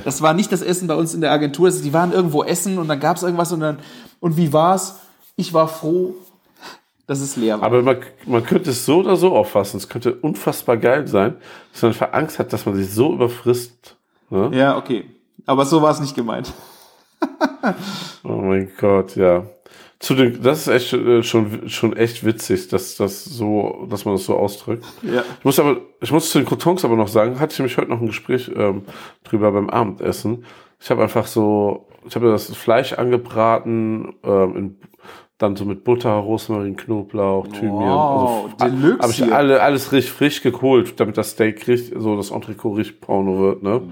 [0.05, 1.67] Das war nicht das Essen bei uns in der Agentur.
[1.67, 3.79] Also die waren irgendwo essen und dann gab es irgendwas und dann,
[4.19, 4.99] und wie war's?
[5.37, 6.15] Ich war froh,
[7.07, 7.67] dass es leer war.
[7.67, 9.77] Aber man, man könnte es so oder so auffassen.
[9.77, 11.37] Es könnte unfassbar geil sein,
[11.73, 13.98] dass man einfach Angst hat, dass man sich so überfrisst.
[14.31, 14.51] Ne?
[14.53, 15.05] ja, okay.
[15.47, 16.53] Aber so war es nicht gemeint.
[18.25, 19.45] Oh mein Gott, ja.
[19.99, 24.15] Zu den, das ist echt äh, schon, schon echt witzig, dass das so, dass man
[24.15, 24.85] das so ausdrückt.
[25.03, 25.25] Ja.
[25.39, 27.91] Ich muss aber, ich muss zu den Croutons aber noch sagen, hatte ich nämlich heute
[27.91, 28.83] noch ein Gespräch ähm,
[29.25, 30.45] drüber beim Abendessen.
[30.81, 34.77] Ich habe einfach so, ich habe das Fleisch angebraten, ähm, in,
[35.39, 37.95] dann so mit Butter, Rosmarin, Knoblauch, Thymian.
[37.95, 42.17] Wow, also, Deluxe Habe ich alle, alles richtig frisch geholt, damit das Steak richtig, so
[42.17, 43.83] das Entrecot richtig Porno wird, ne?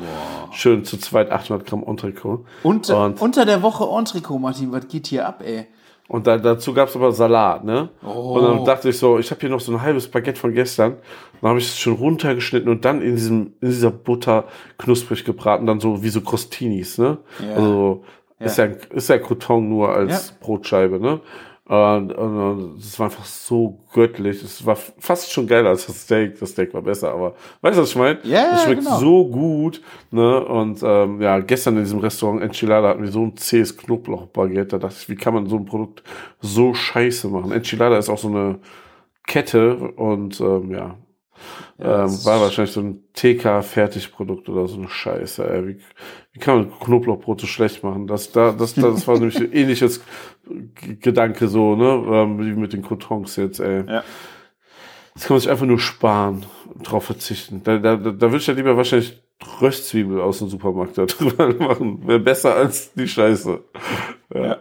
[0.51, 2.44] Schön zu zweit 800 Gramm Entrecot.
[2.64, 5.66] Und, Und- unter der Woche Entricot, Martin, was geht hier ab, ey?
[6.09, 7.88] Und da, dazu gab's aber Salat, ne?
[8.03, 10.97] Und dann dachte ich so, ich habe hier noch so ein halbes Baguette von gestern.
[11.40, 14.44] Dann habe ich es schon runtergeschnitten und dann in diesem in dieser Butter
[14.78, 17.18] knusprig gebraten, dann so wie so Crostinis, ne?
[17.40, 17.57] Ja.
[17.57, 18.05] Also
[18.39, 20.37] ist ja ist ja Crouton nur als Ja.
[20.41, 21.20] Brotscheibe, ne?
[21.68, 24.41] Und, und, es war einfach so göttlich.
[24.45, 26.39] Es war fast schon geiler als das Steak.
[26.39, 28.20] Das Steak war besser, aber weißt du, was ich meine?
[28.22, 28.99] Ja, Es schmeckt genau.
[28.99, 29.83] so gut,
[30.13, 30.45] ne?
[30.45, 34.67] Und ähm, ja, gestern in diesem Restaurant Enchilada hatten wir so ein zähes Knoblauchbaguette.
[34.67, 36.04] Da dachte ich, wie kann man so ein Produkt
[36.41, 37.50] so scheiße machen?
[37.50, 38.61] Enchilada ist auch so eine
[39.26, 40.95] Kette und ähm, ja,
[41.79, 45.49] ähm, war wahrscheinlich so ein TK-Fertigprodukt oder so eine Scheiße.
[45.49, 45.67] Ey.
[45.67, 45.80] Wie,
[46.33, 48.07] wie kann man Knoblauchbrot so schlecht machen?
[48.07, 50.03] Das, da, das, das war nämlich ein ähnliches
[51.00, 52.04] Gedanke so, ne?
[52.11, 53.84] Ähm, wie mit den Croutons jetzt, ey.
[53.87, 54.04] Ja.
[55.14, 56.45] Das kann man sich einfach nur sparen
[56.75, 57.63] und drauf verzichten.
[57.64, 59.22] Da, da, da, da würde ich ja lieber wahrscheinlich
[59.61, 62.07] Röstzwiebel aus dem Supermarkt da drüber machen.
[62.07, 63.61] Wäre besser als die Scheiße.
[64.34, 64.46] Ja.
[64.46, 64.58] Ja.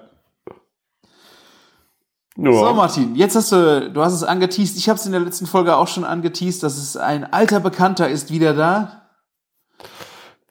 [2.37, 4.77] So, Martin, jetzt hast du, du hast es angeteased.
[4.77, 8.09] Ich habe es in der letzten Folge auch schon angeteased, dass es ein alter Bekannter
[8.09, 9.09] ist wieder da.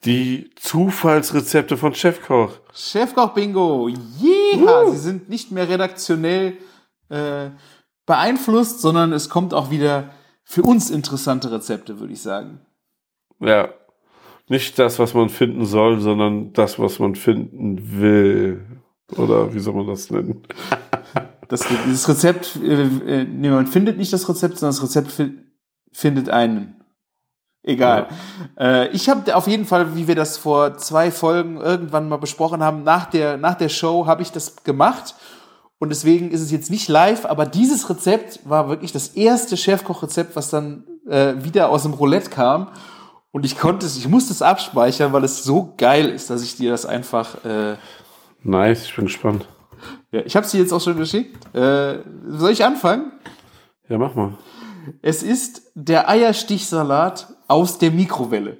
[0.03, 2.53] Die Zufallsrezepte von Chefkoch.
[2.73, 3.87] Chefkoch Bingo.
[3.87, 4.91] Yeah!
[4.91, 6.57] Sie sind nicht mehr redaktionell
[7.09, 7.49] äh,
[8.07, 10.09] beeinflusst, sondern es kommt auch wieder
[10.43, 12.61] für uns interessante Rezepte, würde ich sagen.
[13.39, 13.69] Ja.
[14.47, 18.65] Nicht das, was man finden soll, sondern das, was man finden will.
[19.17, 20.43] Oder wie soll man das nennen?
[21.47, 25.31] Das, dieses Rezept, äh, äh, nee, man findet nicht das Rezept, sondern das Rezept fi
[25.91, 26.75] findet einen.
[27.63, 28.09] Egal.
[28.59, 32.61] Äh, ich habe auf jeden Fall, wie wir das vor zwei Folgen irgendwann mal besprochen
[32.61, 35.15] haben, nach der, nach der Show habe ich das gemacht.
[35.79, 40.35] Und deswegen ist es jetzt nicht live, aber dieses Rezept war wirklich das erste Chefkochrezept,
[40.35, 42.69] was dann äh, wieder aus dem Roulette kam.
[43.31, 46.55] Und ich konnte es, ich musste es abspeichern, weil es so geil ist, dass ich
[46.55, 47.43] dir das einfach.
[47.43, 47.77] Äh,
[48.43, 49.47] Nice, ich bin gespannt.
[50.15, 51.35] Ja, ich habe dir jetzt auch schon geschickt.
[51.53, 53.11] Äh, soll ich anfangen?
[53.89, 54.33] Ja, mach mal.
[55.01, 58.57] Es ist der Eierstichsalat aus der Mikrowelle.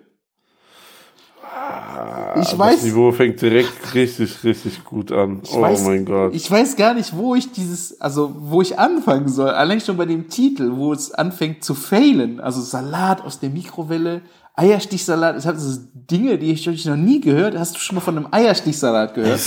[2.35, 5.41] Ich Das weiß, Niveau fängt direkt richtig, richtig gut an.
[5.49, 6.35] oh weiß, mein Gott.
[6.35, 9.51] ich weiß gar nicht, wo ich dieses, also wo ich anfangen soll.
[9.51, 12.41] Allein schon bei dem Titel, wo es anfängt zu failen.
[12.41, 14.21] Also Salat aus der Mikrowelle,
[14.55, 15.37] Eierstichsalat.
[15.37, 17.57] Das sind Dinge, die ich noch nie gehört.
[17.57, 19.39] Hast du schon mal von einem Eierstichsalat gehört?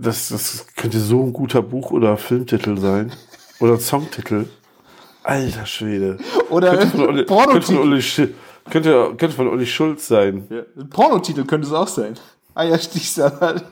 [0.00, 3.12] Das, das, könnte so ein guter Buch- oder Filmtitel sein.
[3.60, 4.46] Oder Songtitel.
[5.22, 6.16] Alter Schwede.
[6.48, 7.78] Oder Könnte von Olli, könnte von Pornotitel.
[7.78, 8.28] Olli, Sch-
[8.70, 10.46] könnte, könnte von Olli Schulz sein.
[10.50, 12.14] Ja, ein Pornotitel könnte es auch sein.
[12.54, 13.64] Eierstichsalat.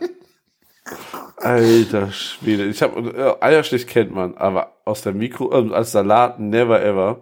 [1.37, 2.65] Alter Schwede.
[2.67, 3.11] Ich habe
[3.41, 7.21] äh, Eierstich kennt man, aber aus der Mikro äh, als Salat never ever.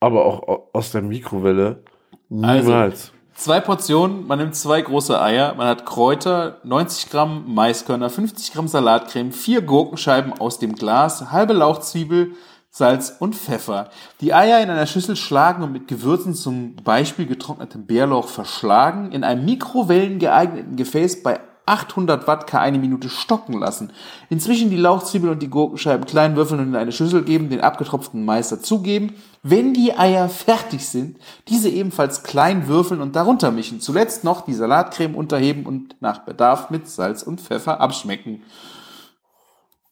[0.00, 1.82] Aber auch au- aus der Mikrowelle
[2.28, 3.12] niemals.
[3.42, 8.68] Zwei Portionen, man nimmt zwei große Eier, man hat Kräuter, 90 Gramm Maiskörner, 50 Gramm
[8.68, 12.36] Salatcreme, vier Gurkenscheiben aus dem Glas, halbe Lauchzwiebel,
[12.70, 13.90] Salz und Pfeffer.
[14.20, 19.24] Die Eier in einer Schüssel schlagen und mit Gewürzen zum Beispiel getrocknetem Bärlauch verschlagen, in
[19.24, 23.90] einem Mikrowellen geeigneten Gefäß bei 800 Watt K eine Minute stocken lassen.
[24.30, 28.24] Inzwischen die Lauchzwiebel und die Gurkenscheiben klein würfeln und in eine Schüssel geben, den abgetropften
[28.24, 29.14] Mais dazugeben.
[29.44, 33.80] Wenn die Eier fertig sind, diese ebenfalls klein würfeln und darunter mischen.
[33.80, 38.44] Zuletzt noch die Salatcreme unterheben und nach Bedarf mit Salz und Pfeffer abschmecken.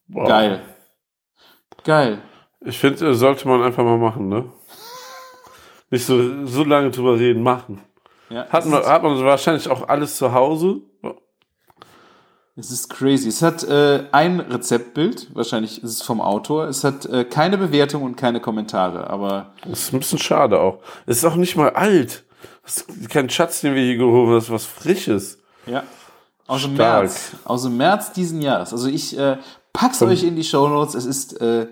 [0.07, 0.27] Wow.
[0.27, 0.61] Geil.
[1.83, 2.21] Geil.
[2.61, 4.51] Ich finde, äh, sollte man einfach mal machen, ne?
[5.89, 7.81] Nicht so, so lange drüber reden, machen.
[8.29, 10.81] Ja, Hat man, hat man wahrscheinlich auch alles zu Hause.
[12.55, 13.29] Es ist crazy.
[13.29, 16.67] Es hat äh, ein Rezeptbild, wahrscheinlich ist es vom Autor.
[16.67, 20.79] Es hat äh, keine Bewertung und keine Kommentare, aber Das ist ein bisschen schade auch.
[21.05, 22.23] Es ist auch nicht mal alt.
[22.63, 25.39] Das ist kein Schatz, den wir hier gehoben haben, das ist was Frisches.
[25.65, 25.83] ja.
[26.47, 27.03] Aus dem Stark.
[27.03, 27.31] März.
[27.45, 28.73] Aus dem März diesen Jahres.
[28.73, 29.37] Also ich äh,
[29.71, 30.95] pack's euch in die Shownotes.
[30.95, 31.67] Es ist äh,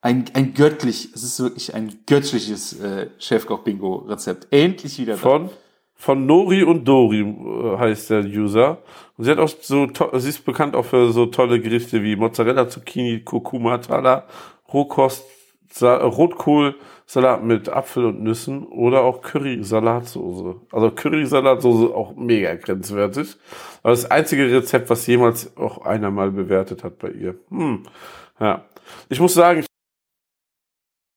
[0.00, 4.48] ein, ein göttlich, es ist wirklich ein göttliches äh, Chefkoch-Bingo-Rezept.
[4.50, 5.20] Endlich wieder da.
[5.20, 5.50] Von,
[5.94, 8.78] von Nori und Dori äh, heißt der User.
[9.16, 12.68] Und sie hat auch so, sie ist bekannt auch für so tolle Gerichte wie Mozzarella,
[12.68, 14.24] Zucchini, Kurkuma, Tala,
[14.72, 15.24] Rohkost,
[15.70, 16.76] Sa Rotkohl,
[17.06, 20.54] Salat mit Apfel und Nüssen oder auch Curry-Salatsoße.
[20.72, 23.36] Also Curry-Salatsoße auch mega grenzwertig.
[23.82, 27.34] Aber das einzige Rezept, was jemals auch einer mal bewertet hat bei ihr.
[27.50, 27.82] Hm.
[28.40, 28.64] Ja.
[29.08, 29.66] Ich muss sagen, ich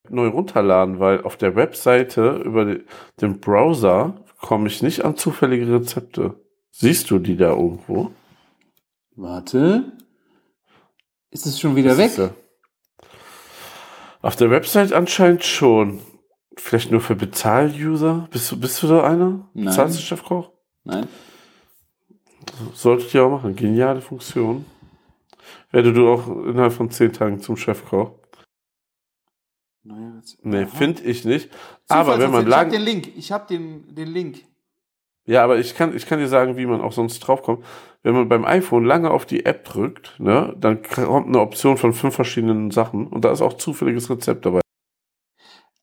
[0.10, 2.78] neu runterladen, weil auf der Webseite über
[3.22, 6.40] den Browser komme ich nicht an zufällige Rezepte.
[6.72, 8.12] Siehst du die da irgendwo?
[9.16, 9.92] Warte.
[11.32, 12.08] Ist es schon wieder weg?
[12.12, 12.30] Ist ja-
[14.22, 16.02] Auf der Website anscheinend schon.
[16.56, 18.28] Vielleicht nur für Bezahl-User?
[18.32, 19.48] Bist du, bist du da einer?
[19.54, 19.66] Nein.
[19.66, 20.52] Bezahlst du Chefkoch?
[20.84, 21.08] Nein.
[22.74, 23.56] Solltet ihr auch machen.
[23.56, 24.66] Geniale Funktion.
[25.72, 28.12] Werde du auch innerhalb von zehn Tagen zum Chefkoch.
[29.92, 30.46] Rezept.
[30.46, 31.50] Nee, finde ich nicht.
[31.88, 32.48] Aber wenn man.
[32.48, 33.12] Ich hab lang, den Link.
[33.16, 34.44] Ich habe den, den Link.
[35.26, 37.64] Ja, aber ich kann, ich kann dir sagen, wie man auch sonst draufkommt.
[38.02, 41.92] Wenn man beim iPhone lange auf die App drückt, ne, dann kommt eine Option von
[41.92, 44.62] fünf verschiedenen Sachen und da ist auch zufälliges Rezept dabei.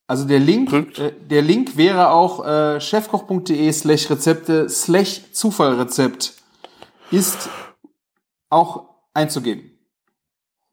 [0.06, 6.34] Also der Link, äh, der Link wäre auch äh, chefkoch.de slash Rezepte slash Zufallrezept
[7.10, 7.48] ist
[8.50, 9.70] auch einzugeben.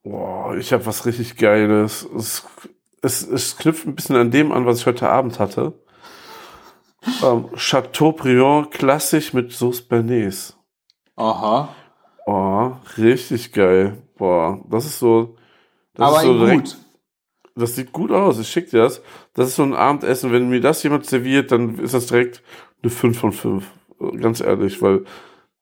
[0.03, 2.07] Boah, ich habe was richtig Geiles.
[2.17, 2.45] Es,
[3.01, 5.73] es, es knüpft ein bisschen an dem an, was ich heute Abend hatte.
[7.23, 10.55] Ähm, Chateaubriand klassisch mit Sauce Bernays.
[11.15, 11.69] Aha.
[12.27, 14.03] Oh, richtig geil.
[14.17, 15.35] Boah, das ist so.
[15.95, 16.77] Das Aber ist so direkt- gut.
[17.55, 19.01] Das sieht gut aus, ich schick dir das.
[19.33, 22.41] Das ist so ein Abendessen, wenn mir das jemand serviert, dann ist das direkt
[22.81, 23.65] eine 5 von 5.
[24.21, 25.03] Ganz ehrlich, weil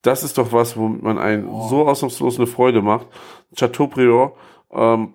[0.04, 3.08] das ist doch was, womit man einen so ausnahmslos eine Freude macht.
[3.58, 4.34] Chateaubriand
[4.72, 5.14] ähm,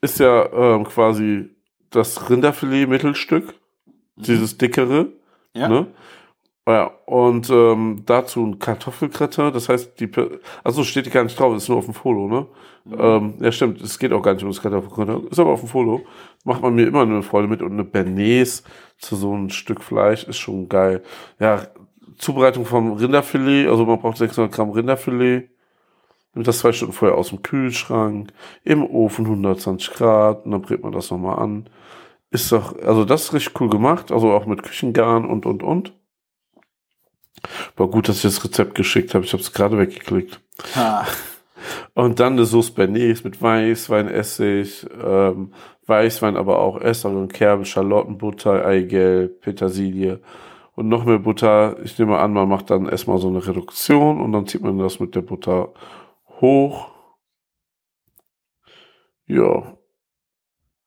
[0.00, 1.50] ist ja ähm, quasi
[1.90, 3.54] das Rinderfilet-Mittelstück,
[4.16, 5.08] dieses dickere.
[5.54, 5.68] Ja.
[5.68, 5.86] Ne?
[6.68, 10.10] Ja, und ähm, dazu ein Kartoffelgratin, das heißt, die,
[10.62, 12.46] also steht die gar nicht drauf, ist nur auf dem Foto, ne?
[12.94, 15.70] Ähm, ja, stimmt, es geht auch gar nicht um das Kartoffelgratin, ist aber auf dem
[15.70, 16.02] Foto.
[16.44, 18.64] Macht man mir immer eine Freude mit und eine Bernays
[18.98, 21.02] zu so einem Stück Fleisch ist schon geil.
[21.40, 21.68] Ja,
[22.18, 25.48] Zubereitung vom Rinderfilet, also man braucht 600 Gramm Rinderfilet,
[26.34, 28.32] Nimmt das zwei Stunden vorher aus dem Kühlschrank,
[28.64, 31.68] im Ofen 120 Grad und dann brät man das nochmal an.
[32.30, 35.94] Ist doch, also das ist richtig cool gemacht, also auch mit Küchengarn und und und.
[37.76, 39.24] War gut, dass ich das Rezept geschickt habe.
[39.24, 40.40] Ich habe es gerade weggeklickt.
[40.74, 41.06] Ha.
[41.94, 45.52] Und dann eine Sauce Bernays mit Weißwein, Essig, ähm,
[45.86, 50.20] Weißwein, aber auch Estragon, Kerben, Schalottenbutter, Eigelb, Petersilie
[50.76, 51.76] und noch mehr Butter.
[51.82, 55.00] Ich nehme an, man macht dann erstmal so eine Reduktion und dann zieht man das
[55.00, 55.72] mit der Butter
[56.40, 56.90] hoch.
[59.26, 59.76] Ja.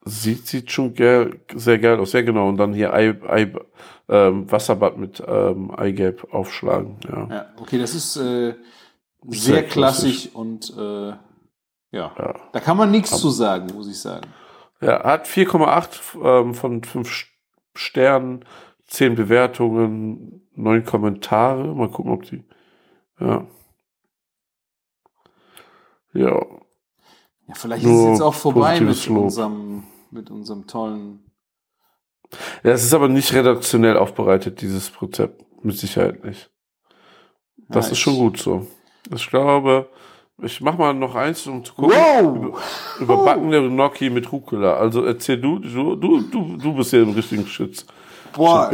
[0.03, 2.13] Sieht, sieht schon geil, sehr geil aus.
[2.13, 2.49] Ja, genau.
[2.49, 3.53] Und dann hier Ei, Ei,
[4.09, 6.97] ähm, Wasserbad mit ähm, Eigelb aufschlagen.
[7.07, 7.27] Ja.
[7.29, 8.55] Ja, okay, das ist äh,
[9.27, 11.09] sehr, Sehr klassisch und äh,
[11.91, 12.15] ja.
[12.17, 12.35] Ja.
[12.51, 14.27] da kann man nichts zu sagen, muss ich sagen.
[14.81, 17.27] Ja, hat 4,8 ähm, von 5
[17.75, 18.45] Sternen,
[18.87, 21.75] 10 Bewertungen, 9 Kommentare.
[21.75, 22.43] Mal gucken, ob die.
[23.19, 23.45] Ja.
[26.13, 26.45] Ja.
[27.47, 29.17] Ja, vielleicht Nur ist es jetzt auch vorbei mit Lob.
[29.23, 31.31] unserem, mit unserem tollen.
[32.63, 35.43] Ja, es ist aber nicht redaktionell aufbereitet, dieses Rezept.
[35.63, 36.49] Mit Sicherheit nicht.
[37.69, 38.65] Das Ja, ist schon gut so.
[39.13, 39.89] Ich glaube,
[40.41, 41.95] ich mach mal noch eins, um zu gucken.
[41.95, 42.59] Wow!
[42.99, 44.75] Überbackene Gnocchi mit Rucola.
[44.75, 47.85] Also erzähl du, du, du, du, du bist ja im richtigen Schütz.
[48.33, 48.71] Boah,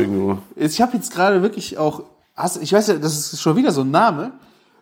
[0.56, 2.04] ich habe jetzt gerade wirklich auch,
[2.36, 4.34] hast, ich weiß ja, das ist schon wieder so ein Name.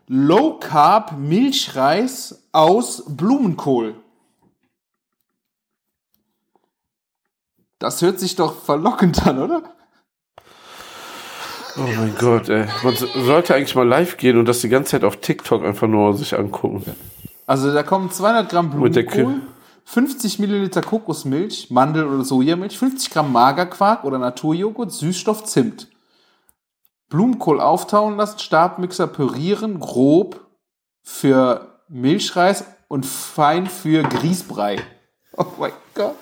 [0.08, 3.96] Low Carb Milchreis aus Blumenkohl.
[7.80, 9.64] Das hört sich doch verlockend an, oder?
[11.78, 12.68] Oh mein Gott, ey.
[12.84, 15.88] Man so- sollte eigentlich mal live gehen und das die ganze Zeit auf TikTok einfach
[15.88, 16.96] nur sich angucken.
[17.48, 19.40] Also da kommen 200 Gramm Blumenkohl, Kü-
[19.84, 25.90] 50 Milliliter Kokosmilch, Mandel- oder Sojamilch, 50 Gramm Magerquark oder Naturjoghurt, Süßstoff, Zimt.
[27.10, 30.46] Blumenkohl auftauen lassen, Stabmixer pürieren, grob
[31.02, 34.78] für Milchreis und fein für Grießbrei.
[35.38, 36.16] Oh mein Gott.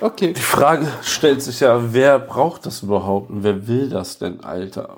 [0.00, 0.32] Okay.
[0.32, 4.96] Die Frage stellt sich ja, wer braucht das überhaupt und wer will das denn, Alter?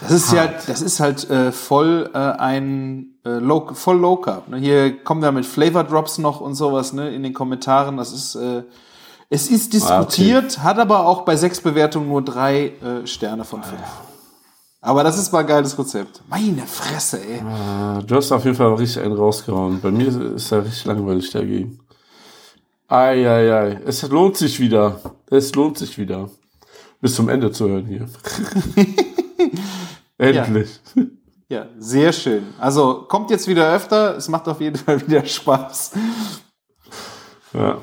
[0.00, 4.48] Das ist ja, das ist halt äh, voll äh, ein äh, low, voll Low Carb.
[4.48, 4.58] Ne?
[4.58, 7.96] Hier kommen da mit Flavor Drops noch und sowas ne, in den Kommentaren.
[7.96, 8.62] Das ist, äh,
[9.28, 13.80] es ist diskutiert, hat aber auch bei sechs Bewertungen nur drei äh, Sterne von fünf.
[14.80, 16.22] Aber das ist mal ein geiles Rezept.
[16.28, 17.40] Meine Fresse, ey.
[17.40, 19.80] Ah, Du hast auf jeden Fall richtig einen rausgehauen.
[19.80, 21.80] Bei mir ist er richtig langweilig dagegen.
[22.86, 23.80] Ei, ei, ei.
[23.84, 25.00] Es lohnt sich wieder.
[25.28, 26.30] Es lohnt sich wieder.
[27.00, 28.06] Bis zum Ende zu hören hier.
[30.18, 30.80] Endlich.
[31.48, 32.54] Ja, sehr schön.
[32.60, 34.16] Also kommt jetzt wieder öfter.
[34.16, 35.92] Es macht auf jeden Fall wieder Spaß.
[37.54, 37.78] Ja.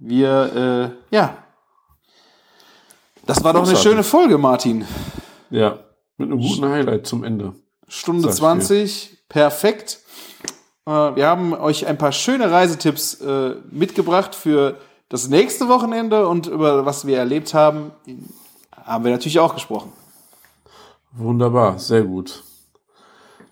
[0.00, 1.36] Wir, äh, ja.
[3.26, 4.84] Das war doch eine schöne Folge, Martin.
[5.50, 5.78] ja.
[6.16, 7.54] Mit einem guten Highlight zum Ende.
[7.88, 10.00] Stunde Sag ich 20, perfekt.
[10.84, 14.76] Äh, wir haben euch ein paar schöne Reisetipps äh, mitgebracht für
[15.08, 17.92] das nächste Wochenende und über was wir erlebt haben,
[18.84, 19.92] haben wir natürlich auch gesprochen.
[21.12, 22.44] Wunderbar, sehr gut.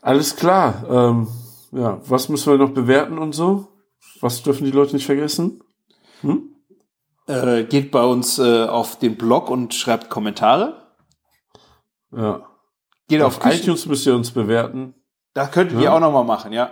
[0.03, 0.85] Alles klar.
[0.91, 1.29] Ähm,
[1.73, 3.69] ja, was müssen wir noch bewerten und so?
[4.21, 5.63] Was dürfen die Leute nicht vergessen?
[7.27, 10.75] Äh, geht bei uns äh, auf den Blog und schreibt Kommentare.
[12.17, 12.43] Ja.
[13.09, 13.61] Geht auf, Auf Küchen.
[13.63, 14.95] iTunes müsst ihr uns bewerten.
[15.35, 15.95] Da könnt ihr Ja.
[15.97, 16.71] auch nochmal machen, ja.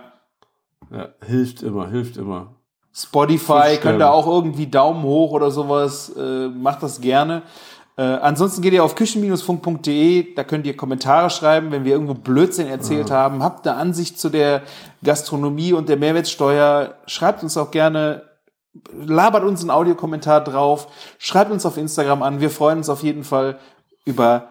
[0.91, 2.55] Ja, hilft immer, hilft immer.
[2.93, 7.43] Spotify, könnt ihr auch irgendwie Daumen hoch oder sowas, äh, macht das gerne.
[7.99, 12.67] Äh, ansonsten geht ihr auf küchen-funk.de, da könnt ihr Kommentare schreiben, wenn wir irgendwo Blödsinn
[12.69, 13.43] erzählt haben.
[13.43, 14.63] Habt eine Ansicht zu der
[15.03, 18.23] Gastronomie und der Mehrwertsteuer, schreibt uns auch gerne,
[18.99, 20.89] labert uns einen Audiokommentar drauf,
[21.19, 22.41] schreibt uns auf Instagram an.
[22.41, 23.59] Wir freuen uns auf jeden Fall
[24.05, 24.49] über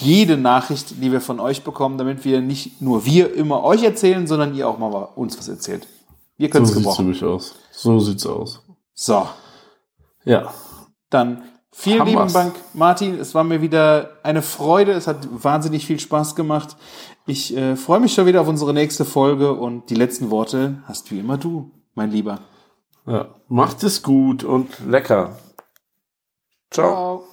[0.00, 4.26] jede Nachricht, die wir von euch bekommen, damit wir nicht nur wir immer euch erzählen,
[4.26, 5.86] sondern ihr auch mal uns was erzählt.
[6.36, 7.04] Wir können So es sieht's gebrauchen.
[7.06, 7.54] nämlich aus.
[7.72, 8.60] So sieht's aus.
[8.94, 9.26] So,
[10.24, 10.52] Ja.
[11.08, 11.42] dann
[11.72, 12.32] vielen Haben lieben.
[12.32, 13.18] Dank, Martin.
[13.18, 14.92] Es war mir wieder eine Freude.
[14.92, 16.76] Es hat wahnsinnig viel Spaß gemacht.
[17.26, 21.10] Ich äh, freue mich schon wieder auf unsere nächste Folge und die letzten Worte hast
[21.10, 22.40] wie immer du, mein Lieber.
[23.06, 23.34] Ja.
[23.48, 25.38] Macht es gut und lecker.
[26.70, 26.92] Ciao.
[26.92, 27.29] Ciao.